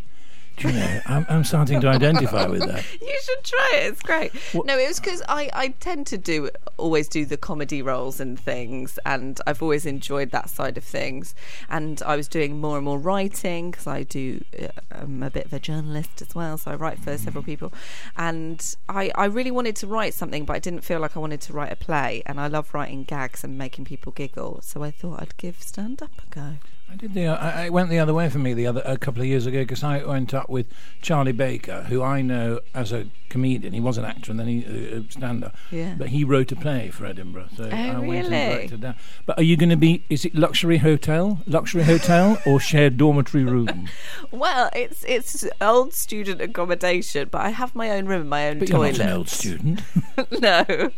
You 0.59 0.71
know, 0.73 1.01
I'm, 1.05 1.25
I'm 1.29 1.43
starting 1.43 1.79
to 1.81 1.87
identify 1.87 2.45
with 2.47 2.61
that. 2.65 2.83
You 3.01 3.19
should 3.23 3.43
try 3.43 3.71
it. 3.75 3.91
It's 3.91 4.01
great. 4.01 4.33
No, 4.53 4.77
it 4.77 4.87
was 4.87 4.99
because 4.99 5.21
I, 5.27 5.49
I 5.53 5.67
tend 5.79 6.07
to 6.07 6.17
do 6.17 6.49
always 6.77 7.07
do 7.07 7.25
the 7.25 7.37
comedy 7.37 7.81
roles 7.81 8.19
and 8.19 8.39
things, 8.39 8.99
and 9.05 9.39
I've 9.47 9.61
always 9.61 9.85
enjoyed 9.85 10.31
that 10.31 10.49
side 10.49 10.77
of 10.77 10.83
things. 10.83 11.33
And 11.69 12.01
I 12.05 12.15
was 12.15 12.27
doing 12.27 12.59
more 12.59 12.77
and 12.77 12.85
more 12.85 12.99
writing 12.99 13.71
because 13.71 13.87
I 13.87 14.03
do. 14.03 14.43
Uh, 14.59 14.67
I'm 14.91 15.23
a 15.23 15.29
bit 15.29 15.45
of 15.45 15.53
a 15.53 15.59
journalist 15.59 16.21
as 16.21 16.35
well, 16.35 16.57
so 16.57 16.71
I 16.71 16.75
write 16.75 16.99
for 16.99 17.17
several 17.17 17.43
people. 17.43 17.71
And 18.17 18.75
I, 18.87 19.11
I 19.15 19.25
really 19.25 19.51
wanted 19.51 19.75
to 19.77 19.87
write 19.87 20.13
something, 20.13 20.45
but 20.45 20.55
I 20.55 20.59
didn't 20.59 20.81
feel 20.81 20.99
like 20.99 21.15
I 21.15 21.19
wanted 21.19 21.41
to 21.41 21.53
write 21.53 21.71
a 21.71 21.75
play. 21.75 22.23
And 22.25 22.39
I 22.39 22.47
love 22.47 22.73
writing 22.73 23.03
gags 23.03 23.43
and 23.43 23.57
making 23.57 23.85
people 23.85 24.11
giggle, 24.11 24.61
so 24.61 24.83
I 24.83 24.91
thought 24.91 25.21
I'd 25.21 25.37
give 25.37 25.61
stand 25.61 26.01
up 26.01 26.11
a 26.25 26.33
go. 26.33 26.53
I 26.91 26.95
did 26.95 27.13
the, 27.13 27.27
I, 27.27 27.65
I 27.65 27.69
went 27.69 27.89
the 27.89 27.99
other 27.99 28.13
way 28.13 28.29
for 28.29 28.39
me 28.39 28.53
the 28.53 28.65
other 28.65 28.81
a 28.83 28.97
couple 28.97 29.21
of 29.21 29.27
years 29.27 29.45
ago 29.45 29.59
because 29.59 29.83
I 29.83 30.03
went 30.03 30.33
up 30.33 30.49
with 30.49 30.65
Charlie 31.01 31.31
Baker, 31.31 31.83
who 31.83 32.01
I 32.01 32.21
know 32.21 32.61
as 32.73 32.91
a 32.91 33.07
comedian. 33.29 33.73
He 33.73 33.79
was 33.79 33.97
an 33.99 34.05
actor 34.05 34.31
and 34.31 34.39
then 34.39 34.47
he 34.47 34.65
uh, 34.65 35.01
stand 35.09 35.43
up. 35.43 35.55
Yeah. 35.69 35.95
But 35.97 36.07
he 36.09 36.23
wrote 36.23 36.51
a 36.51 36.55
play 36.55 36.89
for 36.89 37.05
Edinburgh, 37.05 37.49
so 37.55 37.65
I 37.65 37.91
went 37.91 38.01
really? 38.01 38.17
and 38.17 38.31
directed 38.31 38.81
that. 38.81 38.97
But 39.27 39.37
are 39.37 39.43
you 39.43 39.55
going 39.55 39.69
to 39.69 39.77
be? 39.77 40.03
Is 40.09 40.25
it 40.25 40.33
luxury 40.33 40.77
hotel, 40.77 41.41
luxury 41.45 41.83
hotel, 41.83 42.41
or 42.45 42.59
shared 42.59 42.97
dormitory 42.97 43.43
room? 43.43 43.87
Well, 44.31 44.69
it's 44.75 45.03
it's 45.05 45.45
old 45.59 45.93
student 45.93 46.39
accommodation, 46.39 47.29
but 47.31 47.41
I 47.41 47.49
have 47.49 47.73
my 47.73 47.89
own 47.91 48.05
room, 48.05 48.29
my 48.29 48.47
own 48.49 48.59
But 48.59 48.69
you're 48.69 48.77
toilet. 48.77 48.97
not 48.99 49.07
an 49.07 49.13
old 49.13 49.29
student. 49.29 49.81
no, 50.39 50.91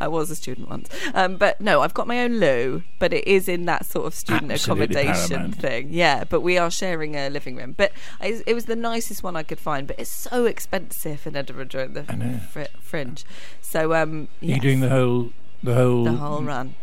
I 0.00 0.08
was 0.08 0.30
a 0.30 0.34
student 0.34 0.68
once, 0.68 0.88
um, 1.14 1.36
but 1.36 1.60
no, 1.60 1.82
I've 1.82 1.94
got 1.94 2.06
my 2.06 2.20
own 2.20 2.40
loo, 2.40 2.82
but 2.98 3.12
it 3.12 3.26
is 3.26 3.48
in 3.48 3.66
that 3.66 3.84
sort 3.86 4.06
of 4.06 4.14
student 4.14 4.50
Absolutely 4.50 4.96
accommodation 4.96 5.29
paramount. 5.38 5.60
thing. 5.60 5.88
Yeah, 5.90 6.24
but 6.28 6.40
we 6.40 6.58
are 6.58 6.70
sharing 6.70 7.14
a 7.16 7.28
living 7.30 7.56
room. 7.56 7.74
But 7.76 7.92
I, 8.20 8.42
it 8.46 8.54
was 8.54 8.66
the 8.66 8.76
nicest 8.76 9.22
one 9.22 9.36
I 9.36 9.42
could 9.42 9.58
find, 9.60 9.86
but 9.86 9.98
it's 9.98 10.10
so 10.10 10.44
expensive 10.46 11.26
in 11.26 11.36
Edinburgh 11.36 11.66
during 11.66 11.92
the 11.94 12.04
fri- 12.50 12.66
fringe. 12.80 13.24
So, 13.60 13.94
um, 13.94 14.28
You're 14.40 14.56
yes, 14.56 14.62
doing 14.62 14.80
the 14.80 14.88
whole, 14.90 15.30
the 15.62 15.74
whole, 15.74 16.04
the 16.04 16.12
whole 16.12 16.42
run. 16.42 16.74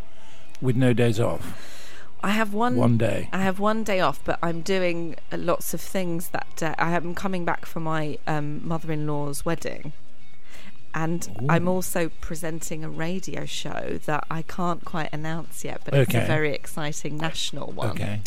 with 0.60 0.76
no 0.76 0.92
days 0.92 1.18
off. 1.20 1.74
I 2.20 2.30
have 2.30 2.52
one 2.52 2.74
One 2.74 2.98
day. 2.98 3.28
I 3.32 3.42
have 3.42 3.60
one 3.60 3.84
day 3.84 4.00
off, 4.00 4.20
but 4.24 4.40
I'm 4.42 4.60
doing 4.62 5.14
uh, 5.30 5.36
lots 5.36 5.72
of 5.72 5.80
things 5.80 6.30
that 6.30 6.48
day. 6.56 6.74
I 6.76 6.90
am 6.92 7.14
coming 7.14 7.44
back 7.44 7.64
for 7.64 7.78
my 7.78 8.18
um, 8.26 8.66
mother-in-law's 8.66 9.44
wedding, 9.44 9.92
and 11.04 11.28
I'm 11.48 11.68
also 11.68 12.10
presenting 12.20 12.82
a 12.82 12.88
radio 12.90 13.44
show 13.44 14.00
that 14.06 14.26
I 14.28 14.42
can't 14.42 14.84
quite 14.84 15.10
announce 15.12 15.64
yet, 15.64 15.82
but 15.84 15.94
it's 15.94 16.12
a 16.14 16.26
very 16.26 16.52
exciting 16.52 17.16
national 17.16 17.70
one 17.70 17.90
Okay. 17.90 18.20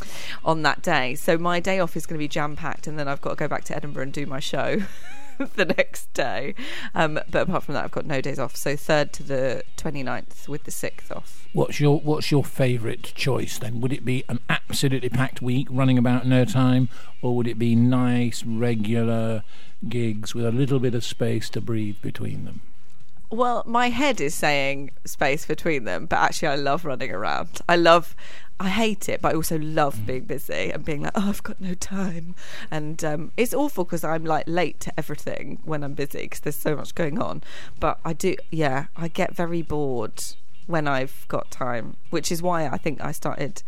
on 0.46 0.62
that 0.62 0.82
day. 0.82 1.16
So 1.16 1.38
my 1.38 1.60
day 1.60 1.80
off 1.80 1.98
is 1.98 2.06
going 2.06 2.18
to 2.18 2.24
be 2.24 2.30
jam-packed, 2.30 2.88
and 2.88 2.98
then 2.98 3.10
I've 3.10 3.20
got 3.20 3.32
to 3.32 3.36
go 3.36 3.50
back 3.50 3.66
to 3.66 3.76
Edinburgh 3.76 4.04
and 4.04 4.14
do 4.14 4.26
my 4.26 4.40
show. 4.40 4.84
the 5.56 5.66
next 5.66 6.12
day 6.14 6.54
um, 6.96 7.20
but 7.30 7.44
apart 7.44 7.64
from 7.64 7.74
that 7.74 7.84
I've 7.84 7.92
got 7.92 8.06
no 8.06 8.22
days 8.22 8.40
off 8.40 8.56
so 8.56 8.76
3rd 8.76 9.12
to 9.14 9.24
the 9.24 9.64
29th 9.78 10.48
with 10.48 10.64
the 10.64 10.72
6th 10.72 11.16
off 11.16 11.42
What's 11.54 11.82
your 11.82 12.00
What's 12.00 12.32
your 12.32 12.46
favourite 12.46 13.14
choice 13.14 13.60
then? 13.60 13.82
Would 13.82 13.92
it 13.92 14.06
be 14.06 14.24
an 14.30 14.40
absolutely 14.50 15.10
packed 15.10 15.42
week, 15.42 15.68
running 15.70 15.98
about 15.98 16.26
no 16.26 16.46
time, 16.46 16.88
or 17.22 17.36
would 17.36 17.48
it 17.48 17.60
be 17.60 17.76
nice 17.76 18.44
regular 18.46 19.44
gigs 19.88 20.34
with 20.34 20.46
a 20.46 20.52
little 20.52 20.80
bit 20.80 20.96
of 20.96 21.04
space 21.04 21.50
to 21.50 21.60
breathe 21.60 21.98
between 22.02 22.46
them? 22.46 22.62
Well, 23.32 23.64
my 23.66 23.90
head 23.90 24.20
is 24.20 24.36
saying 24.36 24.92
space 25.06 25.46
between 25.46 25.86
them, 25.86 26.06
but 26.06 26.18
actually, 26.18 26.50
I 26.50 26.56
love 26.56 26.84
running 26.84 27.12
around. 27.12 27.62
I 27.70 27.78
love, 27.78 28.14
I 28.60 28.68
hate 28.68 29.08
it, 29.08 29.22
but 29.22 29.32
I 29.32 29.36
also 29.36 29.58
love 29.58 30.06
being 30.06 30.26
busy 30.26 30.70
and 30.70 30.84
being 30.84 31.04
like, 31.04 31.14
oh, 31.16 31.30
I've 31.30 31.42
got 31.42 31.62
no 31.62 31.74
time. 31.74 32.36
And 32.70 33.02
um, 33.06 33.32
it's 33.38 33.54
awful 33.54 33.86
because 33.86 34.04
I'm 34.04 34.26
like 34.26 34.44
late 34.48 34.82
to 34.82 34.94
everything 34.98 35.60
when 35.64 35.82
I'm 35.82 35.94
busy 35.94 36.24
because 36.24 36.42
there's 36.42 36.58
so 36.58 36.76
much 36.76 36.94
going 36.94 37.22
on. 37.22 37.42
But 37.80 38.00
I 38.04 38.12
do, 38.12 38.36
yeah, 38.52 38.88
I 38.98 39.08
get 39.08 39.34
very 39.34 39.62
bored 39.62 40.22
when 40.68 40.86
I've 40.86 41.26
got 41.30 41.50
time, 41.50 41.96
which 42.10 42.34
is 42.34 42.42
why 42.42 42.68
I 42.68 42.78
think 42.78 43.00
I 43.02 43.14
started 43.14 43.64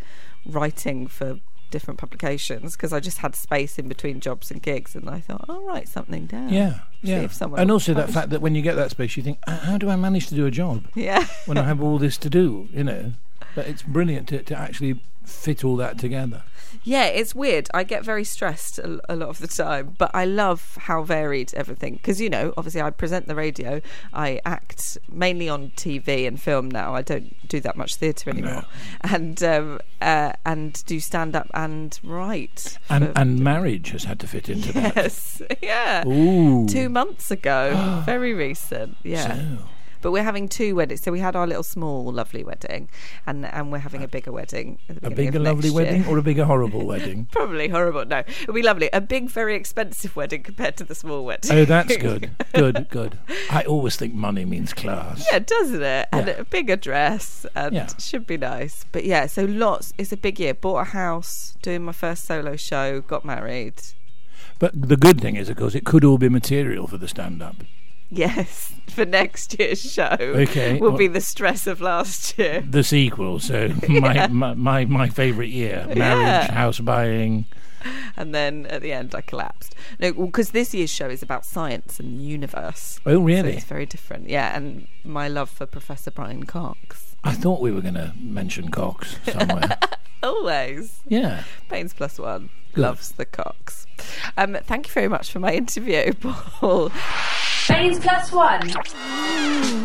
writing 0.45 1.08
for 1.08 1.39
different 1.73 1.99
publications 1.99 2.75
because 2.77 2.93
I 2.93 2.99
just 3.01 3.17
had 3.17 3.36
space 3.36 3.77
in 3.77 3.88
between 3.89 4.19
jobs 4.21 4.51
and 4.51 4.62
gigs, 4.62 4.95
and 4.95 5.09
I 5.09 5.19
thought, 5.19 5.43
I'll 5.49 5.63
write 5.65 5.88
something 5.89 6.27
down. 6.27 6.49
Yeah, 6.53 6.73
yeah. 7.01 7.21
if 7.21 7.33
someone 7.33 7.59
And 7.59 7.69
also 7.71 7.93
that 7.95 8.09
fact 8.12 8.29
that 8.29 8.41
when 8.41 8.53
you 8.55 8.62
get 8.62 8.75
that 8.75 8.91
space, 8.91 9.17
you 9.17 9.23
think, 9.23 9.39
"Uh, 9.47 9.57
how 9.57 9.77
do 9.77 9.89
I 9.89 9.95
manage 9.97 10.27
to 10.27 10.36
do 10.36 10.45
a 10.45 10.51
job 10.51 10.86
Yeah. 10.95 11.25
when 11.47 11.57
I 11.57 11.63
have 11.63 11.81
all 11.81 11.97
this 11.97 12.17
to 12.19 12.29
do? 12.29 12.69
You 12.71 12.83
know, 12.86 13.13
but 13.55 13.67
it's 13.67 13.81
brilliant 13.81 14.29
to, 14.29 14.43
to 14.43 14.55
actually 14.57 15.01
fit 15.23 15.63
all 15.63 15.75
that 15.77 15.97
together. 15.97 16.43
Yeah, 16.83 17.05
it's 17.05 17.36
weird. 17.36 17.69
I 17.73 17.83
get 17.83 18.03
very 18.03 18.23
stressed 18.23 18.79
a, 18.79 18.99
a 19.07 19.15
lot 19.15 19.29
of 19.29 19.39
the 19.39 19.47
time, 19.47 19.95
but 19.97 20.12
I 20.13 20.25
love 20.25 20.77
how 20.81 21.03
varied 21.03 21.53
everything. 21.53 21.93
Because 21.95 22.19
you 22.19 22.29
know, 22.29 22.53
obviously, 22.57 22.81
I 22.81 22.89
present 22.89 23.27
the 23.27 23.36
radio. 23.36 23.81
I 24.13 24.41
act 24.45 24.97
mainly 25.09 25.47
on 25.47 25.71
TV 25.71 26.27
and 26.27 26.41
film 26.41 26.69
now. 26.69 26.95
I 26.95 27.01
don't 27.01 27.36
do 27.47 27.59
that 27.62 27.77
much 27.77 27.95
theatre 27.95 28.29
anymore, 28.29 28.63
and 29.01 29.41
um, 29.43 29.79
uh, 30.01 30.33
and 30.45 30.83
do 30.86 30.99
stand 30.99 31.36
up 31.36 31.49
and 31.53 31.97
write. 32.03 32.77
And 32.89 33.05
for- 33.07 33.19
and 33.19 33.39
marriage 33.39 33.91
has 33.91 34.05
had 34.05 34.19
to 34.21 34.27
fit 34.27 34.49
into 34.49 34.73
that. 34.73 34.95
yes, 34.95 35.41
yeah. 35.62 36.07
Ooh. 36.07 36.67
Two 36.67 36.89
months 36.89 37.31
ago, 37.31 38.01
very 38.05 38.33
recent. 38.33 38.97
Yeah. 39.03 39.36
So, 39.36 39.57
But 40.03 40.11
we're 40.11 40.21
having 40.23 40.47
two 40.47 40.75
weddings. 40.75 41.01
So 41.01 41.11
we 41.11 41.19
had 41.21 41.35
our 41.35 41.47
little 41.47 41.63
small, 41.63 42.11
lovely 42.13 42.43
wedding, 42.43 42.89
and 43.25 43.45
and 43.47 43.71
we're 43.71 43.79
having 43.79 44.03
a 44.03 44.07
bigger 44.07 44.31
wedding. 44.31 44.77
At 44.89 45.01
the 45.01 45.07
a 45.07 45.09
bigger 45.09 45.39
lovely 45.39 45.69
year. 45.69 45.75
wedding 45.75 46.05
or 46.07 46.19
a 46.19 46.21
bigger 46.21 46.45
horrible 46.45 46.85
wedding? 46.91 47.27
Probably 47.31 47.69
horrible. 47.69 48.05
No, 48.05 48.19
it'll 48.19 48.53
be 48.53 48.61
lovely. 48.61 48.89
A 48.93 49.01
big, 49.01 49.29
very 49.31 49.55
expensive 49.55 50.15
wedding 50.15 50.43
compared 50.43 50.77
to 50.77 50.83
the 50.83 50.93
small 50.93 51.25
wedding. 51.25 51.51
Oh, 51.57 51.65
that's 51.65 51.97
good. 51.97 52.29
Good, 52.53 52.87
good. 52.89 53.17
I 53.49 53.63
always 53.63 53.95
think 53.95 54.13
money 54.13 54.45
means 54.45 54.73
class. 54.73 55.25
yeah, 55.31 55.39
doesn't 55.39 55.81
it? 55.81 56.07
And 56.11 56.29
a 56.29 56.43
bigger 56.43 56.75
dress, 56.75 57.47
and 57.55 57.73
Yeah. 57.73 57.87
should 57.97 58.27
be 58.27 58.37
nice. 58.37 58.85
But 58.91 59.05
yeah, 59.05 59.25
so 59.25 59.45
lots. 59.45 59.91
It's 59.97 60.11
a 60.11 60.17
big 60.17 60.39
year. 60.39 60.53
Bought 60.53 60.79
a 60.81 60.83
house, 60.91 61.57
doing 61.63 61.83
my 61.85 61.93
first 61.93 62.25
solo 62.25 62.55
show, 62.57 63.01
got 63.01 63.25
married. 63.25 63.81
But 64.59 64.73
the 64.89 64.97
good 64.97 65.19
thing 65.19 65.35
is, 65.35 65.49
of 65.49 65.57
course, 65.57 65.73
it 65.73 65.83
could 65.85 66.03
all 66.03 66.17
be 66.19 66.29
material 66.29 66.85
for 66.87 66.97
the 66.99 67.07
stand-up. 67.07 67.55
Yes, 68.17 68.73
for 68.89 69.06
next 69.06 69.58
year's 69.60 69.82
show. 69.82 70.15
Okay, 70.19 70.80
will 70.80 70.89
well- 70.91 70.97
be 70.97 71.08
the 71.08 71.21
stress 71.21 71.67
of 71.67 71.82
last 71.82 72.38
year. 72.38 72.62
The 72.69 72.84
sequel, 72.84 73.39
so 73.39 73.69
my, 73.89 74.28
my 74.28 74.54
my 74.54 74.86
my 74.86 75.10
favourite 75.10 75.49
year: 75.49 75.86
marriage, 75.88 75.97
Yeah. 76.47 76.52
house 76.52 76.80
buying. 76.80 77.45
And 78.15 78.34
then 78.34 78.65
at 78.67 78.82
the 78.82 78.93
end, 78.93 79.13
I 79.13 79.19
collapsed. 79.21 79.76
No, 79.99 80.13
because 80.13 80.52
this 80.52 80.73
year's 80.73 80.89
show 80.89 81.10
is 81.10 81.21
about 81.21 81.43
science 81.45 81.99
and 81.99 82.17
the 82.17 82.23
universe. 82.23 82.99
Oh, 83.06 83.15
So 83.15 83.21
really? 83.21 83.54
it's 83.58 83.65
very 83.65 83.86
different. 83.86 84.30
Yeah, 84.30 84.56
and 84.56 84.88
my 85.04 85.28
love 85.28 85.49
for 85.49 85.65
Professor 85.65 86.10
Brian 86.12 86.45
Cox. 86.45 87.15
I 87.26 87.34
thought 87.34 87.60
we 87.60 87.71
were 87.73 87.82
going 87.82 87.95
to 87.95 88.13
mention 88.21 88.69
Cox 88.71 89.17
somewhere. 89.30 89.78
Always. 90.23 91.02
yeah. 91.10 91.43
Baines 91.69 91.93
plus 91.93 92.17
one 92.17 92.49
Good. 92.73 92.82
loves 92.84 93.12
the 93.13 93.26
Cox. 93.26 93.86
Um, 94.38 94.58
thank 94.63 94.88
you 94.88 94.93
very 94.93 95.10
much 95.10 95.30
for 95.32 95.39
my 95.39 95.52
interview, 95.54 96.13
Paul. 96.13 96.89
Baines 97.69 97.97
plus 97.99 98.32
one. 98.32 98.67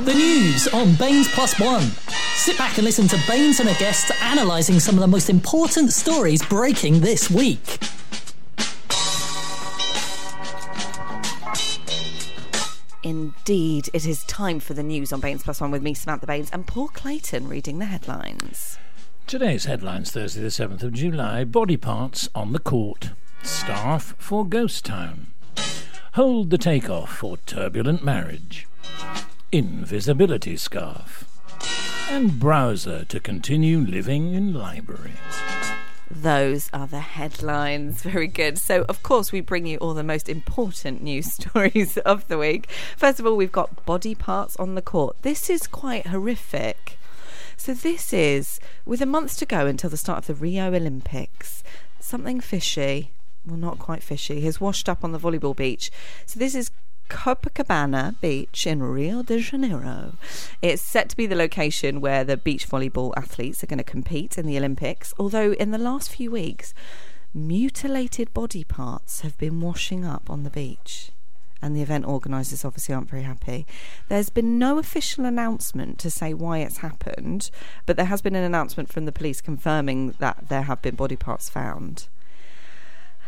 The 0.04 0.14
news 0.14 0.66
on 0.68 0.94
Baines 0.96 1.28
Plus 1.28 1.60
One. 1.60 1.82
Sit 2.34 2.58
back 2.58 2.76
and 2.76 2.84
listen 2.84 3.06
to 3.08 3.18
Baines 3.28 3.60
and 3.60 3.68
a 3.68 3.74
guest 3.74 4.10
analysing 4.20 4.80
some 4.80 4.96
of 4.96 5.00
the 5.00 5.06
most 5.06 5.30
important 5.30 5.92
stories 5.92 6.44
breaking 6.44 7.00
this 7.00 7.30
week. 7.30 7.78
Indeed, 13.04 13.88
it 13.92 14.06
is 14.06 14.24
time 14.24 14.58
for 14.58 14.74
the 14.74 14.82
news 14.82 15.12
on 15.12 15.20
Baines 15.20 15.44
plus 15.44 15.60
one 15.60 15.70
with 15.70 15.82
me, 15.82 15.94
Samantha 15.94 16.26
Baines, 16.26 16.50
and 16.50 16.66
Paul 16.66 16.88
Clayton 16.88 17.48
reading 17.48 17.78
the 17.78 17.86
headlines. 17.86 18.76
Today's 19.28 19.66
headlines: 19.66 20.10
Thursday, 20.10 20.42
the 20.42 20.50
seventh 20.50 20.82
of 20.82 20.94
July. 20.94 21.44
Body 21.44 21.76
parts 21.76 22.28
on 22.34 22.52
the 22.52 22.58
court. 22.58 23.10
Staff 23.44 24.16
for 24.18 24.44
Ghost 24.44 24.84
Town. 24.84 25.28
Hold 26.14 26.50
the 26.50 26.58
takeoff 26.58 27.18
for 27.18 27.36
turbulent 27.36 28.02
marriage. 28.02 28.66
Invisibility 29.52 30.56
scarf. 30.56 31.24
And 32.10 32.40
browser 32.40 33.04
to 33.04 33.20
continue 33.20 33.78
living 33.78 34.32
in 34.32 34.54
library. 34.54 35.12
Those 36.10 36.70
are 36.72 36.86
the 36.86 37.00
headlines. 37.00 38.02
Very 38.02 38.26
good. 38.26 38.58
So, 38.58 38.86
of 38.88 39.02
course, 39.02 39.30
we 39.30 39.42
bring 39.42 39.66
you 39.66 39.76
all 39.78 39.92
the 39.92 40.02
most 40.02 40.28
important 40.28 41.02
news 41.02 41.32
stories 41.34 41.98
of 41.98 42.26
the 42.28 42.38
week. 42.38 42.68
First 42.96 43.20
of 43.20 43.26
all, 43.26 43.36
we've 43.36 43.52
got 43.52 43.84
body 43.84 44.14
parts 44.14 44.56
on 44.56 44.74
the 44.74 44.82
court. 44.82 45.16
This 45.20 45.50
is 45.50 45.66
quite 45.66 46.06
horrific. 46.06 46.98
So, 47.58 47.74
this 47.74 48.14
is 48.14 48.58
with 48.86 49.02
a 49.02 49.06
month 49.06 49.36
to 49.38 49.46
go 49.46 49.66
until 49.66 49.90
the 49.90 49.98
start 49.98 50.20
of 50.20 50.26
the 50.26 50.42
Rio 50.42 50.74
Olympics. 50.74 51.62
Something 52.00 52.40
fishy, 52.40 53.10
well, 53.46 53.56
not 53.56 53.78
quite 53.78 54.02
fishy, 54.02 54.40
has 54.42 54.60
washed 54.60 54.88
up 54.88 55.04
on 55.04 55.12
the 55.12 55.18
volleyball 55.18 55.56
beach. 55.56 55.90
So, 56.26 56.38
this 56.38 56.54
is 56.54 56.70
Copacabana 57.08 58.20
Beach 58.20 58.66
in 58.66 58.82
Rio 58.82 59.22
de 59.22 59.38
Janeiro. 59.38 60.12
It's 60.60 60.82
set 60.82 61.08
to 61.08 61.16
be 61.16 61.26
the 61.26 61.34
location 61.34 62.00
where 62.00 62.22
the 62.22 62.36
beach 62.36 62.68
volleyball 62.68 63.14
athletes 63.16 63.62
are 63.62 63.66
going 63.66 63.78
to 63.78 63.84
compete 63.84 64.36
in 64.36 64.46
the 64.46 64.58
Olympics, 64.58 65.14
although 65.18 65.52
in 65.52 65.70
the 65.70 65.78
last 65.78 66.10
few 66.10 66.30
weeks, 66.30 66.74
mutilated 67.32 68.32
body 68.34 68.64
parts 68.64 69.22
have 69.22 69.36
been 69.38 69.60
washing 69.60 70.04
up 70.04 70.28
on 70.28 70.42
the 70.42 70.50
beach. 70.50 71.10
And 71.60 71.74
the 71.74 71.82
event 71.82 72.06
organisers 72.06 72.64
obviously 72.64 72.94
aren't 72.94 73.10
very 73.10 73.24
happy. 73.24 73.66
There's 74.08 74.28
been 74.28 74.58
no 74.58 74.78
official 74.78 75.24
announcement 75.24 75.98
to 76.00 76.10
say 76.10 76.32
why 76.32 76.58
it's 76.58 76.78
happened, 76.78 77.50
but 77.84 77.96
there 77.96 78.06
has 78.06 78.22
been 78.22 78.36
an 78.36 78.44
announcement 78.44 78.92
from 78.92 79.06
the 79.06 79.12
police 79.12 79.40
confirming 79.40 80.14
that 80.20 80.48
there 80.48 80.62
have 80.62 80.82
been 80.82 80.94
body 80.94 81.16
parts 81.16 81.48
found. 81.48 82.06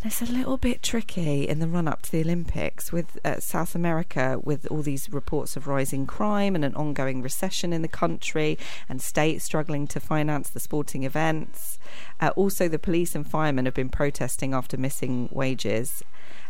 And 0.02 0.10
it's 0.10 0.22
a 0.22 0.32
little 0.32 0.56
bit 0.56 0.82
tricky 0.82 1.46
in 1.46 1.58
the 1.58 1.66
run 1.66 1.86
up 1.86 2.00
to 2.02 2.10
the 2.10 2.22
Olympics 2.22 2.90
with 2.90 3.18
uh, 3.22 3.38
South 3.38 3.74
America, 3.74 4.40
with 4.42 4.66
all 4.70 4.80
these 4.80 5.10
reports 5.10 5.56
of 5.58 5.66
rising 5.66 6.06
crime 6.06 6.54
and 6.54 6.64
an 6.64 6.74
ongoing 6.74 7.20
recession 7.20 7.74
in 7.74 7.82
the 7.82 7.88
country, 7.88 8.56
and 8.88 9.02
states 9.02 9.44
struggling 9.44 9.86
to 9.88 10.00
finance 10.00 10.48
the 10.48 10.58
sporting 10.58 11.04
events. 11.04 11.78
Uh, 12.18 12.30
also, 12.34 12.66
the 12.66 12.78
police 12.78 13.14
and 13.14 13.30
firemen 13.30 13.66
have 13.66 13.74
been 13.74 13.90
protesting 13.90 14.54
after 14.54 14.78
missing 14.78 15.28
wages. 15.32 16.02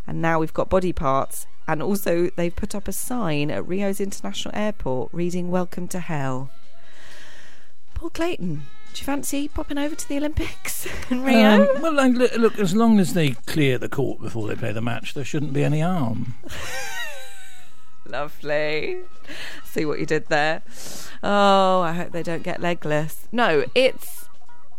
And 0.07 0.21
now 0.21 0.39
we've 0.39 0.53
got 0.53 0.69
body 0.69 0.93
parts, 0.93 1.45
and 1.67 1.83
also 1.83 2.29
they've 2.37 2.55
put 2.55 2.73
up 2.73 2.87
a 2.87 2.93
sign 2.93 3.51
at 3.51 3.67
Rio's 3.67 3.99
International 3.99 4.55
Airport 4.55 5.09
reading 5.11 5.51
Welcome 5.51 5.89
to 5.89 5.99
Hell. 5.99 6.51
Paul 7.95 8.11
Clayton, 8.11 8.63
do 8.93 8.99
you 8.99 9.05
fancy 9.05 9.47
popping 9.47 9.77
over 9.77 9.95
to 9.95 10.09
the 10.09 10.17
Olympics 10.17 10.87
in 11.11 11.23
Rio? 11.23 11.75
Um, 11.75 11.81
well, 11.81 11.93
look, 11.93 12.35
look, 12.37 12.59
as 12.59 12.75
long 12.75 12.99
as 12.99 13.13
they 13.13 13.31
clear 13.31 13.77
the 13.77 13.89
court 13.89 14.21
before 14.21 14.47
they 14.47 14.55
play 14.55 14.71
the 14.71 14.81
match, 14.81 15.13
there 15.13 15.23
shouldn't 15.23 15.53
be 15.53 15.63
any 15.63 15.79
harm. 15.79 16.35
Lovely. 18.05 18.99
See 19.63 19.85
what 19.85 19.99
you 19.99 20.05
did 20.05 20.27
there. 20.27 20.63
Oh, 21.23 21.81
I 21.81 21.93
hope 21.93 22.11
they 22.11 22.23
don't 22.23 22.43
get 22.43 22.59
legless. 22.59 23.27
No, 23.31 23.65
it's. 23.73 24.25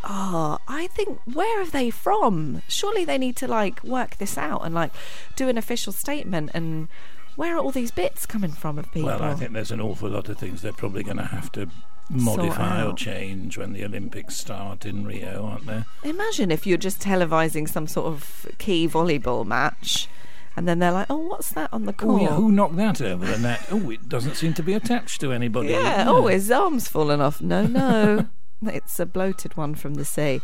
Oh, 0.05 0.59
I 0.69 0.89
think 0.89 1.21
where 1.33 1.63
are 1.63 1.67
they 1.67 1.89
from? 1.89 2.61
Surely 2.69 3.05
they 3.05 3.19
need 3.19 3.37
to 3.37 3.47
like 3.47 3.83
work 3.85 4.19
this 4.19 4.37
out 4.37 4.63
and 4.65 4.75
like 4.75 4.93
do 5.37 5.49
an 5.49 5.57
official 5.57 5.93
statement. 5.93 6.51
And 6.53 6.89
where 7.37 7.57
are 7.57 7.61
all 7.61 7.71
these 7.71 7.93
bits 7.93 8.27
coming 8.27 8.51
from 8.51 8.79
of 8.79 8.93
people? 8.93 9.07
Well, 9.07 9.23
I 9.23 9.35
think 9.35 9.53
there's 9.53 9.71
an 9.71 9.81
awful 9.81 10.11
lot 10.11 10.29
of 10.29 10.39
things 10.39 10.61
they're 10.61 10.73
probably 10.73 11.05
going 11.05 11.19
to 11.19 11.25
have 11.25 11.51
to 11.53 11.71
modify 12.11 12.85
or 12.85 12.95
change 12.95 13.57
when 13.59 13.73
the 13.73 13.85
Olympics 13.85 14.37
start 14.37 14.85
in 14.85 15.07
Rio, 15.07 15.45
aren't 15.47 15.67
they? 15.67 15.85
Imagine 16.09 16.51
if 16.51 16.67
you're 16.67 16.79
just 16.79 17.01
televising 17.01 17.69
some 17.69 17.87
sort 17.87 18.07
of 18.07 18.47
key 18.59 18.89
volleyball 18.89 19.45
match, 19.47 20.09
and 20.57 20.69
then 20.69 20.79
they're 20.79 20.93
like, 20.93 21.07
"Oh, 21.09 21.17
what's 21.19 21.51
that 21.53 21.71
on 21.73 21.85
the 21.87 21.93
Oh, 22.01 22.07
court?" 22.07 22.23
yeah, 22.23 22.35
who 22.35 22.53
knocked 22.53 22.77
that 22.77 23.01
over 23.01 23.25
the 23.25 23.39
net? 23.39 23.67
Oh, 23.71 23.91
it 23.91 24.09
doesn't 24.09 24.35
seem 24.37 24.53
to 24.55 24.63
be 24.63 24.75
attached 24.75 25.21
to 25.23 25.33
anybody. 25.33 25.71
Yeah. 25.71 26.05
Oh, 26.09 26.27
his 26.27 26.51
arm's 26.51 26.89
fallen 26.89 27.21
off. 27.21 27.41
No, 27.41 27.67
no. 27.67 28.29
it's 28.63 28.99
a 29.01 29.07
bloated 29.07 29.57
one 29.57 29.75
from 29.75 29.95
the 29.95 30.05
sea. 30.05 30.41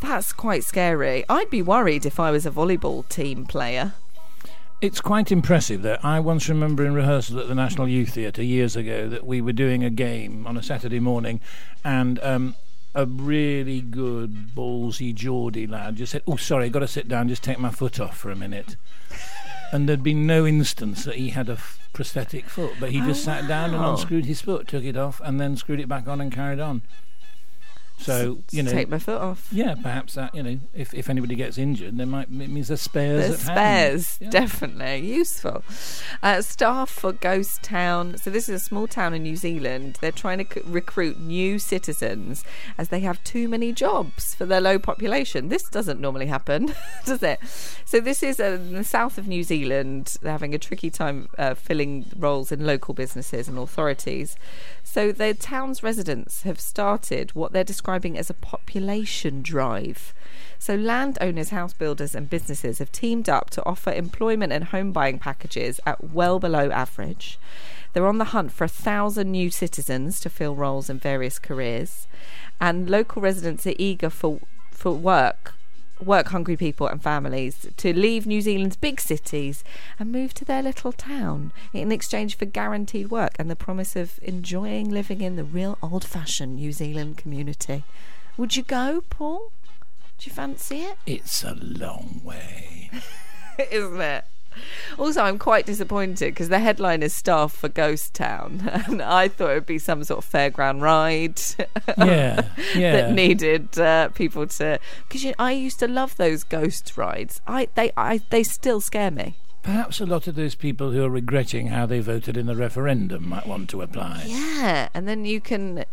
That's 0.00 0.32
quite 0.32 0.64
scary. 0.64 1.24
I'd 1.28 1.50
be 1.50 1.62
worried 1.62 2.04
if 2.04 2.18
I 2.20 2.30
was 2.30 2.44
a 2.46 2.50
volleyball 2.50 3.08
team 3.08 3.46
player. 3.46 3.92
It's 4.84 5.00
quite 5.00 5.32
impressive 5.32 5.80
that 5.80 6.04
I 6.04 6.20
once 6.20 6.46
remember 6.46 6.84
in 6.84 6.92
rehearsal 6.92 7.40
at 7.40 7.48
the 7.48 7.54
National 7.54 7.88
Youth 7.88 8.10
Theatre 8.10 8.42
years 8.42 8.76
ago 8.76 9.08
that 9.08 9.24
we 9.24 9.40
were 9.40 9.54
doing 9.54 9.82
a 9.82 9.88
game 9.88 10.46
on 10.46 10.58
a 10.58 10.62
Saturday 10.62 11.00
morning 11.00 11.40
and 11.82 12.22
um, 12.22 12.54
a 12.94 13.06
really 13.06 13.80
good 13.80 14.54
ballsy 14.54 15.14
Geordie 15.14 15.66
lad 15.66 15.96
just 15.96 16.12
said, 16.12 16.22
Oh, 16.26 16.36
sorry, 16.36 16.66
I've 16.66 16.72
got 16.72 16.80
to 16.80 16.86
sit 16.86 17.08
down, 17.08 17.30
just 17.30 17.42
take 17.42 17.58
my 17.58 17.70
foot 17.70 17.98
off 17.98 18.18
for 18.18 18.30
a 18.30 18.36
minute. 18.36 18.76
and 19.72 19.88
there'd 19.88 20.02
been 20.02 20.26
no 20.26 20.46
instance 20.46 21.04
that 21.04 21.14
he 21.14 21.30
had 21.30 21.48
a 21.48 21.52
f- 21.52 21.88
prosthetic 21.94 22.50
foot, 22.50 22.74
but 22.78 22.90
he 22.90 23.00
just 23.00 23.24
sat 23.24 23.48
down 23.48 23.72
and 23.72 23.82
unscrewed 23.82 24.26
his 24.26 24.42
foot, 24.42 24.68
took 24.68 24.84
it 24.84 24.98
off, 24.98 25.18
and 25.24 25.40
then 25.40 25.56
screwed 25.56 25.80
it 25.80 25.88
back 25.88 26.06
on 26.06 26.20
and 26.20 26.30
carried 26.30 26.60
on. 26.60 26.82
So, 27.96 28.38
you 28.50 28.62
know. 28.62 28.70
take 28.72 28.88
my 28.88 28.98
foot 28.98 29.20
off. 29.20 29.48
yeah, 29.50 29.74
perhaps 29.80 30.14
that 30.14 30.34
you 30.34 30.42
know, 30.42 30.58
if, 30.74 30.92
if 30.92 31.08
anybody 31.08 31.36
gets 31.36 31.56
injured, 31.56 31.96
there 31.96 32.06
might 32.06 32.28
it 32.28 32.30
means 32.30 32.68
there's 32.68 32.82
spares. 32.82 33.28
There's 33.28 33.48
at 33.48 33.56
hand. 33.56 34.02
spares, 34.02 34.18
Yeah. 34.20 34.30
definitely 34.30 34.98
useful. 35.14 35.62
Uh, 36.22 36.42
staff 36.42 36.90
for 36.90 37.12
Ghost 37.12 37.62
Town. 37.62 38.18
So 38.18 38.28
this 38.30 38.48
is 38.48 38.60
a 38.60 38.64
small 38.64 38.86
town 38.86 39.14
in 39.14 39.22
New 39.22 39.36
Zealand. 39.36 39.98
They're 40.02 40.12
trying 40.12 40.44
to 40.44 40.54
c- 40.54 40.60
recruit 40.66 41.18
new 41.20 41.58
citizens 41.58 42.44
as 42.76 42.88
they 42.90 43.00
have 43.00 43.22
too 43.24 43.48
many 43.48 43.72
jobs 43.72 44.34
for 44.34 44.44
their 44.44 44.60
low 44.60 44.78
population. 44.78 45.48
This 45.48 45.62
doesn't 45.70 46.00
normally 46.00 46.26
happen, 46.26 46.74
does 47.06 47.22
it? 47.22 47.38
So 47.86 48.00
this 48.00 48.22
is 48.22 48.38
uh, 48.40 48.58
in 48.60 48.74
the 48.74 48.84
south 48.84 49.16
of 49.18 49.28
New 49.28 49.44
Zealand. 49.44 50.16
They're 50.20 50.32
having 50.32 50.54
a 50.54 50.58
tricky 50.58 50.90
time 50.90 51.28
uh, 51.38 51.54
filling 51.54 52.06
roles 52.18 52.52
in 52.52 52.66
local 52.66 52.92
businesses 52.92 53.48
and 53.48 53.56
authorities. 53.56 54.36
So 54.82 55.10
the 55.12 55.32
town's 55.32 55.82
residents 55.82 56.42
have 56.42 56.60
started 56.60 57.30
what 57.34 57.52
they're 57.52 57.64
describing 57.64 57.93
as 57.94 58.30
a 58.30 58.34
population 58.34 59.42
drive. 59.42 60.12
So 60.58 60.74
landowners, 60.74 61.50
house 61.50 61.72
builders, 61.72 62.14
and 62.14 62.30
businesses 62.30 62.78
have 62.78 62.90
teamed 62.90 63.28
up 63.28 63.50
to 63.50 63.64
offer 63.66 63.92
employment 63.92 64.52
and 64.52 64.64
home 64.64 64.92
buying 64.92 65.18
packages 65.18 65.80
at 65.84 66.12
well 66.12 66.38
below 66.38 66.70
average. 66.70 67.38
They're 67.92 68.06
on 68.06 68.18
the 68.18 68.26
hunt 68.26 68.52
for 68.52 68.64
a 68.64 68.68
thousand 68.68 69.30
new 69.30 69.50
citizens 69.50 70.18
to 70.20 70.30
fill 70.30 70.56
roles 70.56 70.90
in 70.90 70.98
various 70.98 71.38
careers, 71.38 72.06
and 72.60 72.90
local 72.90 73.22
residents 73.22 73.66
are 73.66 73.74
eager 73.78 74.10
for 74.10 74.40
for 74.70 74.92
work 74.92 75.54
work 76.02 76.28
hungry 76.28 76.56
people 76.56 76.86
and 76.86 77.02
families 77.02 77.66
to 77.76 77.92
leave 77.92 78.26
New 78.26 78.40
Zealand's 78.40 78.76
big 78.76 79.00
cities 79.00 79.64
and 79.98 80.10
move 80.10 80.34
to 80.34 80.44
their 80.44 80.62
little 80.62 80.92
town 80.92 81.52
in 81.72 81.92
exchange 81.92 82.36
for 82.36 82.44
guaranteed 82.44 83.10
work 83.10 83.34
and 83.38 83.50
the 83.50 83.56
promise 83.56 83.96
of 83.96 84.18
enjoying 84.22 84.90
living 84.90 85.20
in 85.20 85.36
the 85.36 85.44
real 85.44 85.78
old 85.82 86.04
fashioned 86.04 86.56
New 86.56 86.72
Zealand 86.72 87.16
community. 87.16 87.84
Would 88.36 88.56
you 88.56 88.62
go, 88.62 89.02
Paul? 89.10 89.52
Do 90.18 90.28
you 90.28 90.32
fancy 90.32 90.82
it? 90.82 90.98
It's 91.06 91.42
a 91.44 91.54
long 91.54 92.20
way. 92.24 92.90
Isn't 93.70 94.00
it? 94.00 94.24
Also, 94.98 95.22
I'm 95.22 95.38
quite 95.38 95.66
disappointed 95.66 96.32
because 96.34 96.48
the 96.48 96.58
headline 96.58 97.02
is 97.02 97.14
staff 97.14 97.52
for 97.52 97.68
Ghost 97.68 98.14
Town, 98.14 98.68
and 98.86 99.02
I 99.02 99.28
thought 99.28 99.50
it 99.50 99.54
would 99.54 99.66
be 99.66 99.78
some 99.78 100.04
sort 100.04 100.24
of 100.24 100.30
fairground 100.30 100.80
ride. 100.82 101.40
Yeah, 101.98 102.48
yeah. 102.74 102.92
that 102.92 103.12
needed 103.12 103.78
uh, 103.78 104.08
people 104.10 104.46
to 104.46 104.78
because 105.08 105.24
you 105.24 105.34
I 105.38 105.52
used 105.52 105.78
to 105.80 105.88
love 105.88 106.16
those 106.16 106.44
ghost 106.44 106.96
rides. 106.96 107.40
I 107.46 107.68
they 107.74 107.92
I 107.96 108.20
they 108.30 108.42
still 108.42 108.80
scare 108.80 109.10
me. 109.10 109.36
Perhaps 109.62 109.98
a 109.98 110.04
lot 110.06 110.26
of 110.26 110.34
those 110.34 110.54
people 110.54 110.90
who 110.90 111.02
are 111.04 111.08
regretting 111.10 111.68
how 111.68 111.86
they 111.86 112.00
voted 112.00 112.36
in 112.36 112.44
the 112.44 112.54
referendum 112.54 113.26
might 113.26 113.46
want 113.46 113.70
to 113.70 113.80
apply. 113.80 114.24
Yeah, 114.26 114.90
and 114.92 115.08
then 115.08 115.24
you 115.24 115.40
can, 115.40 115.86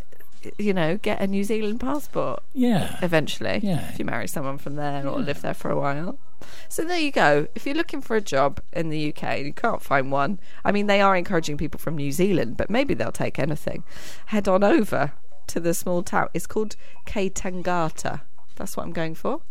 you 0.58 0.74
know, 0.74 0.98
get 0.98 1.22
a 1.22 1.26
New 1.28 1.46
Zealand 1.46 1.80
passport 1.80 2.44
Yeah. 2.54 2.98
eventually 3.02 3.62
Yeah. 3.64 3.90
if 3.92 3.98
you 3.98 4.04
marry 4.04 4.28
someone 4.28 4.58
from 4.58 4.76
there 4.76 5.08
or 5.08 5.20
live 5.22 5.42
there 5.42 5.54
for 5.54 5.72
a 5.72 5.80
while. 5.80 6.20
So 6.70 6.84
there 6.84 7.00
you 7.00 7.12
go. 7.12 7.48
If 7.56 7.66
you're 7.66 7.76
looking 7.76 8.02
for 8.02 8.16
a 8.16 8.22
job 8.22 8.62
in 8.74 8.90
the 8.90 9.10
UK 9.10 9.24
and 9.24 9.46
you 9.46 9.54
can't 9.54 9.82
find 9.82 10.12
one, 10.12 10.40
I 10.64 10.72
mean, 10.72 10.88
they 10.88 11.02
are 11.02 11.16
encouraging 11.16 11.58
people 11.58 11.80
from 11.80 11.96
New 11.96 12.12
Zealand, 12.12 12.58
but 12.58 12.70
maybe 12.70 12.94
they'll 12.94 13.12
take 13.12 13.40
anything. 13.40 13.84
Head 14.28 14.48
on 14.48 14.64
over 14.64 15.14
to 15.48 15.60
the 15.60 15.74
small 15.74 16.04
town. 16.04 16.30
It's 16.34 16.48
called 16.48 16.76
Kaitangata. 17.06 18.22
That's 18.56 18.78
what 18.78 18.84
I'm 18.84 18.94
going 18.94 19.16
for. 19.16 19.42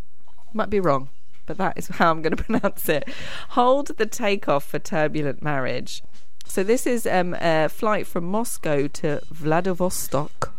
Might 0.53 0.71
be 0.71 0.81
wrong, 0.81 1.11
but 1.47 1.59
that 1.59 1.77
is 1.77 1.89
how 1.99 2.11
I'm 2.11 2.23
going 2.23 2.37
to 2.37 2.43
pronounce 2.43 2.89
it. 2.89 3.09
Hold 3.51 3.97
the 3.97 4.07
takeoff 4.07 4.65
for 4.65 4.79
turbulent 4.79 5.43
marriage. 5.43 6.03
So 6.47 6.65
this 6.65 6.87
is 6.87 7.07
um, 7.07 7.35
a 7.35 7.69
flight 7.69 8.07
from 8.07 8.25
Moscow 8.25 8.89
to 8.89 9.21
Vladivostok 9.31 10.53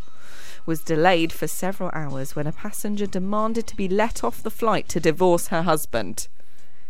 was 0.65 0.83
delayed 0.83 1.31
for 1.31 1.47
several 1.47 1.89
hours 1.93 2.35
when 2.35 2.47
a 2.47 2.51
passenger 2.51 3.05
demanded 3.05 3.67
to 3.67 3.75
be 3.75 3.87
let 3.87 4.23
off 4.23 4.43
the 4.43 4.49
flight 4.49 4.87
to 4.89 4.99
divorce 4.99 5.47
her 5.47 5.63
husband. 5.63 6.27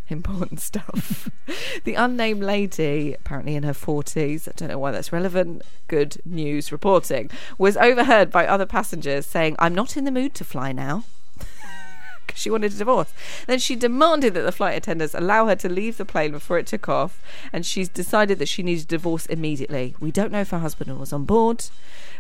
Important 0.10 0.60
stuff. 0.60 1.30
the 1.86 1.94
unnamed 1.94 2.44
lady, 2.44 3.14
apparently 3.14 3.56
in 3.56 3.64
her 3.64 3.74
40s, 3.74 4.48
I 4.48 4.52
don't 4.56 4.68
know 4.68 4.78
why 4.78 4.92
that's 4.92 5.14
relevant, 5.14 5.62
good 5.88 6.18
news 6.26 6.72
reporting, 6.72 7.30
was 7.58 7.78
overheard 7.78 8.30
by 8.30 8.46
other 8.46 8.66
passengers 8.66 9.26
saying, 9.26 9.56
I'm 9.58 9.74
not 9.74 9.96
in 9.96 10.04
the 10.04 10.12
mood 10.12 10.36
to 10.36 10.44
fly 10.44 10.74
now. 10.74 11.06
'Cause 12.32 12.40
she 12.40 12.50
wanted 12.50 12.74
a 12.74 12.78
divorce. 12.78 13.14
Then 13.48 13.60
she 13.60 13.76
demanded 13.76 14.34
that 14.34 14.42
the 14.42 14.52
flight 14.52 14.78
attendants 14.78 15.14
allow 15.14 15.48
her 15.48 15.56
to 15.58 15.70
leave 15.70 15.98
the 15.98 16.06
plane 16.06 16.32
before 16.32 16.58
it 16.58 16.68
took 16.68 16.88
off, 16.90 17.22
and 17.54 17.66
she's 17.66 17.90
decided 17.90 18.40
that 18.40 18.48
she 18.50 18.64
needed 18.64 18.84
a 18.86 18.88
divorce 18.88 19.26
immediately. 19.28 19.96
We 20.00 20.12
don't 20.12 20.32
know 20.32 20.42
if 20.42 20.50
her 20.52 20.60
husband 20.60 20.98
was 21.00 21.12
on 21.14 21.26
board, 21.26 21.66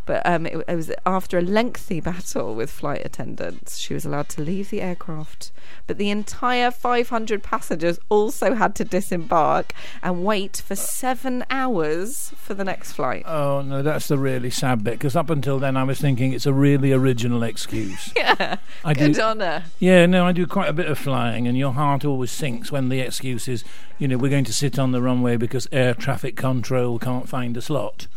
but 0.06 0.26
um, 0.26 0.46
it, 0.48 0.64
it 0.68 0.76
was 0.76 0.92
after 1.06 1.38
a 1.38 1.42
lengthy 1.42 2.00
battle 2.02 2.56
with 2.56 2.72
flight 2.72 3.02
attendants. 3.06 3.78
She 3.78 3.94
was 3.94 4.04
allowed 4.06 4.30
to 4.30 4.42
leave 4.42 4.70
the 4.70 4.82
aircraft, 4.82 5.52
but 5.88 5.98
the 5.98 6.10
entire 6.10 6.72
500 6.72 7.44
passengers 7.44 8.00
also 8.10 8.56
had 8.56 8.76
to 8.76 8.84
disembark 8.84 9.74
and 10.02 10.26
wait 10.26 10.62
for 10.66 10.76
seven 10.76 11.46
hours 11.50 12.34
for 12.36 12.54
the 12.54 12.64
next 12.64 12.94
flight. 12.94 13.24
Oh 13.28 13.62
no, 13.62 13.82
that's 13.82 14.08
the 14.08 14.18
really 14.18 14.50
sad 14.50 14.84
bit. 14.84 14.94
Because 14.94 15.16
up 15.16 15.30
until 15.30 15.60
then, 15.60 15.78
I 15.78 15.84
was 15.84 16.00
thinking 16.00 16.34
it's 16.34 16.46
a 16.48 16.54
really 16.54 16.92
original 16.92 17.44
excuse. 17.44 18.12
Yeah, 18.22 18.58
I 18.86 18.94
good 18.94 19.14
do. 19.16 19.22
on 19.22 19.40
her. 19.40 19.64
Yeah, 19.80 20.01
no, 20.06 20.26
I 20.26 20.32
do 20.32 20.46
quite 20.48 20.70
a 20.70 20.74
bit 20.74 20.88
of 20.88 20.98
flying, 20.98 21.48
and 21.48 21.58
your 21.58 21.74
heart 21.74 22.06
always 22.06 22.32
sinks 22.32 22.72
when 22.72 22.90
the 22.90 23.00
excuse 23.00 23.48
is, 23.48 23.64
you 23.98 24.08
know, 24.08 24.18
we're 24.18 24.30
going 24.30 24.46
to 24.46 24.54
sit 24.54 24.78
on 24.80 24.92
the 24.92 25.02
runway 25.02 25.38
because 25.38 25.68
air 25.72 25.94
traffic 25.94 26.36
control 26.38 27.00
can't 27.00 27.28
find 27.28 27.56
a 27.58 27.62
slot 27.62 28.08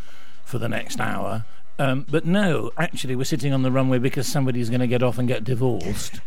for 0.43 0.57
the 0.59 0.69
next 0.69 0.99
hour. 0.99 1.45
Um, 1.77 2.05
but 2.09 2.25
no, 2.25 2.71
actually, 2.77 3.15
we're 3.15 3.25
sitting 3.25 3.51
on 3.53 3.63
the 3.63 3.71
runway 3.71 3.99
because 3.99 4.27
somebody's 4.27 4.69
going 4.69 4.79
to 4.79 4.87
get 4.87 5.03
off 5.03 5.17
and 5.17 5.27
get 5.27 5.43
divorced 5.43 6.21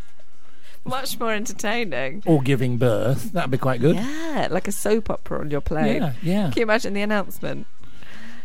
Much 0.84 1.18
more 1.18 1.32
entertaining. 1.32 2.22
or 2.26 2.42
giving 2.42 2.76
birth. 2.76 3.32
That'd 3.32 3.50
be 3.50 3.56
quite 3.58 3.80
good. 3.80 3.96
Yeah, 3.96 4.48
like 4.50 4.68
a 4.68 4.72
soap 4.72 5.08
opera 5.08 5.40
on 5.40 5.50
your 5.50 5.60
plane. 5.62 6.02
Yeah, 6.02 6.12
yeah. 6.22 6.42
Can 6.50 6.54
you 6.56 6.62
imagine 6.64 6.92
the 6.94 7.00
announcement? 7.02 7.66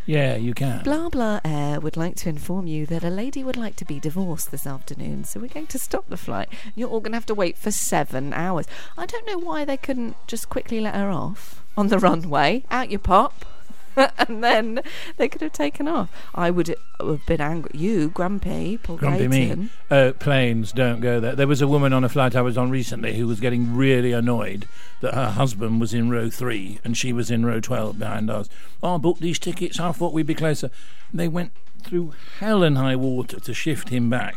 Yeah, 0.05 0.35
you 0.35 0.53
can. 0.53 0.83
Blah 0.83 1.09
blah 1.09 1.39
air 1.45 1.79
would 1.79 1.95
like 1.95 2.15
to 2.17 2.29
inform 2.29 2.67
you 2.67 2.85
that 2.87 3.03
a 3.03 3.09
lady 3.09 3.43
would 3.43 3.55
like 3.55 3.77
to 3.77 3.85
be 3.85 3.99
divorced 3.99 4.51
this 4.51 4.67
afternoon, 4.67 5.23
so 5.23 5.39
we're 5.39 5.47
going 5.47 5.67
to 5.67 5.79
stop 5.79 6.07
the 6.09 6.17
flight. 6.17 6.49
You're 6.75 6.89
all 6.89 6.99
going 6.99 7.13
to 7.13 7.17
have 7.17 7.25
to 7.27 7.33
wait 7.33 7.57
for 7.57 7.71
seven 7.71 8.33
hours. 8.33 8.67
I 8.97 9.05
don't 9.05 9.25
know 9.25 9.37
why 9.37 9.63
they 9.63 9.77
couldn't 9.77 10.15
just 10.27 10.49
quickly 10.49 10.81
let 10.81 10.95
her 10.95 11.09
off 11.09 11.63
on 11.77 11.87
the 11.87 11.99
runway. 11.99 12.65
Out 12.69 12.89
your 12.89 12.99
pop. 12.99 13.45
and 14.17 14.43
then 14.43 14.81
they 15.17 15.27
could 15.27 15.41
have 15.41 15.53
taken 15.53 15.87
off. 15.87 16.09
I 16.33 16.49
would 16.49 16.75
have 16.99 17.25
been 17.25 17.41
angry. 17.41 17.71
You, 17.73 18.09
Grumpy, 18.09 18.77
Paul 18.77 18.97
Grumpy 18.97 19.27
Clayton. 19.27 19.59
me. 19.59 19.69
Uh, 19.89 20.13
planes 20.13 20.71
don't 20.71 20.99
go 20.99 21.19
there. 21.19 21.35
There 21.35 21.47
was 21.47 21.61
a 21.61 21.67
woman 21.67 21.93
on 21.93 22.03
a 22.03 22.09
flight 22.09 22.35
I 22.35 22.41
was 22.41 22.57
on 22.57 22.69
recently 22.69 23.15
who 23.15 23.27
was 23.27 23.39
getting 23.39 23.75
really 23.75 24.11
annoyed 24.11 24.67
that 25.01 25.13
her 25.13 25.31
husband 25.31 25.79
was 25.79 25.93
in 25.93 26.09
row 26.09 26.29
three 26.29 26.79
and 26.83 26.95
she 26.97 27.13
was 27.13 27.29
in 27.29 27.45
row 27.45 27.59
12 27.59 27.99
behind 27.99 28.29
us. 28.29 28.49
Oh, 28.81 28.95
I 28.95 28.97
booked 28.97 29.21
these 29.21 29.39
tickets. 29.39 29.79
I 29.79 29.91
thought 29.91 30.13
we'd 30.13 30.27
be 30.27 30.35
closer. 30.35 30.69
They 31.13 31.27
went 31.27 31.51
through 31.83 32.13
hell 32.39 32.63
and 32.63 32.77
high 32.77 32.95
water 32.95 33.39
to 33.39 33.53
shift 33.53 33.89
him 33.89 34.09
back 34.09 34.35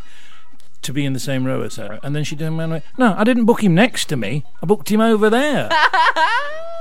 to 0.82 0.92
be 0.92 1.04
in 1.04 1.12
the 1.12 1.20
same 1.20 1.44
row 1.44 1.62
as 1.62 1.76
her. 1.76 1.98
And 2.02 2.14
then 2.14 2.24
she 2.24 2.36
turned 2.36 2.59
around 2.59 2.72
and 2.72 2.72
went, 2.72 2.84
No, 2.98 3.14
I 3.16 3.24
didn't 3.24 3.44
book 3.44 3.62
him 3.62 3.74
next 3.74 4.07
to 4.07 4.16
me. 4.16 4.44
I 4.62 4.66
booked 4.66 4.90
him 4.90 5.00
over 5.00 5.30
there. 5.30 5.70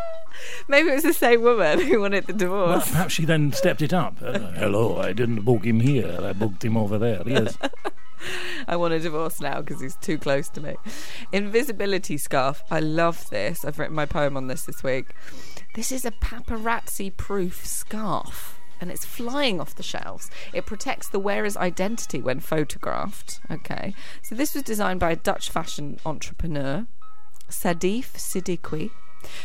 Maybe 0.67 0.89
it 0.89 0.95
was 0.95 1.03
the 1.03 1.13
same 1.13 1.41
woman 1.41 1.79
who 1.79 2.01
wanted 2.01 2.25
the 2.25 2.49
well, 2.49 2.67
divorce. 2.67 2.89
perhaps 2.91 3.13
she 3.13 3.25
then 3.25 3.51
stepped 3.53 3.81
it 3.81 3.93
up. 3.93 4.17
Uh, 4.21 4.39
Hello, 4.53 4.97
I 4.97 5.13
didn't 5.13 5.41
book 5.41 5.63
him 5.63 5.79
here. 5.79 6.19
I 6.21 6.33
booked 6.33 6.63
him 6.65 6.75
over 6.75 6.97
there. 6.97 7.21
Yes. 7.25 7.57
I 8.67 8.75
want 8.75 8.93
a 8.93 8.99
divorce 8.99 9.39
now 9.39 9.61
because 9.61 9.81
he's 9.81 9.95
too 9.97 10.17
close 10.17 10.49
to 10.49 10.61
me. 10.61 10.75
Invisibility 11.31 12.17
scarf. 12.17 12.63
I 12.71 12.79
love 12.79 13.29
this. 13.29 13.63
I've 13.63 13.77
written 13.77 13.95
my 13.95 14.05
poem 14.05 14.35
on 14.35 14.47
this 14.47 14.63
this 14.65 14.83
week. 14.83 15.13
This 15.75 15.91
is 15.91 16.05
a 16.05 16.11
paparazzi 16.11 17.15
proof 17.15 17.65
scarf. 17.65 18.59
And 18.81 18.91
it's 18.91 19.05
flying 19.05 19.61
off 19.61 19.75
the 19.75 19.83
shelves. 19.83 20.29
It 20.53 20.65
protects 20.65 21.07
the 21.07 21.19
wearer's 21.19 21.55
identity 21.55 22.21
when 22.21 22.39
photographed. 22.39 23.39
Okay. 23.49 23.93
So, 24.21 24.35
this 24.35 24.53
was 24.53 24.63
designed 24.63 24.99
by 24.99 25.11
a 25.11 25.15
Dutch 25.15 25.49
fashion 25.49 25.97
entrepreneur, 26.05 26.85
Saif 27.49 28.13
Siddiqui, 28.17 28.91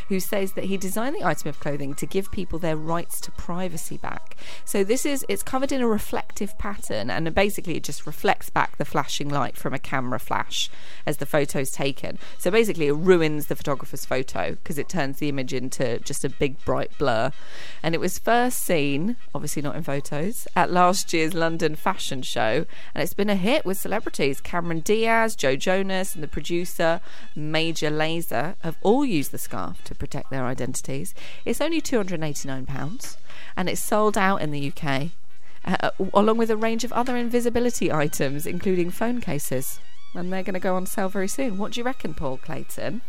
who 0.09 0.21
says 0.21 0.53
that 0.53 0.65
he 0.65 0.77
designed 0.77 1.17
the 1.17 1.25
item 1.25 1.49
of 1.49 1.61
clothing 1.61 1.95
to 1.95 2.07
give 2.07 2.31
people 2.31 2.59
their 2.59 2.77
rights 2.77 3.21
to 3.23 3.31
privacy 3.33 3.97
back. 3.97 4.37
So 4.65 4.85
this 4.85 5.07
is 5.07 5.25
it's 5.29 5.43
covered 5.43 5.73
in 5.73 5.81
a 5.81 5.89
reflective 5.89 6.57
pattern 6.59 7.11
and 7.11 7.33
basically 7.35 7.77
it 7.77 7.85
just 7.85 8.07
reflects 8.07 8.51
back 8.51 8.77
the 8.77 8.85
flashing 8.85 9.29
light 9.29 9.57
from 9.57 9.75
a 9.75 9.79
camera 9.79 10.19
flash 10.19 10.71
as 11.07 11.19
the 11.19 11.27
photo's 11.27 11.71
taken. 11.71 12.19
So 12.39 12.51
basically 12.51 12.89
it 12.89 12.95
ruins 12.95 13.47
the 13.47 13.57
photographer's 13.57 14.05
photo 14.05 14.53
because 14.53 14.79
it 14.79 14.89
turns 14.89 15.19
the 15.19 15.29
image 15.29 15.53
into 15.53 15.99
just 16.01 16.25
a 16.25 16.29
big 16.29 16.63
bright 16.65 16.91
blur. 16.99 17.33
And 17.83 17.95
it 17.95 18.01
was 18.01 18.19
first 18.19 18.61
seen, 18.61 19.17
obviously 19.35 19.63
not 19.63 19.77
in 19.77 19.83
photos, 19.83 20.47
at 20.57 20.71
last 20.71 21.13
year's 21.13 21.35
London 21.35 21.75
fashion 21.75 22.23
show 22.23 22.67
and 22.95 23.03
it's 23.03 23.15
been 23.15 23.31
a 23.31 23.37
hit 23.37 23.65
with 23.65 23.79
celebrities. 23.79 24.41
Cameron 24.41 24.81
Diaz, 24.81 25.37
Joe 25.37 25.57
Jonas 25.57 26.15
and 26.15 26.23
the 26.23 26.29
producer 26.29 27.01
Major 27.35 27.91
Lazer 27.91 28.57
have 28.61 28.77
all 28.83 29.05
used 29.05 29.31
the 29.31 29.39
scarf 29.39 29.70
to 29.85 29.95
protect 29.95 30.31
their 30.31 30.45
identities. 30.45 31.15
It's 31.45 31.61
only 31.61 31.81
£289 31.81 33.17
and 33.57 33.69
it's 33.69 33.81
sold 33.81 34.17
out 34.17 34.43
in 34.43 34.51
the 34.51 34.73
UK, 34.73 35.11
uh, 35.65 35.91
along 36.15 36.39
with 36.39 36.51
a 36.51 36.57
range 36.57 36.85
of 36.85 36.93
other 36.93 37.17
invisibility 37.17 37.93
items, 37.93 38.47
including 38.47 38.91
phone 38.91 39.21
cases. 39.21 39.81
And 40.15 40.33
they're 40.33 40.43
going 40.43 40.55
to 40.55 40.61
go 40.61 40.77
on 40.77 40.87
sale 40.87 41.09
very 41.09 41.29
soon. 41.29 41.59
What 41.59 41.73
do 41.73 41.81
you 41.81 41.85
reckon, 41.85 42.15
Paul 42.15 42.39
Clayton? 42.39 43.03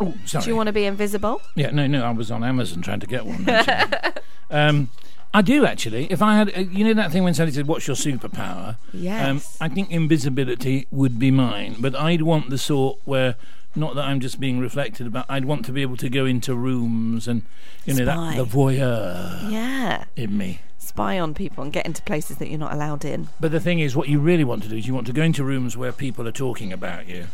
Oh, 0.00 0.14
sorry. 0.24 0.44
Do 0.44 0.50
you 0.50 0.56
want 0.56 0.68
to 0.68 0.72
be 0.72 0.84
invisible? 0.84 1.42
Yeah, 1.54 1.70
no, 1.70 1.86
no, 1.86 2.04
I 2.04 2.10
was 2.10 2.30
on 2.30 2.42
Amazon 2.44 2.82
trying 2.82 3.00
to 3.00 3.06
get 3.06 3.26
one. 3.26 3.46
um, 4.50 4.88
I 5.34 5.42
do 5.42 5.66
actually. 5.66 6.06
If 6.12 6.22
I 6.22 6.36
had, 6.36 6.56
uh, 6.56 6.60
you 6.60 6.84
know, 6.84 6.94
that 6.94 7.10
thing 7.10 7.24
when 7.24 7.34
somebody 7.34 7.56
said, 7.56 7.66
"What's 7.66 7.88
your 7.88 7.96
superpower?" 7.96 8.76
Yes. 8.92 9.28
Um, 9.28 9.42
I 9.60 9.68
think 9.68 9.90
invisibility 9.90 10.86
would 10.92 11.18
be 11.18 11.32
mine, 11.32 11.76
but 11.80 11.96
I'd 11.96 12.22
want 12.22 12.50
the 12.50 12.58
sort 12.58 13.00
where, 13.04 13.34
not 13.76 13.94
that 13.96 14.04
I'm 14.04 14.20
just 14.20 14.38
being 14.40 14.58
reflected 14.60 15.06
about. 15.06 15.26
I'd 15.28 15.44
want 15.44 15.64
to 15.66 15.72
be 15.72 15.82
able 15.82 15.96
to 15.98 16.08
go 16.08 16.24
into 16.26 16.54
rooms 16.54 17.26
and, 17.28 17.42
you 17.84 17.94
know, 17.94 18.04
Spy. 18.04 18.36
that 18.36 18.36
the 18.36 18.44
voyeur 18.44 19.50
Yeah. 19.50 20.04
in 20.16 20.36
me. 20.36 20.60
Spy 20.78 21.18
on 21.18 21.34
people 21.34 21.64
and 21.64 21.72
get 21.72 21.86
into 21.86 22.02
places 22.02 22.36
that 22.38 22.48
you're 22.48 22.58
not 22.58 22.72
allowed 22.72 23.04
in. 23.04 23.28
But 23.40 23.50
the 23.52 23.60
thing 23.60 23.80
is, 23.80 23.96
what 23.96 24.08
you 24.08 24.20
really 24.20 24.44
want 24.44 24.62
to 24.64 24.68
do 24.68 24.76
is 24.76 24.86
you 24.86 24.94
want 24.94 25.06
to 25.06 25.12
go 25.12 25.22
into 25.22 25.42
rooms 25.42 25.76
where 25.76 25.92
people 25.92 26.28
are 26.28 26.32
talking 26.32 26.72
about 26.72 27.08
you, 27.08 27.26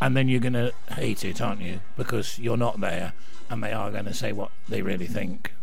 and 0.00 0.16
then 0.16 0.28
you're 0.28 0.40
going 0.40 0.52
to 0.52 0.72
hate 0.92 1.24
it, 1.24 1.40
aren't 1.40 1.60
you? 1.62 1.80
Because 1.96 2.38
you're 2.38 2.56
not 2.58 2.80
there, 2.80 3.12
and 3.50 3.62
they 3.64 3.72
are 3.72 3.90
going 3.90 4.04
to 4.04 4.14
say 4.14 4.32
what 4.32 4.50
they 4.68 4.82
really 4.82 5.06
think. 5.06 5.54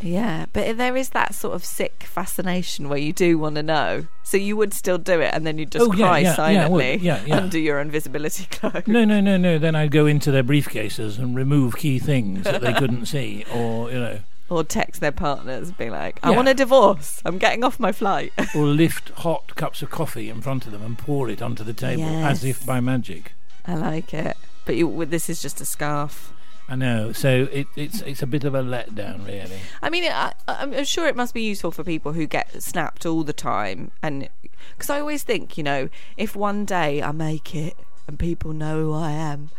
Yeah, 0.00 0.46
but 0.52 0.76
there 0.76 0.96
is 0.96 1.10
that 1.10 1.34
sort 1.34 1.54
of 1.54 1.64
sick 1.64 2.04
fascination 2.04 2.88
where 2.88 2.98
you 2.98 3.12
do 3.12 3.36
want 3.38 3.56
to 3.56 3.62
know. 3.62 4.06
So 4.22 4.36
you 4.36 4.56
would 4.56 4.72
still 4.74 4.98
do 4.98 5.20
it 5.20 5.32
and 5.34 5.46
then 5.46 5.58
you'd 5.58 5.72
just 5.72 5.86
Oh, 5.86 5.90
cry 5.90 6.18
yeah, 6.20 6.28
yeah, 6.28 6.34
silently 6.34 6.96
Yeah, 6.98 7.24
yeah. 7.24 7.36
under 7.38 7.58
your 7.58 7.80
invisibility 7.80 8.44
cloak. 8.50 8.86
No, 8.86 9.04
no, 9.04 9.20
no, 9.20 9.36
no. 9.36 9.58
Then 9.58 9.74
I'd 9.74 9.90
go 9.90 10.06
into 10.06 10.30
their 10.30 10.44
briefcases 10.44 11.18
and 11.18 11.34
remove 11.34 11.76
key 11.76 11.98
things 11.98 12.44
that 12.44 12.60
they 12.60 12.72
couldn't 12.74 13.06
see, 13.14 13.44
or 13.52 13.90
you 13.90 13.98
know, 13.98 14.18
Or 14.50 14.62
text 14.62 15.00
their 15.00 15.12
partners, 15.12 15.72
be 15.72 15.90
like, 15.90 16.20
I 16.22 16.30
want 16.30 16.48
a 16.48 16.54
divorce. 16.54 17.20
I'm 17.24 17.38
getting 17.38 17.64
off 17.64 17.80
my 17.80 17.90
flight. 17.92 18.32
or 18.54 18.66
lift 18.66 19.10
hot 19.10 19.56
cups 19.56 19.82
of 19.82 19.90
coffee 19.90 20.28
in 20.30 20.40
front 20.42 20.64
of 20.66 20.72
them 20.72 20.82
and 20.82 20.96
pour 20.96 21.28
it 21.28 21.42
onto 21.42 21.64
the 21.64 21.74
table 21.74 22.04
as 22.04 22.44
if 22.44 22.64
by 22.64 22.80
magic. 22.80 23.32
I 23.66 23.74
like 23.74 24.14
it. 24.14 24.36
But 24.64 24.76
you, 24.76 25.04
this 25.06 25.28
is 25.28 25.42
just 25.42 25.60
a 25.60 25.64
scarf. 25.64 26.32
I 26.68 26.76
know. 26.76 27.12
So 27.12 27.48
it, 27.50 27.66
it's 27.76 28.02
it's 28.02 28.22
a 28.22 28.26
bit 28.26 28.44
of 28.44 28.54
a 28.54 28.62
letdown, 28.62 29.26
really. 29.26 29.58
I 29.82 29.88
mean, 29.88 30.04
I, 30.04 30.34
I'm 30.46 30.84
sure 30.84 31.06
it 31.06 31.16
must 31.16 31.32
be 31.32 31.42
useful 31.42 31.70
for 31.70 31.82
people 31.82 32.12
who 32.12 32.26
get 32.26 32.62
snapped 32.62 33.06
all 33.06 33.24
the 33.24 33.32
time. 33.32 33.90
And 34.02 34.28
because 34.76 34.90
I 34.90 35.00
always 35.00 35.22
think, 35.22 35.56
you 35.56 35.64
know, 35.64 35.88
if 36.16 36.36
one 36.36 36.66
day 36.66 37.02
I 37.02 37.12
make 37.12 37.54
it 37.54 37.74
and 38.06 38.18
people 38.18 38.52
know 38.52 38.84
who 38.84 38.92
I 38.92 39.12
am, 39.12 39.50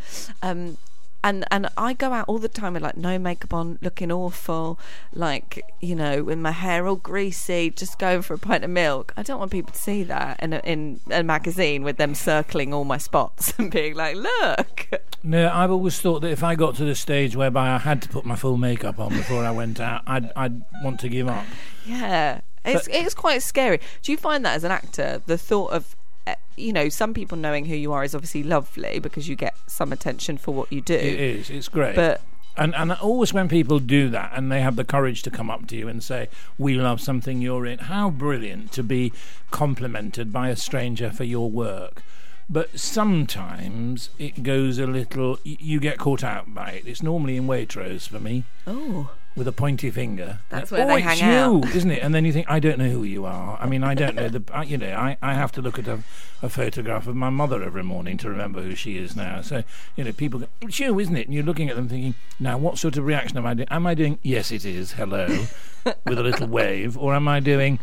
um, 0.44 0.78
and 1.24 1.46
and 1.52 1.70
I 1.78 1.94
go 1.94 2.14
out 2.14 2.26
all 2.28 2.38
the 2.38 2.48
time 2.48 2.74
with 2.74 2.84
like 2.84 2.98
no 2.98 3.20
makeup 3.20 3.54
on, 3.54 3.78
looking 3.82 4.12
awful, 4.12 4.80
like 5.14 5.64
you 5.82 5.96
know, 5.96 6.24
with 6.24 6.38
my 6.38 6.52
hair 6.52 6.88
all 6.88 6.96
greasy, 6.96 7.70
just 7.70 8.00
going 8.00 8.22
for 8.22 8.34
a 8.34 8.38
pint 8.38 8.64
of 8.64 8.70
milk. 8.70 9.14
I 9.18 9.24
don't 9.24 9.40
want 9.40 9.52
people 9.52 9.74
to 9.74 9.80
see 9.80 10.04
that 10.04 10.42
in 10.42 10.54
a, 10.54 10.60
in 10.60 11.00
a 11.12 11.24
magazine 11.24 11.84
with 11.84 11.98
them 11.98 12.16
circling 12.16 12.74
all 12.74 12.86
my 12.86 12.98
spots 12.98 13.54
and 13.58 13.72
being 13.72 13.96
like, 13.96 14.16
look. 14.16 14.90
No, 15.24 15.52
I've 15.54 15.72
always 15.72 16.00
thought 16.00 16.22
that 16.22 16.32
if 16.32 16.44
I 16.44 16.56
got 16.56 16.76
to 16.76 16.86
the 16.86 16.96
stage 16.96 17.36
whereby 17.36 17.72
I 17.72 17.78
had 17.78 18.02
to 18.04 18.10
put 18.10 18.26
my 18.26 18.36
full 18.36 18.58
makeup 18.58 19.00
on 19.00 19.10
before 19.10 19.44
I 19.44 19.52
went 19.52 19.80
out, 19.80 20.04
I'd 20.08 20.32
I'd 20.36 20.62
want 20.84 21.00
to 21.02 21.10
give 21.10 21.28
up. 21.28 21.46
Yeah, 21.86 22.42
it's 22.64 22.88
it's 22.88 23.14
quite 23.14 23.44
scary. 23.44 23.80
Do 24.02 24.12
you 24.12 24.18
find 24.18 24.46
that 24.46 24.56
as 24.56 24.64
an 24.64 24.72
actor, 24.72 25.22
the 25.26 25.38
thought 25.38 25.72
of 25.72 25.96
Uh, 26.28 26.36
you 26.58 26.74
know 26.74 26.90
some 26.90 27.14
people 27.14 27.38
knowing 27.38 27.66
who 27.66 27.76
you 27.76 27.92
are 27.92 28.04
is 28.04 28.14
obviously 28.14 28.44
lovely 28.44 29.00
because 29.00 29.28
you 29.28 29.36
get 29.36 29.56
some 29.68 29.92
attention 29.92 30.38
for 30.38 30.54
what 30.54 30.72
you 30.72 30.82
do. 30.82 30.96
It 30.96 31.20
is. 31.20 31.50
It's 31.50 31.68
great. 31.68 31.96
But 31.96 32.22
And 32.58 32.76
and 32.76 32.92
always 32.92 33.34
when 33.34 33.48
people 33.48 33.80
do 33.80 34.10
that 34.10 34.32
and 34.36 34.52
they 34.52 34.62
have 34.62 34.76
the 34.76 34.84
courage 34.84 35.24
to 35.24 35.32
come 35.32 35.50
up 35.50 35.68
to 35.68 35.76
you 35.76 35.88
and 35.88 36.04
say, 36.04 36.28
"We 36.58 36.76
love 36.76 37.00
something 37.00 37.42
you're 37.42 37.66
in," 37.66 37.80
how 37.80 38.10
brilliant 38.10 38.72
to 38.74 38.84
be 38.84 39.14
complimented 39.52 40.34
by 40.34 40.50
a 40.50 40.56
stranger 40.56 41.12
for 41.12 41.24
your 41.24 41.50
work. 41.50 42.04
But 42.50 42.80
sometimes 42.80 44.10
it 44.18 44.42
goes 44.42 44.80
a 44.80 44.88
little. 44.88 45.38
You 45.44 45.80
get 45.80 46.00
caught 46.00 46.24
out 46.24 46.54
by 46.54 46.72
it. 46.72 46.84
It's 46.88 47.04
normally 47.04 47.38
in 47.38 47.46
Waitrose 47.46 48.10
for 48.10 48.20
me 48.20 48.44
oh, 48.66 49.12
with 49.36 49.48
a 49.48 49.52
pointy 49.52 49.90
finger. 49.90 50.40
That's 50.50 50.72
where 50.72 50.84
oh, 50.84 50.88
they 50.88 50.98
it's 50.98 51.20
hang 51.20 51.32
you, 51.32 51.66
out." 51.66 51.70
isn't 51.76 51.92
it? 51.92 52.02
And 52.02 52.14
then 52.14 52.26
you 52.26 52.34
think, 52.34 52.50
I 52.50 52.60
don't 52.60 52.78
know 52.78 52.90
who 52.90 53.04
you 53.04 53.26
are. 53.26 53.58
I 53.60 53.68
mean, 53.68 53.84
I 53.84 53.94
don't 53.94 54.16
know 54.16 54.30
the. 54.30 54.44
I, 54.54 54.64
you 54.64 54.78
know, 54.78 54.94
I, 54.94 55.18
I 55.22 55.34
have 55.34 55.52
to 55.54 55.62
look 55.62 55.80
at 55.80 55.88
a, 55.88 56.00
a 56.42 56.50
photograph 56.50 57.08
of 57.08 57.16
my 57.16 57.30
mother 57.30 57.64
every 57.64 57.84
morning 57.84 58.18
to 58.18 58.30
remember 58.30 58.62
who 58.62 58.76
she 58.76 58.98
is 58.98 59.16
now. 59.16 59.42
So 59.42 59.64
you 59.96 60.04
know, 60.04 60.12
people 60.12 60.40
go, 60.42 60.48
it's 60.62 60.80
you, 60.80 61.00
isn't 61.00 61.16
it? 61.16 61.28
And 61.28 61.34
you're 61.34 61.44
looking 61.44 61.70
at 61.70 61.76
them 61.76 61.88
thinking, 61.88 62.16
now 62.40 62.58
what 62.58 62.78
sort 62.78 62.98
of 62.98 63.06
reaction 63.06 63.38
am 63.38 63.46
I 63.46 63.54
doing? 63.54 63.68
Am 63.70 63.86
I 63.88 63.94
doing 63.94 64.20
yes, 64.24 64.52
it 64.52 64.66
is, 64.66 64.94
hello, 64.94 65.28
with 66.06 66.20
a 66.20 66.24
little 66.24 66.48
wave, 66.48 66.98
or 66.98 67.14
am 67.16 67.28
I 67.28 67.40
doing, 67.40 67.80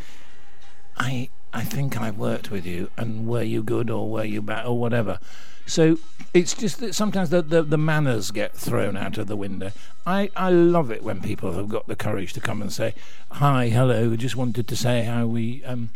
I 0.96 1.28
I 1.52 1.62
think 1.62 2.00
I 2.00 2.10
worked 2.10 2.50
with 2.50 2.66
you, 2.66 2.90
and 2.96 3.26
were 3.26 3.42
you 3.42 3.62
good 3.62 3.90
or 3.90 4.08
were 4.10 4.24
you 4.24 4.42
bad 4.42 4.66
or 4.66 4.78
whatever. 4.78 5.18
So 5.66 5.98
it's 6.32 6.54
just 6.54 6.78
that 6.78 6.94
sometimes 6.94 7.30
the, 7.30 7.42
the, 7.42 7.62
the 7.62 7.78
manners 7.78 8.30
get 8.30 8.54
thrown 8.54 8.96
out 8.96 9.18
of 9.18 9.26
the 9.26 9.36
window. 9.36 9.72
I, 10.06 10.30
I 10.36 10.50
love 10.50 10.92
it 10.92 11.02
when 11.02 11.20
people 11.20 11.52
have 11.52 11.68
got 11.68 11.88
the 11.88 11.96
courage 11.96 12.32
to 12.34 12.40
come 12.40 12.62
and 12.62 12.72
say, 12.72 12.94
"Hi, 13.32 13.68
hello, 13.68 14.14
just 14.16 14.36
wanted 14.36 14.68
to 14.68 14.76
say 14.76 15.02
how 15.02 15.26
we 15.26 15.64
um, 15.64 15.90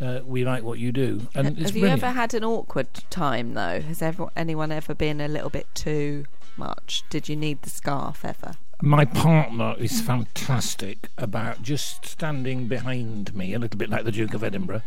uh, 0.00 0.20
we 0.24 0.44
like 0.44 0.62
what 0.62 0.78
you 0.78 0.92
do." 0.92 1.28
And 1.34 1.48
it's 1.48 1.70
have 1.70 1.76
you 1.76 1.82
brilliant. 1.82 2.02
ever 2.04 2.12
had 2.12 2.32
an 2.32 2.44
awkward 2.44 2.88
time 3.10 3.54
though? 3.54 3.80
Has 3.80 4.02
ever, 4.02 4.28
anyone 4.36 4.70
ever 4.70 4.94
been 4.94 5.20
a 5.20 5.28
little 5.28 5.50
bit 5.50 5.66
too 5.74 6.24
much? 6.56 7.02
Did 7.10 7.28
you 7.28 7.34
need 7.34 7.62
the 7.62 7.70
scarf 7.70 8.24
ever? 8.24 8.54
My 8.80 9.04
partner 9.04 9.74
is 9.76 10.00
fantastic 10.00 11.08
about 11.18 11.62
just 11.62 12.06
standing 12.06 12.68
behind 12.68 13.34
me, 13.34 13.52
a 13.52 13.58
little 13.58 13.76
bit 13.76 13.90
like 13.90 14.04
the 14.04 14.12
Duke 14.12 14.34
of 14.34 14.44
Edinburgh, 14.44 14.82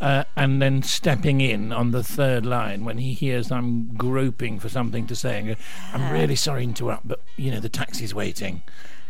uh, 0.00 0.24
and 0.34 0.60
then 0.60 0.82
stepping 0.82 1.40
in 1.40 1.72
on 1.72 1.92
the 1.92 2.02
third 2.02 2.44
line 2.44 2.84
when 2.84 2.98
he 2.98 3.12
hears 3.12 3.52
I'm 3.52 3.94
groping 3.94 4.58
for 4.58 4.68
something 4.68 5.06
to 5.06 5.14
say 5.14 5.38
and 5.38 5.48
go, 5.48 5.54
I'm 5.92 6.12
really 6.12 6.34
sorry 6.34 6.62
to 6.62 6.68
interrupt, 6.70 7.06
but 7.06 7.20
you 7.36 7.52
know, 7.52 7.60
the 7.60 7.68
taxi's 7.68 8.12
waiting. 8.12 8.62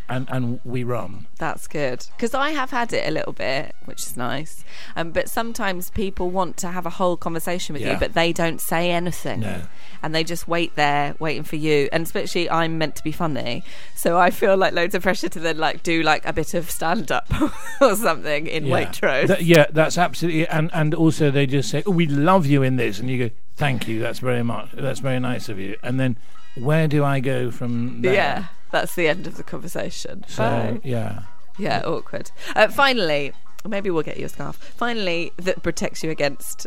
And 0.09 0.27
and 0.31 0.61
we 0.65 0.85
run. 0.85 1.27
That's 1.39 1.67
good 1.67 2.07
because 2.17 2.35
I 2.35 2.51
have 2.51 2.71
had 2.71 2.93
it 2.93 3.07
a 3.09 3.11
little 3.11 3.33
bit, 3.33 3.75
which 3.87 4.03
is 4.03 4.17
nice. 4.17 4.65
Um, 4.95 5.11
but 5.13 5.29
sometimes 5.29 5.91
people 5.91 6.31
want 6.31 6.57
to 6.59 6.69
have 6.69 6.87
a 6.87 6.91
whole 6.91 7.17
conversation 7.17 7.73
with 7.75 7.83
Yeah. 7.83 7.93
you, 7.95 7.99
but 7.99 8.15
they 8.15 8.33
don't 8.33 8.61
say 8.61 8.91
anything, 8.91 9.41
No. 9.41 9.63
and 10.03 10.15
they 10.15 10.25
just 10.25 10.47
wait 10.49 10.75
there, 10.77 11.15
waiting 11.19 11.43
for 11.43 11.57
you. 11.57 11.89
And 11.93 12.03
especially, 12.05 12.49
I'm 12.51 12.79
meant 12.79 12.97
to 12.97 13.03
be 13.05 13.13
funny, 13.13 13.65
so 13.95 14.19
I 14.19 14.31
feel 14.31 14.57
like 14.57 14.73
loads 14.73 14.95
of 14.95 15.03
pressure 15.03 15.29
to 15.29 15.41
then 15.41 15.59
like 15.59 15.83
do 15.83 16.03
like 16.03 16.25
a 16.27 16.33
bit 16.33 16.55
of 16.55 16.71
stand 16.71 17.11
up 17.13 17.27
or 17.81 17.97
something 17.97 18.47
in 18.47 18.67
Yeah. 18.67 18.85
Waitrose. 18.87 19.27
That- 19.29 19.45
yeah, 19.45 19.67
that's 19.71 19.99
absolutely. 19.99 20.47
And 20.49 20.71
and 20.73 20.95
also 20.95 21.31
they 21.31 21.47
just 21.47 21.69
say, 21.71 21.83
"Oh, 21.87 21.91
we 21.91 22.07
love 22.07 22.47
you 22.47 22.63
in 22.63 22.77
this," 22.77 22.99
and 23.01 23.11
you 23.11 23.29
go, 23.29 23.35
"Thank 23.57 23.89
you. 23.89 24.01
That's 24.01 24.19
very 24.21 24.43
much. 24.43 24.71
That's 24.73 25.01
very 25.01 25.21
nice 25.21 25.49
of 25.49 25.59
you." 25.59 25.77
And 25.83 25.99
then, 26.01 26.17
where 26.55 26.89
do 26.89 27.05
I 27.05 27.21
go 27.21 27.51
from 27.51 28.03
there? 28.03 28.15
yeah, 28.15 28.45
that's 28.71 28.95
the 28.95 29.09
end 29.09 29.27
of 29.27 29.37
the 29.37 29.43
conversation. 29.43 30.25
So 30.29 30.43
Bye. 30.43 30.81
yeah. 30.85 31.23
Yeah, 31.59 31.83
awkward. 31.85 32.31
Uh, 32.55 32.69
finally, 32.69 33.33
maybe 33.67 33.91
we'll 33.91 34.03
get 34.03 34.19
you 34.19 34.27
a 34.27 34.29
scarf. 34.29 34.57
Finally, 34.57 35.33
that 35.39 35.63
protects 35.63 36.03
you 36.05 36.11
against 36.11 36.67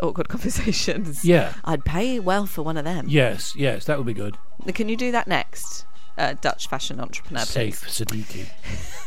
awkward 0.00 0.28
conversations. 0.30 1.24
Yeah. 1.24 1.54
I'd 1.64 1.84
pay 1.84 2.18
well 2.18 2.46
for 2.46 2.62
one 2.62 2.76
of 2.76 2.84
them. 2.84 3.06
Yes. 3.08 3.54
Yes. 3.56 3.84
That 3.84 3.98
would 3.98 4.06
be 4.06 4.14
good. 4.14 4.36
Can 4.74 4.88
you 4.88 4.96
do 4.96 5.12
that 5.12 5.28
next? 5.28 5.86
Uh, 6.18 6.34
Dutch 6.40 6.66
fashion 6.66 6.98
entrepreneur. 6.98 7.40
please? 7.44 7.78
Safe, 7.78 7.82
Siddiqui. 7.86 8.46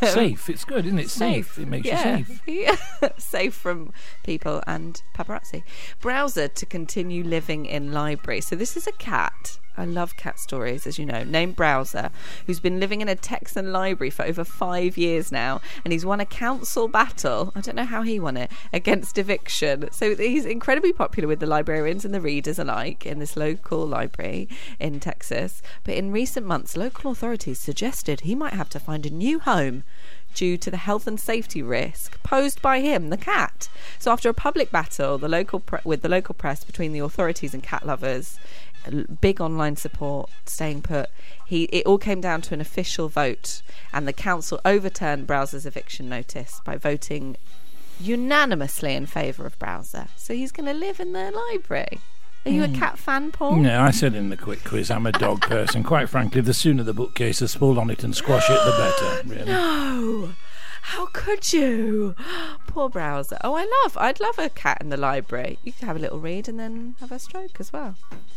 safe. 0.14 0.48
It's 0.48 0.64
good, 0.64 0.86
isn't 0.86 1.00
it? 1.00 1.10
Safe. 1.10 1.58
It 1.58 1.68
makes 1.68 1.88
yeah. 1.88 2.18
you 2.18 2.26
safe. 2.26 2.42
Yeah. 2.48 3.10
safe 3.18 3.56
from 3.56 3.92
people 4.24 4.62
and 4.68 5.02
paparazzi. 5.16 5.64
Browser 6.02 6.48
to 6.48 6.66
continue 6.68 7.24
living 7.24 7.66
in 7.66 7.92
library. 7.94 8.42
So 8.42 8.56
this 8.56 8.78
is 8.78 8.86
a 8.86 8.92
cat. 8.94 9.58
I 9.80 9.86
love 9.86 10.18
cat 10.18 10.40
stories, 10.40 10.86
as 10.86 11.00
you 11.00 11.06
know, 11.06 11.24
named 11.24 11.56
Browser, 11.56 12.12
who's 12.46 12.60
been 12.60 12.82
living 12.82 13.00
in 13.00 13.08
a 13.08 13.16
Texan 13.16 13.72
library 13.72 14.10
for 14.10 14.26
over 14.26 14.44
five 14.44 14.98
years 14.98 15.32
now, 15.32 15.62
and 15.86 15.94
he's 15.94 16.06
won 16.06 16.20
a 16.20 16.26
council 16.26 16.90
battle. 16.90 17.54
I 17.56 17.62
don't 17.62 17.78
know 17.78 17.86
how 17.86 18.02
he 18.02 18.20
won 18.20 18.36
it 18.36 18.52
against 18.74 19.18
eviction. 19.18 19.90
So 19.92 20.16
he's 20.16 20.46
incredibly 20.46 20.92
popular 20.92 21.30
with 21.30 21.40
the 21.40 21.46
librarians 21.46 22.04
and 22.04 22.14
the 22.14 22.20
readers 22.20 22.60
alike 22.60 23.06
in 23.06 23.20
this 23.20 23.38
local 23.38 23.88
library 23.88 24.50
in 24.80 25.00
Texas. 25.00 25.62
But 25.86 25.96
in 25.96 26.12
recent 26.12 26.46
months, 26.46 26.76
local 26.76 27.12
authorities 27.12 27.60
suggested 27.60 28.22
he 28.22 28.36
might 28.36 28.54
have 28.54 28.70
to 28.70 28.80
find 28.80 29.06
a 29.06 29.10
new 29.10 29.40
home 29.40 29.84
due 30.34 30.58
to 30.58 30.70
the 30.70 30.78
health 30.78 31.08
and 31.08 31.20
safety 31.20 31.62
risk 31.62 32.22
posed 32.24 32.62
by 32.62 32.80
him, 32.82 33.10
the 33.10 33.18
cat. 33.18 33.70
So, 33.98 34.12
after 34.12 34.30
a 34.30 34.34
public 34.34 34.72
battle, 34.72 35.18
the 35.18 35.28
local 35.28 35.60
pre- 35.60 35.80
with 35.84 36.02
the 36.02 36.10
local 36.10 36.36
press 36.36 36.64
between 36.64 36.94
the 36.94 37.00
authorities 37.00 37.54
and 37.54 37.64
cat 37.64 37.86
lovers, 37.86 38.40
big 39.22 39.42
online 39.42 39.76
support, 39.76 40.30
staying 40.46 40.82
put, 40.82 41.10
he 41.46 41.64
it 41.66 41.86
all 41.86 41.98
came 41.98 42.22
down 42.22 42.42
to 42.44 42.54
an 42.54 42.62
official 42.62 43.10
vote, 43.10 43.62
and 43.94 44.08
the 44.08 44.14
council 44.14 44.60
overturned 44.66 45.28
Browser's 45.28 45.66
eviction 45.66 46.10
notice 46.10 46.62
by 46.66 46.78
voting 46.78 47.38
unanimously 48.00 48.94
in 48.94 49.06
favour 49.06 49.46
of 49.46 49.58
Browser. 49.60 50.08
So 50.16 50.34
he's 50.34 50.52
going 50.52 50.68
to 50.68 50.74
live 50.74 51.00
in 51.00 51.14
their 51.14 51.32
library. 51.32 52.00
Are 52.46 52.52
you 52.52 52.64
a 52.64 52.68
hmm. 52.68 52.76
cat 52.76 52.98
fan, 52.98 53.32
Paul? 53.32 53.58
No, 53.58 53.82
I 53.82 53.92
said 53.92 54.16
in 54.16 54.30
the 54.30 54.38
quick 54.38 54.64
quiz, 54.64 54.90
I'm 54.90 55.06
a 55.06 55.12
dog 55.12 55.42
person. 55.42 55.84
Quite 55.84 56.08
frankly, 56.08 56.40
the 56.40 56.54
sooner 56.54 56.84
the 56.84 56.94
bookcases 56.94 57.54
fall 57.54 57.78
on 57.78 57.90
it 57.90 58.04
and 58.04 58.16
squash 58.16 58.50
it, 58.50 58.54
the 58.54 58.72
better. 58.72 59.30
Really. 59.30 59.52
No. 59.60 60.30
How 60.82 61.08
could 61.08 61.54
you? 61.54 62.16
Poor 62.68 62.90
browser. 62.90 63.38
Oh, 63.44 63.54
I 63.56 63.68
love. 63.84 63.98
I'd 63.98 64.20
love 64.20 64.40
a 64.40 64.50
cat 64.50 64.80
in 64.82 64.90
the 64.90 64.98
library. 64.98 65.60
You 65.64 65.72
could 65.72 65.86
have 65.86 65.96
a 65.96 66.00
little 66.00 66.20
read 66.20 66.48
and 66.48 66.60
then 66.60 66.96
have 67.00 67.12
a 67.12 67.20
stroke 67.20 67.60
as 67.60 67.72
well. 67.72 67.96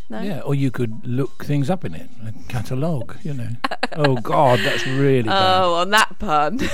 No. 0.09 0.21
Yeah, 0.21 0.41
or 0.41 0.55
you 0.55 0.71
could 0.71 1.07
look 1.07 1.45
things 1.45 1.71
up 1.71 1.85
in 1.85 1.95
it, 1.95 2.11
a 2.27 2.33
catalogue, 2.49 3.17
you 3.23 3.33
know. 3.35 3.51
oh 3.97 4.17
God, 4.17 4.61
that's 4.61 4.87
really 4.87 5.29
oh, 5.29 5.33
bad. 5.33 5.63
Oh, 5.63 5.75
on 5.75 5.91
that 5.91 6.19
pun. 6.19 6.61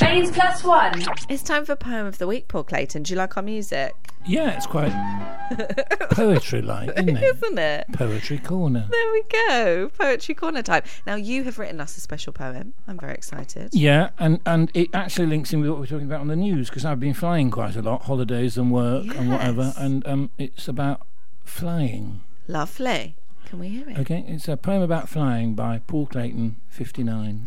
Baines 0.00 0.30
Plus 0.30 0.62
One. 0.62 1.02
it's 1.28 1.42
time 1.42 1.64
for 1.64 1.74
poem 1.74 2.06
of 2.06 2.18
the 2.18 2.26
week, 2.26 2.46
Paul 2.48 2.62
Clayton. 2.64 3.02
Do 3.02 3.12
you 3.12 3.18
like 3.18 3.36
our 3.36 3.42
music? 3.42 3.94
Yeah, 4.26 4.50
it's 4.56 4.66
quite 4.66 4.92
poetry-like, 6.10 6.90
isn't 6.90 7.16
it? 7.16 7.22
Isn't 7.22 7.58
it? 7.58 7.86
Poetry 7.92 8.38
corner. 8.38 8.86
There 8.90 9.12
we 9.12 9.22
go. 9.48 9.90
Poetry 9.98 10.34
corner 10.34 10.62
time. 10.62 10.82
Now 11.06 11.16
you 11.16 11.44
have 11.44 11.58
written 11.58 11.80
us 11.80 11.96
a 11.96 12.00
special 12.00 12.32
poem. 12.32 12.74
I'm 12.86 12.98
very 12.98 13.14
excited. 13.14 13.70
Yeah, 13.72 14.10
and, 14.18 14.40
and 14.46 14.70
it 14.74 14.90
actually 14.94 15.26
links 15.26 15.52
in 15.52 15.60
with 15.60 15.70
what 15.70 15.78
we're 15.80 15.86
talking 15.86 16.06
about 16.06 16.20
on 16.20 16.28
the 16.28 16.36
news 16.36 16.68
because 16.68 16.84
I've 16.84 17.00
been 17.00 17.14
flying 17.14 17.50
quite 17.50 17.74
a 17.74 17.82
lot, 17.82 18.02
holidays 18.02 18.56
and 18.56 18.70
work 18.70 19.06
and 19.16 19.30
whatever, 19.30 19.72
and 19.76 20.06
um, 20.06 20.30
it's 20.38 20.68
about 20.68 21.06
flying. 21.44 22.22
Lovely. 22.46 23.16
Can 23.46 23.58
we 23.58 23.68
hear 23.70 23.88
it? 23.88 23.98
Okay, 23.98 24.24
it's 24.28 24.46
a 24.46 24.56
poem 24.56 24.82
about 24.82 25.08
flying 25.08 25.54
by 25.54 25.80
Paul 25.86 26.06
Clayton, 26.06 26.56
59. 26.68 27.46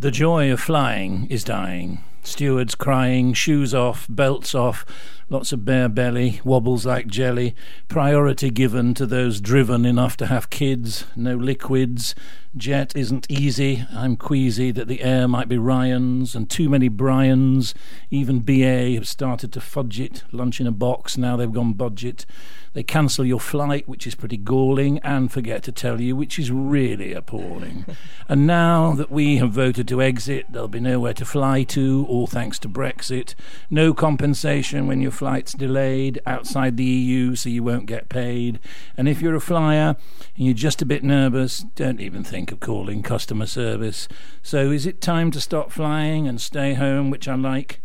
The 0.00 0.10
joy 0.10 0.50
of 0.50 0.60
flying 0.60 1.26
is 1.28 1.44
dying. 1.44 1.98
Stewards 2.22 2.74
crying, 2.74 3.32
shoes 3.32 3.74
off, 3.74 4.06
belts 4.08 4.54
off, 4.54 4.84
lots 5.28 5.52
of 5.52 5.64
bare 5.64 5.88
belly, 5.88 6.40
wobbles 6.44 6.84
like 6.84 7.06
jelly, 7.06 7.54
priority 7.88 8.50
given 8.50 8.94
to 8.94 9.06
those 9.06 9.40
driven 9.40 9.84
enough 9.84 10.16
to 10.18 10.26
have 10.26 10.50
kids, 10.50 11.06
no 11.16 11.34
liquids. 11.36 12.14
Jet 12.56 12.96
isn't 12.96 13.30
easy. 13.30 13.84
I'm 13.92 14.16
queasy 14.16 14.72
that 14.72 14.88
the 14.88 15.02
air 15.02 15.28
might 15.28 15.48
be 15.48 15.56
Ryan's 15.56 16.34
and 16.34 16.50
too 16.50 16.68
many 16.68 16.88
Bryans. 16.88 17.74
Even 18.10 18.40
BA 18.40 18.94
have 18.94 19.06
started 19.06 19.52
to 19.52 19.60
fudge 19.60 20.00
it. 20.00 20.24
Lunch 20.32 20.60
in 20.60 20.66
a 20.66 20.72
box, 20.72 21.16
now 21.16 21.36
they've 21.36 21.52
gone 21.52 21.74
budget. 21.74 22.26
They 22.72 22.82
cancel 22.82 23.24
your 23.24 23.38
flight, 23.38 23.88
which 23.88 24.04
is 24.04 24.16
pretty 24.16 24.36
galling, 24.36 24.98
and 25.00 25.30
forget 25.30 25.62
to 25.64 25.72
tell 25.72 26.00
you, 26.00 26.16
which 26.16 26.40
is 26.40 26.50
really 26.50 27.12
appalling. 27.12 27.84
and 28.28 28.48
now 28.48 28.94
that 28.94 29.12
we 29.12 29.36
have 29.36 29.52
voted 29.52 29.86
to 29.88 30.02
exit, 30.02 30.46
there'll 30.50 30.68
be 30.68 30.80
nowhere 30.80 31.14
to 31.14 31.24
fly 31.24 31.62
to, 31.64 32.06
all 32.10 32.26
thanks 32.26 32.58
to 32.58 32.68
Brexit. 32.68 33.34
No 33.70 33.94
compensation 33.94 34.86
when 34.86 35.00
your 35.00 35.12
flight's 35.12 35.52
delayed 35.52 36.20
outside 36.26 36.76
the 36.76 36.84
EU, 36.84 37.36
so 37.36 37.48
you 37.48 37.62
won't 37.62 37.86
get 37.86 38.08
paid. 38.08 38.58
And 38.96 39.08
if 39.08 39.22
you're 39.22 39.36
a 39.36 39.40
flyer 39.40 39.96
and 40.36 40.44
you're 40.44 40.54
just 40.54 40.82
a 40.82 40.86
bit 40.86 41.04
nervous, 41.04 41.64
don't 41.76 42.00
even 42.00 42.24
think 42.24 42.52
of 42.52 42.60
calling 42.60 43.02
customer 43.02 43.46
service. 43.46 44.08
So 44.42 44.70
is 44.70 44.86
it 44.86 45.00
time 45.00 45.30
to 45.30 45.40
stop 45.40 45.70
flying 45.70 46.26
and 46.26 46.40
stay 46.40 46.74
home, 46.74 47.10
which 47.10 47.28
I 47.28 47.36
like? 47.36 47.80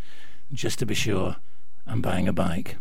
Just 0.51 0.79
to 0.79 0.85
be 0.85 0.95
sure, 0.95 1.37
I'm 1.85 2.01
buying 2.01 2.27
a 2.27 2.33
bike. 2.33 2.77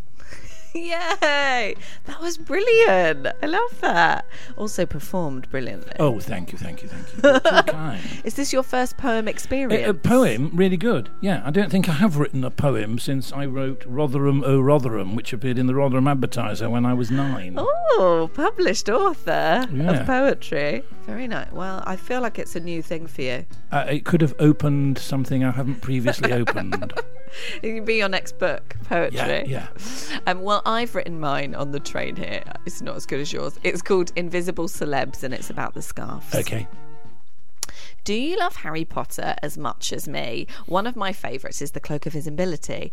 Yay! 0.75 1.77
That 2.05 2.21
was 2.21 2.37
brilliant. 2.37 3.29
I 3.43 3.47
love 3.47 3.81
that. 3.81 4.27
Also 4.57 4.85
performed 4.87 5.49
brilliantly. 5.51 5.93
Oh, 6.01 6.19
thank 6.19 6.51
you, 6.53 6.59
thank 6.59 6.83
you, 6.83 6.89
thank 6.89 7.07
you. 7.13 7.31
You're 7.31 7.41
too 7.41 7.63
kind. 7.73 8.01
Is 8.25 8.35
this 8.35 8.53
your 8.53 8.65
first 8.65 8.97
poem 8.97 9.29
experience? 9.29 9.87
A, 9.87 9.91
a 9.91 9.95
poem, 9.95 10.51
really 10.53 10.77
good. 10.77 11.11
Yeah, 11.21 11.43
I 11.45 11.51
don't 11.53 11.71
think 11.71 11.89
I 11.89 11.93
have 11.93 12.17
written 12.17 12.43
a 12.45 12.51
poem 12.51 12.99
since 12.99 13.33
I 13.33 13.47
wrote 13.47 13.85
Rotherham 13.87 14.43
O 14.45 14.61
Rotherham, 14.61 15.15
which 15.15 15.33
appeared 15.33 15.59
in 15.59 15.67
the 15.67 15.75
Rotherham 15.77 16.09
Advertiser 16.09 16.69
when 16.69 16.85
I 16.85 16.93
was 16.95 17.11
nine. 17.11 17.55
Oh, 17.57 18.29
published 18.35 18.89
author 18.89 19.67
Yeah. 19.73 20.01
of 20.01 20.07
poetry. 20.07 20.83
Very 21.07 21.29
nice. 21.29 21.53
Well, 21.53 21.85
I 21.87 21.95
feel 21.97 22.21
like 22.21 22.39
it's 22.39 22.57
a 22.57 22.61
new 22.61 22.83
thing 22.83 23.07
for 23.07 23.23
you. 23.23 23.47
Uh, 23.71 23.85
it 23.89 24.05
could 24.05 24.23
have 24.23 24.35
opened 24.41 24.99
something 24.99 25.45
I 25.45 25.53
haven't 25.53 25.83
previously 25.83 26.33
opened. 26.41 26.93
It 27.63 27.75
could 27.75 27.85
be 27.85 27.97
your 27.97 28.09
next 28.09 28.39
book, 28.39 28.77
poetry. 28.85 29.19
Yeah, 29.19 29.45
yeah. 29.47 29.69
Um, 30.27 30.43
well, 30.43 30.63
I've 30.67 30.95
written 30.95 31.19
mine 31.21 31.55
on 31.55 31.73
the 31.73 31.81
train 31.81 32.17
here. 32.17 32.43
It's 32.67 32.83
not 32.83 32.97
as 32.97 33.07
good 33.07 33.21
as 33.21 33.33
yours. 33.33 33.59
It's 33.63 33.83
called 33.83 34.13
Invisible 34.17 34.69
Celebs 34.69 35.23
and 35.23 35.35
it's 35.35 35.51
about 35.51 35.75
the 35.75 35.83
scarves. 35.83 36.35
Okay. 36.35 36.67
Do 38.05 38.13
you 38.13 38.37
love 38.37 38.57
Harry 38.57 38.85
Potter 38.85 39.35
as 39.43 39.57
much 39.57 39.93
as 39.93 40.07
me? 40.07 40.47
One 40.67 40.87
of 40.87 40.95
my 40.95 41.13
favourites 41.13 41.63
is 41.63 41.71
The 41.71 41.81
Cloak 41.81 42.05
of 42.05 42.15
Invisibility. 42.15 42.93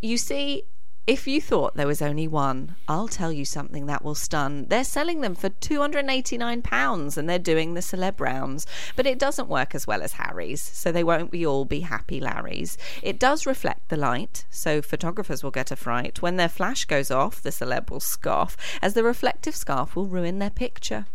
You 0.00 0.16
see, 0.16 0.64
if 1.04 1.26
you 1.26 1.40
thought 1.40 1.74
there 1.74 1.86
was 1.86 2.00
only 2.00 2.28
one, 2.28 2.76
I'll 2.86 3.08
tell 3.08 3.32
you 3.32 3.44
something 3.44 3.86
that 3.86 4.04
will 4.04 4.14
stun. 4.14 4.66
They're 4.68 4.84
selling 4.84 5.20
them 5.20 5.34
for 5.34 5.48
£289 5.48 7.16
and 7.16 7.28
they're 7.28 7.38
doing 7.40 7.74
the 7.74 7.80
celeb 7.80 8.20
rounds. 8.20 8.66
But 8.94 9.06
it 9.06 9.18
doesn't 9.18 9.48
work 9.48 9.74
as 9.74 9.84
well 9.84 10.00
as 10.02 10.12
Harry's, 10.12 10.62
so 10.62 10.92
they 10.92 11.02
won't 11.02 11.32
be 11.32 11.44
all 11.44 11.64
be 11.64 11.80
happy 11.80 12.20
Larrys. 12.20 12.76
It 13.02 13.18
does 13.18 13.46
reflect 13.46 13.88
the 13.88 13.96
light, 13.96 14.46
so 14.48 14.80
photographers 14.80 15.42
will 15.42 15.50
get 15.50 15.72
a 15.72 15.76
fright. 15.76 16.22
When 16.22 16.36
their 16.36 16.48
flash 16.48 16.84
goes 16.84 17.10
off, 17.10 17.42
the 17.42 17.50
celeb 17.50 17.90
will 17.90 18.00
scoff, 18.00 18.56
as 18.80 18.94
the 18.94 19.02
reflective 19.02 19.56
scarf 19.56 19.96
will 19.96 20.06
ruin 20.06 20.38
their 20.38 20.50
picture. 20.50 21.06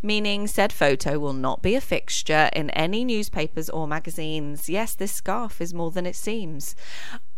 Meaning, 0.00 0.46
said 0.46 0.72
photo 0.72 1.18
will 1.18 1.34
not 1.34 1.60
be 1.60 1.74
a 1.74 1.80
fixture 1.82 2.48
in 2.54 2.70
any 2.70 3.04
newspapers 3.04 3.68
or 3.68 3.86
magazines. 3.86 4.70
Yes, 4.70 4.94
this 4.94 5.12
scarf 5.12 5.60
is 5.60 5.74
more 5.74 5.90
than 5.90 6.06
it 6.06 6.16
seems. 6.16 6.74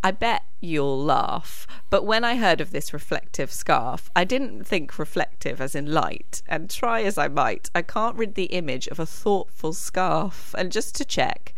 I 0.07 0.13
bet 0.13 0.45
you'll 0.61 1.03
laugh, 1.03 1.67
but 1.91 2.07
when 2.07 2.23
I 2.23 2.37
heard 2.37 2.61
of 2.61 2.71
this 2.71 2.93
reflective 2.93 3.51
scarf, 3.51 4.09
I 4.15 4.23
didn't 4.23 4.63
think 4.63 5.01
reflective 5.01 5.61
as 5.61 5.75
in 5.75 5.93
light, 5.93 6.45
and 6.47 6.71
try 6.71 7.03
as 7.03 7.19
I 7.19 7.27
might, 7.27 7.71
I 7.75 7.83
can't 7.83 8.15
rid 8.15 8.37
the 8.37 8.45
image 8.45 8.87
of 8.87 9.01
a 9.01 9.05
thoughtful 9.05 9.73
scarf. 9.73 10.55
And 10.57 10.71
just 10.71 10.95
to 10.95 11.05
check, 11.05 11.55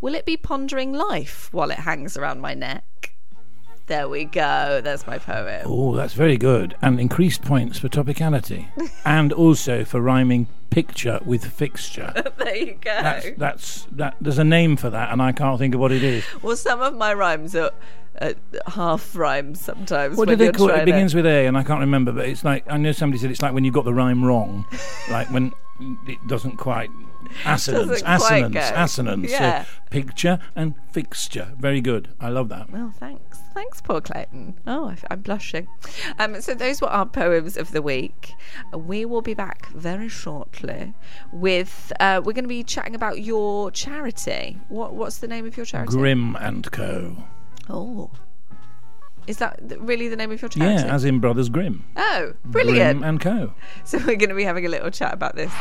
will 0.00 0.14
it 0.14 0.24
be 0.24 0.36
pondering 0.36 0.92
life 0.92 1.52
while 1.52 1.72
it 1.72 1.80
hangs 1.80 2.16
around 2.16 2.40
my 2.40 2.54
neck? 2.54 3.16
There 3.88 4.06
we 4.06 4.26
go. 4.26 4.82
That's 4.84 5.06
my 5.06 5.18
poem. 5.18 5.62
Oh, 5.64 5.96
that's 5.96 6.12
very 6.12 6.36
good. 6.36 6.76
And 6.82 7.00
increased 7.00 7.40
points 7.42 7.78
for 7.78 7.88
topicality. 7.88 8.68
and 9.04 9.32
also 9.32 9.84
for 9.84 10.00
rhyming 10.02 10.46
picture 10.70 11.20
with 11.24 11.44
fixture. 11.44 12.12
There 12.38 12.56
you 12.56 12.78
go. 12.80 12.90
That's, 13.02 13.30
that's 13.36 13.86
that. 13.92 14.16
There's 14.20 14.38
a 14.38 14.44
name 14.44 14.76
for 14.76 14.88
that, 14.90 15.12
and 15.12 15.20
I 15.20 15.32
can't 15.32 15.58
think 15.58 15.74
of 15.74 15.80
what 15.80 15.92
it 15.92 16.02
is. 16.02 16.24
Well, 16.40 16.56
some 16.56 16.80
of 16.80 16.94
my 16.94 17.12
rhymes 17.12 17.54
are 17.56 17.72
uh, 18.20 18.32
half 18.66 19.14
rhymes 19.16 19.60
sometimes. 19.60 20.16
What 20.16 20.28
do 20.28 20.36
they 20.36 20.52
call 20.52 20.70
it? 20.70 20.80
It 20.80 20.84
begins 20.84 21.14
with 21.14 21.26
A, 21.26 21.46
and 21.46 21.56
I 21.56 21.62
can't 21.62 21.80
remember. 21.80 22.12
But 22.12 22.26
it's 22.26 22.44
like 22.44 22.64
I 22.70 22.76
know 22.76 22.92
somebody 22.92 23.20
said 23.20 23.30
it's 23.30 23.42
like 23.42 23.54
when 23.54 23.64
you 23.64 23.70
got 23.72 23.84
the 23.84 23.94
rhyme 23.94 24.24
wrong, 24.24 24.64
like 25.10 25.30
when 25.30 25.52
it 26.06 26.18
doesn't 26.26 26.56
quite 26.56 26.90
assonance, 27.44 28.00
Doesn't 28.02 28.06
assonance, 28.08 28.70
assonance. 28.74 29.30
Yeah. 29.30 29.64
So 29.64 29.70
picture 29.90 30.38
and 30.56 30.74
fixture. 30.92 31.52
Very 31.58 31.80
good. 31.80 32.08
I 32.20 32.28
love 32.30 32.48
that. 32.48 32.70
Well, 32.70 32.92
thanks. 32.98 33.38
Thanks, 33.54 33.80
Paul 33.80 34.00
Clayton. 34.00 34.54
Oh, 34.66 34.88
I- 34.88 34.96
I'm 35.10 35.20
blushing. 35.20 35.66
Um, 36.18 36.40
so, 36.40 36.54
those 36.54 36.80
were 36.80 36.88
our 36.88 37.06
poems 37.06 37.56
of 37.56 37.72
the 37.72 37.82
week. 37.82 38.32
We 38.72 39.04
will 39.04 39.22
be 39.22 39.34
back 39.34 39.66
very 39.70 40.08
shortly 40.08 40.94
with. 41.32 41.92
Uh, 41.98 42.20
we're 42.24 42.34
going 42.34 42.44
to 42.44 42.48
be 42.48 42.62
chatting 42.62 42.94
about 42.94 43.22
your 43.22 43.70
charity. 43.72 44.58
What 44.68 44.94
What's 44.94 45.18
the 45.18 45.28
name 45.28 45.46
of 45.46 45.56
your 45.56 45.66
charity? 45.66 45.90
Grimm 45.90 46.36
and 46.36 46.70
Co. 46.70 47.16
Oh. 47.68 48.10
Is 49.26 49.36
that 49.38 49.60
th- 49.68 49.78
really 49.82 50.08
the 50.08 50.16
name 50.16 50.30
of 50.32 50.40
your 50.40 50.48
charity? 50.48 50.82
Yeah, 50.86 50.94
as 50.94 51.04
in 51.04 51.18
Brothers 51.20 51.50
Grimm. 51.50 51.84
oh, 51.98 52.32
brilliant. 52.46 53.00
Grimm 53.00 53.04
and 53.08 53.20
Co. 53.20 53.52
So, 53.84 53.98
we're 53.98 54.16
going 54.16 54.30
to 54.30 54.34
be 54.34 54.44
having 54.44 54.64
a 54.64 54.70
little 54.70 54.90
chat 54.90 55.12
about 55.12 55.36
this. 55.36 55.52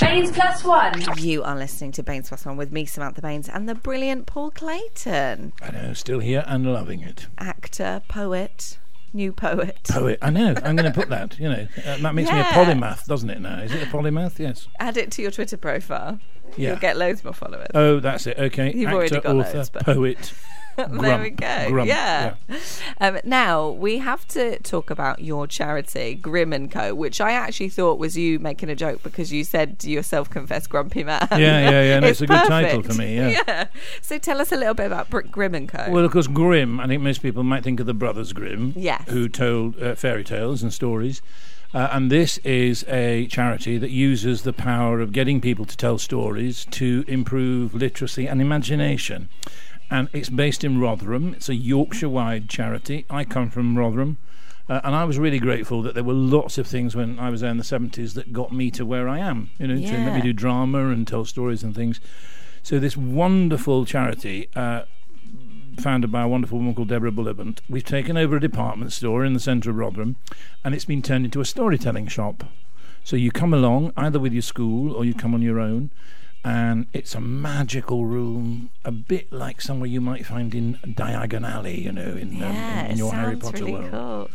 Baines 0.00 0.32
Plus 0.32 0.64
One. 0.64 1.02
You 1.18 1.42
are 1.42 1.54
listening 1.54 1.92
to 1.92 2.02
Baines 2.02 2.28
Plus 2.28 2.46
One 2.46 2.56
with 2.56 2.72
me, 2.72 2.86
Samantha 2.86 3.20
Baines, 3.20 3.48
and 3.50 3.68
the 3.68 3.74
brilliant 3.74 4.24
Paul 4.26 4.50
Clayton, 4.52 5.52
I 5.60 5.70
know, 5.70 5.92
still 5.92 6.18
here 6.20 6.44
and 6.46 6.64
loving 6.72 7.00
it. 7.02 7.26
actor, 7.38 8.00
poet, 8.08 8.78
new 9.12 9.32
poet. 9.32 9.80
Poet. 9.90 10.18
I 10.22 10.30
know. 10.30 10.54
I'm 10.64 10.74
going 10.74 10.90
to 10.90 10.98
put 10.98 11.10
that. 11.10 11.38
You 11.38 11.50
know, 11.50 11.66
uh, 11.86 11.98
that 11.98 12.14
makes 12.14 12.32
me 12.32 12.40
a 12.40 12.44
polymath, 12.44 13.04
doesn't 13.04 13.28
it? 13.28 13.40
Now, 13.40 13.58
is 13.60 13.72
it 13.72 13.82
a 13.82 13.86
polymath? 13.86 14.38
Yes. 14.38 14.66
Add 14.80 14.96
it 14.96 15.10
to 15.12 15.22
your 15.22 15.30
Twitter 15.30 15.58
profile. 15.58 16.18
Yeah. 16.56 16.70
You'll 16.70 16.78
get 16.80 16.96
loads 16.96 17.22
more 17.22 17.34
followers. 17.34 17.68
Oh, 17.74 18.00
that's 18.00 18.26
it. 18.26 18.38
Okay. 18.38 18.72
You've 18.74 18.86
Actor, 18.88 18.96
already 18.96 19.20
got 19.20 19.26
author, 19.36 19.56
loads, 19.58 19.70
but- 19.70 19.84
poet. 19.84 20.32
There 20.76 20.88
grump, 20.88 21.22
we 21.22 21.30
go. 21.30 21.66
grump, 21.68 21.88
yeah. 21.88 22.34
Um, 23.00 23.18
now 23.24 23.68
we 23.70 23.98
have 23.98 24.26
to 24.28 24.58
talk 24.60 24.90
about 24.90 25.20
your 25.20 25.46
charity, 25.46 26.14
Grimm 26.14 26.52
and 26.52 26.70
Co, 26.70 26.94
which 26.94 27.20
I 27.20 27.32
actually 27.32 27.68
thought 27.68 27.98
was 27.98 28.16
you 28.16 28.38
making 28.38 28.68
a 28.70 28.74
joke 28.74 29.02
because 29.02 29.32
you 29.32 29.44
said 29.44 29.82
yourself 29.84 30.30
confessed 30.30 30.70
grumpy 30.70 31.04
man. 31.04 31.26
Yeah, 31.32 31.38
yeah, 31.38 31.82
yeah. 31.82 32.00
No, 32.00 32.08
it's 32.08 32.20
a 32.20 32.26
good 32.26 32.46
title 32.48 32.82
perfect. 32.82 32.94
for 32.94 32.98
me, 33.00 33.16
yeah. 33.16 33.66
So 34.02 34.18
tell 34.18 34.40
us 34.40 34.52
a 34.52 34.56
little 34.56 34.74
bit 34.74 34.86
about 34.86 35.10
Grimm 35.30 35.54
and 35.54 35.68
Co. 35.68 35.90
Well, 35.90 36.04
of 36.04 36.12
course, 36.12 36.26
Grimm. 36.26 36.80
I 36.80 36.86
think 36.86 37.02
most 37.02 37.22
people 37.22 37.42
might 37.42 37.62
think 37.64 37.80
of 37.80 37.86
the 37.86 37.94
Brothers 37.94 38.32
Grimm, 38.32 38.72
Yes. 38.76 39.04
who 39.08 39.28
told 39.28 39.80
uh, 39.82 39.94
fairy 39.94 40.24
tales 40.24 40.62
and 40.62 40.72
stories. 40.72 41.22
Uh, 41.72 41.88
and 41.90 42.08
this 42.08 42.38
is 42.38 42.84
a 42.88 43.26
charity 43.26 43.78
that 43.78 43.90
uses 43.90 44.42
the 44.42 44.52
power 44.52 45.00
of 45.00 45.10
getting 45.10 45.40
people 45.40 45.64
to 45.64 45.76
tell 45.76 45.98
stories 45.98 46.66
to 46.70 47.04
improve 47.08 47.74
literacy 47.74 48.28
and 48.28 48.40
imagination. 48.40 49.28
And 49.94 50.08
it's 50.12 50.28
based 50.28 50.64
in 50.64 50.80
Rotherham. 50.80 51.34
It's 51.34 51.48
a 51.48 51.54
Yorkshire 51.54 52.08
wide 52.08 52.48
charity. 52.48 53.06
I 53.08 53.22
come 53.22 53.48
from 53.48 53.78
Rotherham. 53.78 54.18
Uh, 54.68 54.80
and 54.82 54.92
I 54.92 55.04
was 55.04 55.20
really 55.20 55.38
grateful 55.38 55.82
that 55.82 55.94
there 55.94 56.02
were 56.02 56.12
lots 56.12 56.58
of 56.58 56.66
things 56.66 56.96
when 56.96 57.16
I 57.20 57.30
was 57.30 57.42
there 57.42 57.50
in 57.52 57.58
the 57.58 57.62
70s 57.62 58.14
that 58.14 58.32
got 58.32 58.52
me 58.52 58.72
to 58.72 58.84
where 58.84 59.08
I 59.08 59.20
am, 59.20 59.50
you 59.56 59.68
know, 59.68 59.76
to 59.76 59.96
let 60.04 60.16
me 60.16 60.20
do 60.20 60.32
drama 60.32 60.88
and 60.88 61.06
tell 61.06 61.24
stories 61.24 61.62
and 61.62 61.76
things. 61.76 62.00
So, 62.64 62.80
this 62.80 62.96
wonderful 62.96 63.84
charity 63.84 64.48
uh, 64.56 64.86
founded 65.78 66.10
by 66.10 66.22
a 66.22 66.28
wonderful 66.28 66.58
woman 66.58 66.74
called 66.74 66.88
Deborah 66.88 67.12
Bullivant. 67.12 67.60
We've 67.68 67.84
taken 67.84 68.16
over 68.16 68.38
a 68.38 68.40
department 68.40 68.92
store 68.92 69.24
in 69.24 69.32
the 69.32 69.38
centre 69.38 69.70
of 69.70 69.76
Rotherham, 69.76 70.16
and 70.64 70.74
it's 70.74 70.86
been 70.86 71.02
turned 71.02 71.24
into 71.24 71.40
a 71.40 71.44
storytelling 71.44 72.08
shop. 72.08 72.42
So 73.04 73.14
you 73.14 73.30
come 73.30 73.54
along 73.54 73.92
either 73.96 74.18
with 74.18 74.32
your 74.32 74.42
school 74.42 74.92
or 74.92 75.04
you 75.04 75.14
come 75.14 75.34
on 75.34 75.42
your 75.42 75.60
own, 75.60 75.92
and 76.44 76.86
it's 76.92 77.14
a 77.14 77.20
magical 77.20 78.04
room, 78.04 78.68
a 78.84 78.92
bit 78.92 79.32
like 79.32 79.62
somewhere 79.62 79.88
you 79.88 80.00
might 80.00 80.26
find 80.26 80.54
in 80.54 80.78
Diagon 80.84 81.48
Alley, 81.48 81.80
you 81.80 81.90
know, 81.90 82.02
in, 82.02 82.28
um, 82.42 82.52
yeah, 82.52 82.80
in, 82.80 82.86
in 82.86 82.92
it 82.92 82.98
your 82.98 83.12
Harry 83.12 83.36
Potter 83.36 83.64
really 83.64 83.72
world 83.72 83.90
cool. 83.90 84.30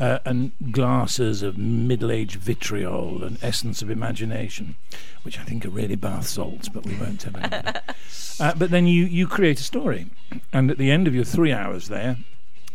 uh, 0.00 0.18
and 0.24 0.52
glasses 0.72 1.42
of 1.42 1.58
middle-aged 1.58 2.36
vitriol 2.36 3.22
and 3.22 3.36
essence 3.42 3.82
of 3.82 3.90
imagination, 3.90 4.76
which 5.22 5.38
I 5.38 5.42
think 5.42 5.66
are 5.66 5.70
really 5.70 5.96
bath 5.96 6.26
salts, 6.26 6.70
but 6.70 6.86
we 6.86 6.96
won't 6.96 7.20
tell 7.20 7.36
anybody. 7.36 7.78
uh, 8.40 8.54
but 8.56 8.70
then 8.70 8.86
you 8.86 9.04
you 9.04 9.26
create 9.26 9.60
a 9.60 9.64
story, 9.64 10.06
and 10.54 10.70
at 10.70 10.78
the 10.78 10.90
end 10.90 11.06
of 11.06 11.14
your 11.14 11.24
three 11.24 11.52
hours 11.52 11.88
there, 11.88 12.16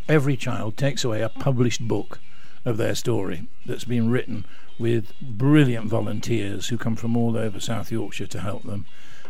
every 0.07 0.37
child 0.37 0.77
takes 0.77 1.03
away 1.03 1.21
a 1.21 1.29
published 1.29 1.87
book 1.87 2.19
of 2.63 2.77
their 2.77 2.93
story 2.93 3.47
that's 3.65 3.83
been 3.83 4.11
written 4.11 4.45
with 4.77 5.13
brilliant 5.21 5.87
volunteers 5.87 6.67
who 6.67 6.77
come 6.77 6.95
from 6.95 7.15
all 7.15 7.37
over 7.37 7.59
South 7.59 7.91
Yorkshire 7.91 8.27
to 8.27 8.39
help 8.41 8.63
them, 8.63 8.85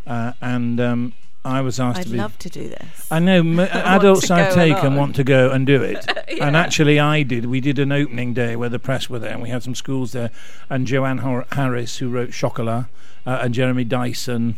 uh, 0.07 0.33
and. 0.41 0.79
Um, 0.79 1.13
I 1.47 1.61
was 1.61 1.79
asked 1.79 1.99
I'd 1.99 2.05
to 2.07 2.11
be. 2.11 2.17
love 2.17 2.39
to 2.39 2.49
do 2.49 2.69
this. 2.69 3.07
I 3.11 3.19
know 3.19 3.37
m- 3.37 3.59
adults 3.71 4.31
I've 4.31 4.49
go 4.49 4.55
taken 4.55 4.95
want 4.95 5.15
to 5.17 5.23
go 5.23 5.51
and 5.51 5.67
do 5.67 5.83
it. 5.83 6.03
And 6.41 6.57
actually, 6.57 6.99
I 6.99 7.21
did. 7.21 7.45
We 7.45 7.61
did 7.61 7.77
an 7.77 7.91
opening 7.91 8.33
day 8.33 8.55
where 8.55 8.67
the 8.67 8.79
press 8.79 9.11
were 9.11 9.19
there, 9.19 9.31
and 9.31 9.43
we 9.43 9.49
had 9.49 9.61
some 9.61 9.75
schools 9.75 10.11
there. 10.11 10.31
And 10.71 10.87
Joanne 10.87 11.19
Harris, 11.51 11.97
who 11.97 12.09
wrote 12.09 12.31
Chocolat, 12.31 12.87
uh, 13.27 13.39
and 13.43 13.53
Jeremy 13.53 13.83
Dyson, 13.83 14.57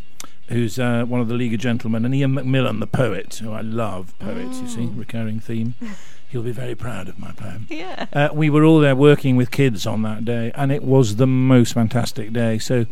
who's 0.49 0.79
uh, 0.79 1.03
one 1.05 1.19
of 1.21 1.27
the 1.27 1.33
League 1.35 1.53
of 1.53 1.59
Gentlemen, 1.59 2.05
and 2.05 2.13
Ian 2.15 2.33
McMillan, 2.33 2.79
the 2.79 2.87
poet, 2.87 3.35
who 3.35 3.51
I 3.51 3.61
love 3.61 4.13
poets, 4.19 4.59
you 4.61 4.67
see, 4.67 4.85
recurring 4.95 5.39
theme. 5.39 5.75
He'll 6.29 6.43
be 6.43 6.51
very 6.51 6.75
proud 6.75 7.07
of 7.07 7.17
my 7.19 7.31
poem. 7.31 7.67
Yeah. 7.69 8.07
Uh, 8.11 8.29
we 8.33 8.49
were 8.49 8.63
all 8.65 8.79
there 8.79 8.95
working 8.97 9.37
with 9.37 9.49
kids 9.49 9.85
on 9.87 10.01
that 10.01 10.25
day, 10.25 10.51
and 10.55 10.71
it 10.71 10.83
was 10.83 11.15
the 11.15 11.27
most 11.27 11.73
fantastic 11.73 12.33
day. 12.33 12.57
So 12.59 12.85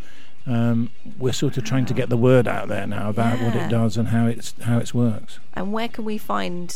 um, 0.48 0.90
we're 1.20 1.34
sort 1.34 1.58
of 1.58 1.66
trying 1.66 1.86
to 1.88 1.94
get 1.94 2.08
the 2.10 2.16
word 2.18 2.48
out 2.48 2.70
there 2.70 2.88
now 2.88 3.10
about 3.10 3.42
what 3.42 3.54
it 3.56 3.68
does 3.70 3.98
and 3.98 4.08
how 4.10 4.26
it's 4.28 4.54
how 4.62 4.78
it 4.80 4.94
works. 4.94 5.40
And 5.54 5.74
where 5.74 5.90
can 5.90 6.06
we 6.06 6.18
find 6.18 6.74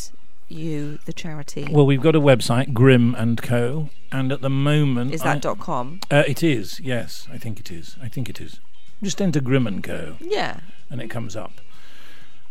you, 0.49 0.99
the 1.05 1.13
charity? 1.13 1.67
Well, 1.71 1.86
we've 1.86 2.01
got 2.01 2.15
a 2.15 2.19
website, 2.21 2.73
Grimm 2.73 3.15
and 3.15 3.41
Co, 3.41 3.89
and 4.11 4.32
at 4.32 4.41
the 4.41 4.49
moment, 4.49 5.13
Is 5.13 5.21
I- 5.21 5.36
that 5.36 5.41
dot 5.41 5.59
com? 5.59 6.01
uh, 6.11 6.23
it 6.27 6.43
is. 6.43 6.80
Yes, 6.82 7.25
I 7.32 7.38
think 7.38 7.59
it 7.61 7.71
is. 7.71 7.95
I 8.01 8.09
think 8.09 8.30
it 8.30 8.41
is. 8.41 8.59
Just 9.01 9.21
enter 9.21 9.39
Grimm 9.39 9.65
and 9.67 9.83
Co, 9.83 10.17
Yeah. 10.19 10.59
and 10.89 11.01
it 11.01 11.07
comes 11.09 11.35
up. 11.35 11.53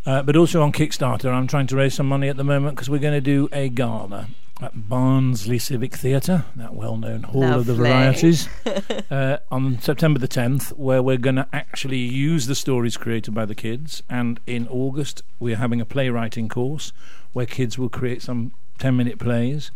Uh, 0.05 0.23
but 0.23 0.35
also 0.35 0.61
on 0.63 0.71
Kickstarter, 0.71 1.31
I'm 1.31 1.45
trying 1.47 1.67
to 1.67 1.75
raise 1.75 1.93
some 1.93 2.07
money 2.07 2.29
at 2.29 2.37
the 2.37 2.43
moment 2.43 2.75
because 2.75 2.89
we're 2.89 2.99
going 2.99 3.13
to 3.13 3.21
do 3.21 3.49
a 3.51 3.69
gala 3.69 4.27
at 4.61 4.89
Barnsley 4.89 5.59
Civic 5.59 5.95
Theatre, 5.95 6.45
that 6.55 6.73
well-known 6.73 7.23
hall 7.23 7.43
of 7.43 7.65
the 7.65 7.73
varieties, 7.75 8.49
uh, 9.11 9.37
on 9.51 9.79
September 9.79 10.19
the 10.19 10.27
10th, 10.27 10.71
where 10.77 11.01
we're 11.03 11.17
going 11.17 11.35
to 11.35 11.47
actually 11.53 11.99
use 11.99 12.47
the 12.47 12.55
stories 12.55 12.97
created 12.97 13.33
by 13.33 13.45
the 13.45 13.55
kids. 13.55 14.03
And 14.09 14.39
in 14.47 14.67
August, 14.67 15.21
we're 15.39 15.55
having 15.57 15.79
a 15.79 15.85
playwriting 15.85 16.49
course 16.49 16.91
where 17.31 17.45
kids 17.45 17.77
will 17.77 17.89
create 17.89 18.21
some 18.21 18.51
10-minute 18.79 19.19
plays. 19.19 19.71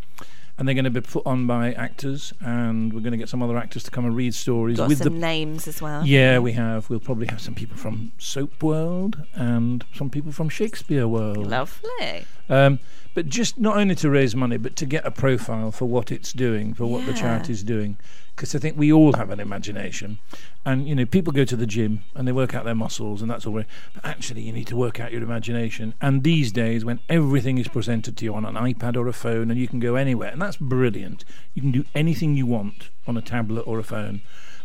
And 0.58 0.68
they're 0.68 0.76
going 0.76 0.86
to 0.86 0.92
be 0.92 1.02
put 1.02 1.26
on 1.26 1.48
by 1.48 1.74
actors, 1.74 2.32
and 2.40 2.94
we're 2.94 3.00
going 3.02 3.12
to 3.14 3.18
get 3.18 3.28
some 3.28 3.42
other 3.42 3.58
actors 3.58 3.82
to 3.86 3.92
come 3.92 4.06
and 4.06 4.16
read 4.16 4.36
stories 4.36 4.78
Got 4.78 4.88
with 4.90 5.00
some 5.00 5.14
the 5.16 5.20
names 5.20 5.68
as 5.68 5.82
well. 5.82 6.06
yeah, 6.06 6.38
we 6.38 6.52
have. 6.52 6.90
We'll 6.92 7.00
probably 7.00 7.26
have 7.28 7.42
some 7.42 7.56
people 7.56 7.76
from 7.76 8.12
Soap 8.20 8.62
World 8.62 9.24
and 9.34 9.84
some 9.96 10.12
people 10.12 10.32
from 10.32 10.50
Shakespeare 10.50 11.08
World. 11.08 11.48
Lovely. 11.48 12.26
Um, 12.50 12.78
but 13.16 13.28
just 13.30 13.60
not 13.60 13.78
only 13.78 13.96
to 13.96 14.10
raise 14.12 14.36
money, 14.36 14.58
but 14.58 14.76
to 14.76 14.86
get 14.86 15.04
a 15.08 15.12
profile 15.12 15.72
for 15.72 15.86
what 15.86 16.12
it's 16.12 16.32
doing, 16.32 16.76
for 16.76 16.86
what 16.86 17.06
the 17.08 17.14
Yeah. 17.14 17.18
charity's 17.22 17.64
doing. 17.64 17.98
Because 18.36 18.56
I 18.56 18.60
think 18.60 18.78
we 18.78 18.92
all 18.92 19.14
have 19.14 19.30
an 19.30 19.40
imagination. 19.40 20.18
And, 20.66 20.88
you 20.88 20.96
know, 20.96 21.06
people 21.06 21.32
go 21.32 21.46
to 21.46 21.56
the 21.56 21.68
gym 21.68 22.02
and 22.16 22.28
they 22.28 22.32
work 22.32 22.56
out 22.56 22.66
their 22.66 22.74
muscles 22.74 23.22
and 23.22 23.30
that's 23.30 23.46
all. 23.46 23.54
Right. 23.54 23.68
But 23.94 24.06
actually, 24.06 24.42
you 24.42 24.52
need 24.52 24.68
to 24.68 24.76
work 24.76 25.00
out 25.00 25.12
your 25.12 25.22
imagination. 25.22 25.94
And 26.02 26.24
these 26.24 26.52
days, 26.52 26.84
when 26.84 27.00
everything 27.10 27.58
is 27.58 27.68
presented 27.68 28.18
to 28.18 28.26
you 28.26 28.34
on 28.34 28.46
an 28.46 28.56
iPad 28.56 28.96
or 28.98 29.08
a 29.08 29.14
phone 29.14 29.52
and 29.52 29.60
you 29.60 29.68
can 29.68 29.80
go 29.80 29.96
anywhere, 29.96 30.32
and 30.32 30.42
that's 30.42 30.58
brilliant. 30.58 31.26
You 31.54 31.62
can 31.62 31.72
do 31.72 31.86
anything 31.94 32.36
you 32.36 32.46
want 32.46 32.90
on 33.06 33.18
a 33.18 33.22
tablet 33.22 33.62
or 33.68 33.78
a 33.78 33.84
phone. 33.84 34.22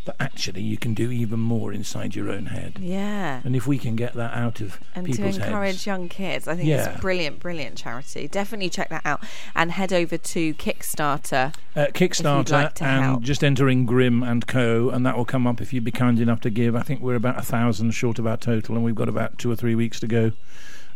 But 0.09 0.17
actually, 0.19 0.63
you 0.63 0.79
can 0.79 0.95
do 0.95 1.11
even 1.11 1.39
more 1.39 1.71
inside 1.71 2.17
your 2.17 2.31
own 2.31 2.47
head. 2.47 2.79
Yeah. 2.81 3.43
And 3.45 3.55
if 3.55 3.67
we 3.67 3.77
can 3.77 3.95
get 3.95 4.15
that 4.15 4.33
out 4.33 4.63
of 4.63 4.81
and 4.95 5.05
to 5.13 5.23
encourage 5.23 5.73
heads, 5.85 5.87
young 5.87 6.09
kids. 6.09 6.49
I 6.49 6.57
think 6.57 6.67
it's 6.71 6.87
Yeah. 6.87 6.97
a 6.97 6.99
brilliant, 6.99 7.41
brilliant 7.41 7.77
charity. 7.77 8.27
Definitely 8.27 8.71
check 8.71 8.89
that 8.89 9.03
out 9.05 9.23
and 9.55 9.71
head 9.71 9.93
over 9.93 10.17
to 10.17 10.55
Kickstarter. 10.55 11.55
uh, 11.77 11.89
Kickstarter 11.93 12.51
like 12.53 12.81
and 12.81 13.05
help. 13.05 13.23
just 13.23 13.45
entering 13.45 13.85
Grimm 13.85 14.23
and 14.23 14.47
Co. 14.47 14.89
and 14.89 15.05
that 15.05 15.15
will 15.15 15.27
come 15.27 15.47
up 15.47 15.61
if 15.61 15.75
you'd 15.75 15.85
be 15.85 15.91
kind 15.91 16.19
enough 16.21 16.41
to 16.41 16.49
give. 16.49 16.75
I 16.75 16.81
think 16.81 17.03
we're 17.03 17.15
about 17.15 17.39
a 17.39 17.43
thousand 17.43 17.91
short 17.91 18.19
of 18.19 18.27
our 18.27 18.39
total, 18.39 18.77
and 18.77 18.85
we've 18.87 18.95
got 18.95 19.11
about 19.11 19.37
two 19.37 19.51
or 19.51 19.57
three 19.57 19.75
weeks 19.75 20.01
to 20.01 20.07
go. 20.07 20.33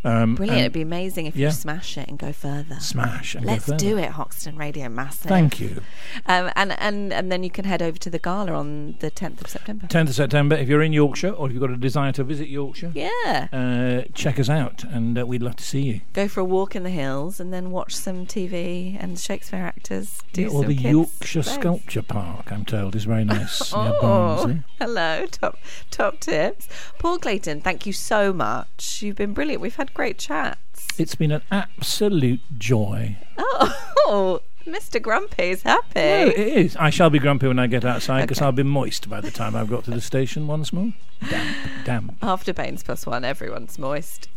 Um, 0.05 0.35
Brilliant. 0.35 0.61
It'd 0.61 0.73
be 0.73 0.83
amazing 0.83 1.27
if 1.27 1.37
yeah. 1.37 1.49
you 1.49 1.53
smash 1.53 1.97
it 1.97 2.09
and 2.09 2.19
go 2.19 2.33
further. 2.33 2.81
smash 2.81 3.35
and 3.35 3.45
go 3.45 3.53
Let's 3.53 3.67
do 3.73 3.99
it, 3.99 4.11
Hoxton 4.11 4.57
Radio 4.57 4.89
Massive. 4.89 5.29
Thank 5.29 5.61
you. 5.61 5.81
Um, 6.27 6.51
and, 6.57 6.73
and, 6.81 7.13
and 7.13 7.31
then 7.31 7.43
you 7.45 7.51
can 7.51 7.65
head 7.65 7.83
over 7.83 7.97
to 7.99 8.11
the 8.11 8.19
gala 8.19 8.53
on 8.53 8.97
the 9.01 9.11
10th 9.11 9.41
of 9.43 9.49
September. 9.49 9.87
10th 9.87 10.09
of 10.09 10.15
September. 10.15 10.57
If 10.57 10.69
you're 10.69 10.83
in 10.83 10.93
Yorkshire 10.93 11.31
or 11.31 11.47
if 11.47 11.53
you've 11.53 11.61
got 11.61 11.71
a 11.71 11.77
desire 11.77 12.13
to 12.13 12.25
visit 12.25 12.49
Yorkshire, 12.49 12.91
Yeah. 12.95 13.49
uh, 13.53 14.09
check 14.15 14.41
us 14.41 14.49
out, 14.49 14.83
and 14.85 15.19
uh, 15.19 15.25
we'd 15.27 15.43
love 15.43 15.57
to 15.57 15.65
see 15.65 15.83
you. 15.83 16.01
Go 16.13 16.27
for 16.29 16.41
a 16.41 16.45
walk 16.45 16.75
in 16.75 16.83
the 16.83 16.91
hills 16.91 17.39
and 17.39 17.53
then 17.53 17.71
watch 17.71 17.95
some 17.95 18.27
TV 18.27 18.97
and 19.01 19.19
Shakespeare 19.19 19.63
actors 19.63 20.21
do 20.33 20.43
Yeah, 20.43 20.49
or 20.49 20.65
the 20.65 20.75
Yorkshire. 20.75 21.43
Sculpture 21.43 22.03
Park, 22.03 22.51
I'm 22.51 22.65
told, 22.65 22.97
is 22.97 23.05
very 23.05 23.25
nice. 23.25 23.73
Oh, 23.83 23.99
Barnsley. 24.01 24.63
hello, 24.81 25.27
top 25.31 25.59
top 25.91 26.21
tips. 26.21 26.69
Paul 26.99 27.19
Clayton, 27.19 27.61
thank 27.61 27.87
you 27.87 27.93
so 27.93 28.33
much. 28.33 29.01
You've 29.03 29.17
been 29.17 29.33
brilliant. 29.33 29.61
We've 29.63 29.77
had 29.77 29.92
great 29.95 30.19
chats. 30.19 30.87
It's 30.99 31.15
been 31.15 31.31
an 31.33 31.43
absolute 31.51 32.41
joy. 32.59 33.17
Oh, 33.39 34.41
Mr. 34.67 35.01
Grumpy's 35.03 35.63
happy. 35.63 36.01
No, 36.01 36.27
it 36.27 36.39
is. 36.39 36.77
I 36.77 36.91
shall 36.91 37.11
be 37.11 37.19
grumpy 37.19 37.49
when 37.49 37.59
I 37.59 37.67
get 37.67 37.85
outside 37.85 38.23
because 38.23 38.39
Okay. 38.39 38.47
I'll 38.47 38.53
be 38.53 38.63
moist 38.63 39.09
by 39.11 39.21
the 39.21 39.31
time 39.31 39.55
I've 39.57 39.69
got 39.71 39.85
to 39.85 39.91
the 39.91 40.01
station 40.01 40.47
once 40.47 40.73
more. 40.73 40.93
Damp, 41.29 41.57
damp. 41.85 42.15
After 42.23 42.53
Baines 42.53 42.83
Plus 42.85 43.07
One, 43.07 43.25
everyone's 43.25 43.79
moist. 43.79 44.29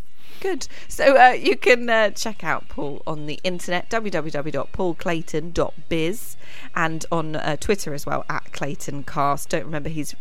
Good. 0.42 0.68
So 0.88 1.16
uh, 1.18 1.30
you 1.32 1.56
can 1.56 1.90
uh, 1.90 2.10
check 2.12 2.44
out 2.44 2.68
Paul 2.70 3.02
on 3.08 3.26
the 3.26 3.40
internet, 3.44 3.90
www.paulclayton.biz, 3.90 6.38
and 6.76 7.06
on 7.12 7.36
uh, 7.36 7.56
Twitter 7.58 7.94
as 7.94 8.06
well, 8.06 8.24
at 8.30 8.46
ClaytonCast. 8.52 9.50
Don't 9.50 9.66
remember 9.66 9.90
he's, 9.90 10.14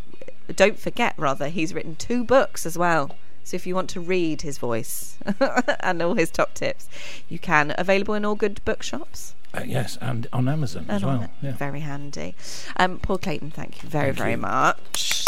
don't 0.55 0.79
forget 0.79 1.13
rather, 1.17 1.49
he's 1.49 1.73
written 1.73 1.95
two 1.95 2.23
books 2.23 2.65
as 2.65 2.77
well. 2.77 3.15
So 3.45 3.55
if 3.55 3.65
you 3.65 3.75
want 3.75 3.89
to 3.91 4.01
read 4.01 4.41
his 4.41 4.57
voice 4.57 5.17
and 5.79 6.01
all 6.01 6.15
his 6.15 6.29
top 6.31 6.53
tips, 6.55 6.89
you 7.29 7.39
can. 7.39 7.73
Available 7.77 8.15
in 8.15 8.25
all 8.25 8.35
good 8.35 8.59
bookshops. 8.65 9.35
Uh, 9.53 9.61
yes, 9.65 9.97
and 10.01 10.27
on 10.33 10.49
Amazon 10.49 10.85
as 10.89 11.01
And 11.01 11.11
on 11.11 11.19
well. 11.19 11.29
Yeah. 11.41 11.51
Very 11.53 11.79
handy. 11.79 12.35
Um, 12.75 12.97
Paul 12.99 13.19
Clayton, 13.19 13.51
thank 13.51 13.81
you 13.81 13.87
very, 13.87 14.07
Thank 14.07 14.17
very 14.17 14.31
you. 14.31 14.37
much. 14.37 15.24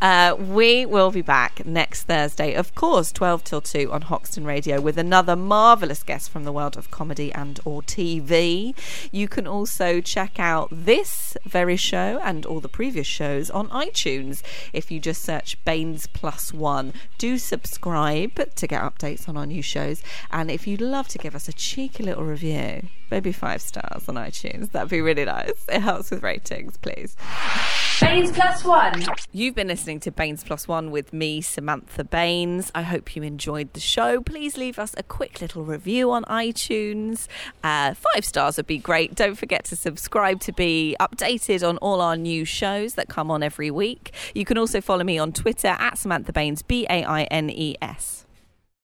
Uh, 0.00 0.34
we 0.38 0.86
will 0.86 1.10
be 1.10 1.22
back 1.22 1.64
next 1.66 2.04
Thursday, 2.04 2.54
of 2.54 2.74
course, 2.74 3.12
12 3.12 3.44
till 3.44 3.60
2 3.60 3.92
on 3.92 4.02
Hoxton 4.02 4.44
Radio 4.44 4.80
with 4.80 4.98
another 4.98 5.36
marvellous 5.36 6.02
guest 6.02 6.30
from 6.30 6.44
the 6.44 6.52
world 6.52 6.76
of 6.76 6.90
comedy 6.90 7.32
and 7.32 7.60
or 7.64 7.82
TV. 7.82 8.74
You 9.10 9.28
can 9.28 9.46
also 9.46 10.00
check 10.00 10.38
out 10.38 10.68
this 10.70 11.36
very 11.44 11.76
show 11.76 12.20
and 12.22 12.46
all 12.46 12.60
the 12.60 12.68
previous 12.68 13.06
shows 13.06 13.50
on 13.50 13.68
iTunes 13.68 14.42
if 14.72 14.90
you 14.90 15.00
just 15.00 15.22
search 15.22 15.62
Baines 15.64 16.06
Plus 16.06 16.52
One. 16.52 16.92
Do 17.18 17.38
subscribe 17.38 18.54
to 18.54 18.66
get 18.66 18.82
updates 18.82 19.28
on 19.28 19.36
our 19.36 19.46
new 19.46 19.62
shows. 19.62 20.02
And 20.30 20.50
if 20.50 20.66
you'd 20.66 20.80
love 20.80 21.08
to 21.08 21.18
give 21.18 21.34
us 21.34 21.48
a 21.48 21.52
cheeky 21.52 22.02
little 22.02 22.24
review, 22.24 22.88
maybe 23.10 23.32
five 23.32 23.62
stars 23.62 24.08
on 24.08 24.16
iTunes, 24.16 24.72
that'd 24.72 24.88
be 24.88 25.00
really 25.00 25.24
nice. 25.24 25.64
It 25.68 25.80
helps 25.80 26.10
with 26.10 26.22
ratings, 26.22 26.76
please. 26.76 27.16
Baines 28.00 28.32
Plus 28.32 28.64
One. 28.64 29.04
You've 29.32 29.54
been 29.54 29.68
listening 29.68 30.00
to 30.00 30.10
Baines 30.10 30.42
Plus 30.42 30.66
One 30.66 30.90
with 30.90 31.12
me, 31.12 31.40
Samantha 31.40 32.02
Baines. 32.02 32.72
I 32.74 32.82
hope 32.82 33.14
you 33.14 33.22
enjoyed 33.22 33.72
the 33.72 33.80
show. 33.80 34.20
Please 34.20 34.56
leave 34.56 34.78
us 34.78 34.94
a 34.98 35.02
quick 35.02 35.40
little 35.40 35.64
review 35.64 36.10
on 36.10 36.24
iTunes. 36.24 37.28
Uh, 37.62 37.94
five 37.94 38.24
stars 38.24 38.56
would 38.56 38.66
be 38.66 38.78
great. 38.78 39.14
Don't 39.14 39.36
forget 39.36 39.64
to 39.66 39.76
subscribe 39.76 40.40
to 40.40 40.52
be 40.52 40.96
updated 41.00 41.66
on 41.66 41.76
all 41.78 42.00
our 42.00 42.16
new 42.16 42.44
shows 42.44 42.94
that 42.94 43.08
come 43.08 43.30
on 43.30 43.42
every 43.42 43.70
week. 43.70 44.12
You 44.34 44.44
can 44.44 44.58
also 44.58 44.80
follow 44.80 45.04
me 45.04 45.18
on 45.18 45.32
Twitter 45.32 45.68
at 45.68 45.96
Samantha 45.96 46.32
Baines, 46.32 46.62
B 46.62 46.86
A 46.90 47.04
I 47.04 47.22
N 47.24 47.48
E 47.50 47.76
S. 47.80 48.23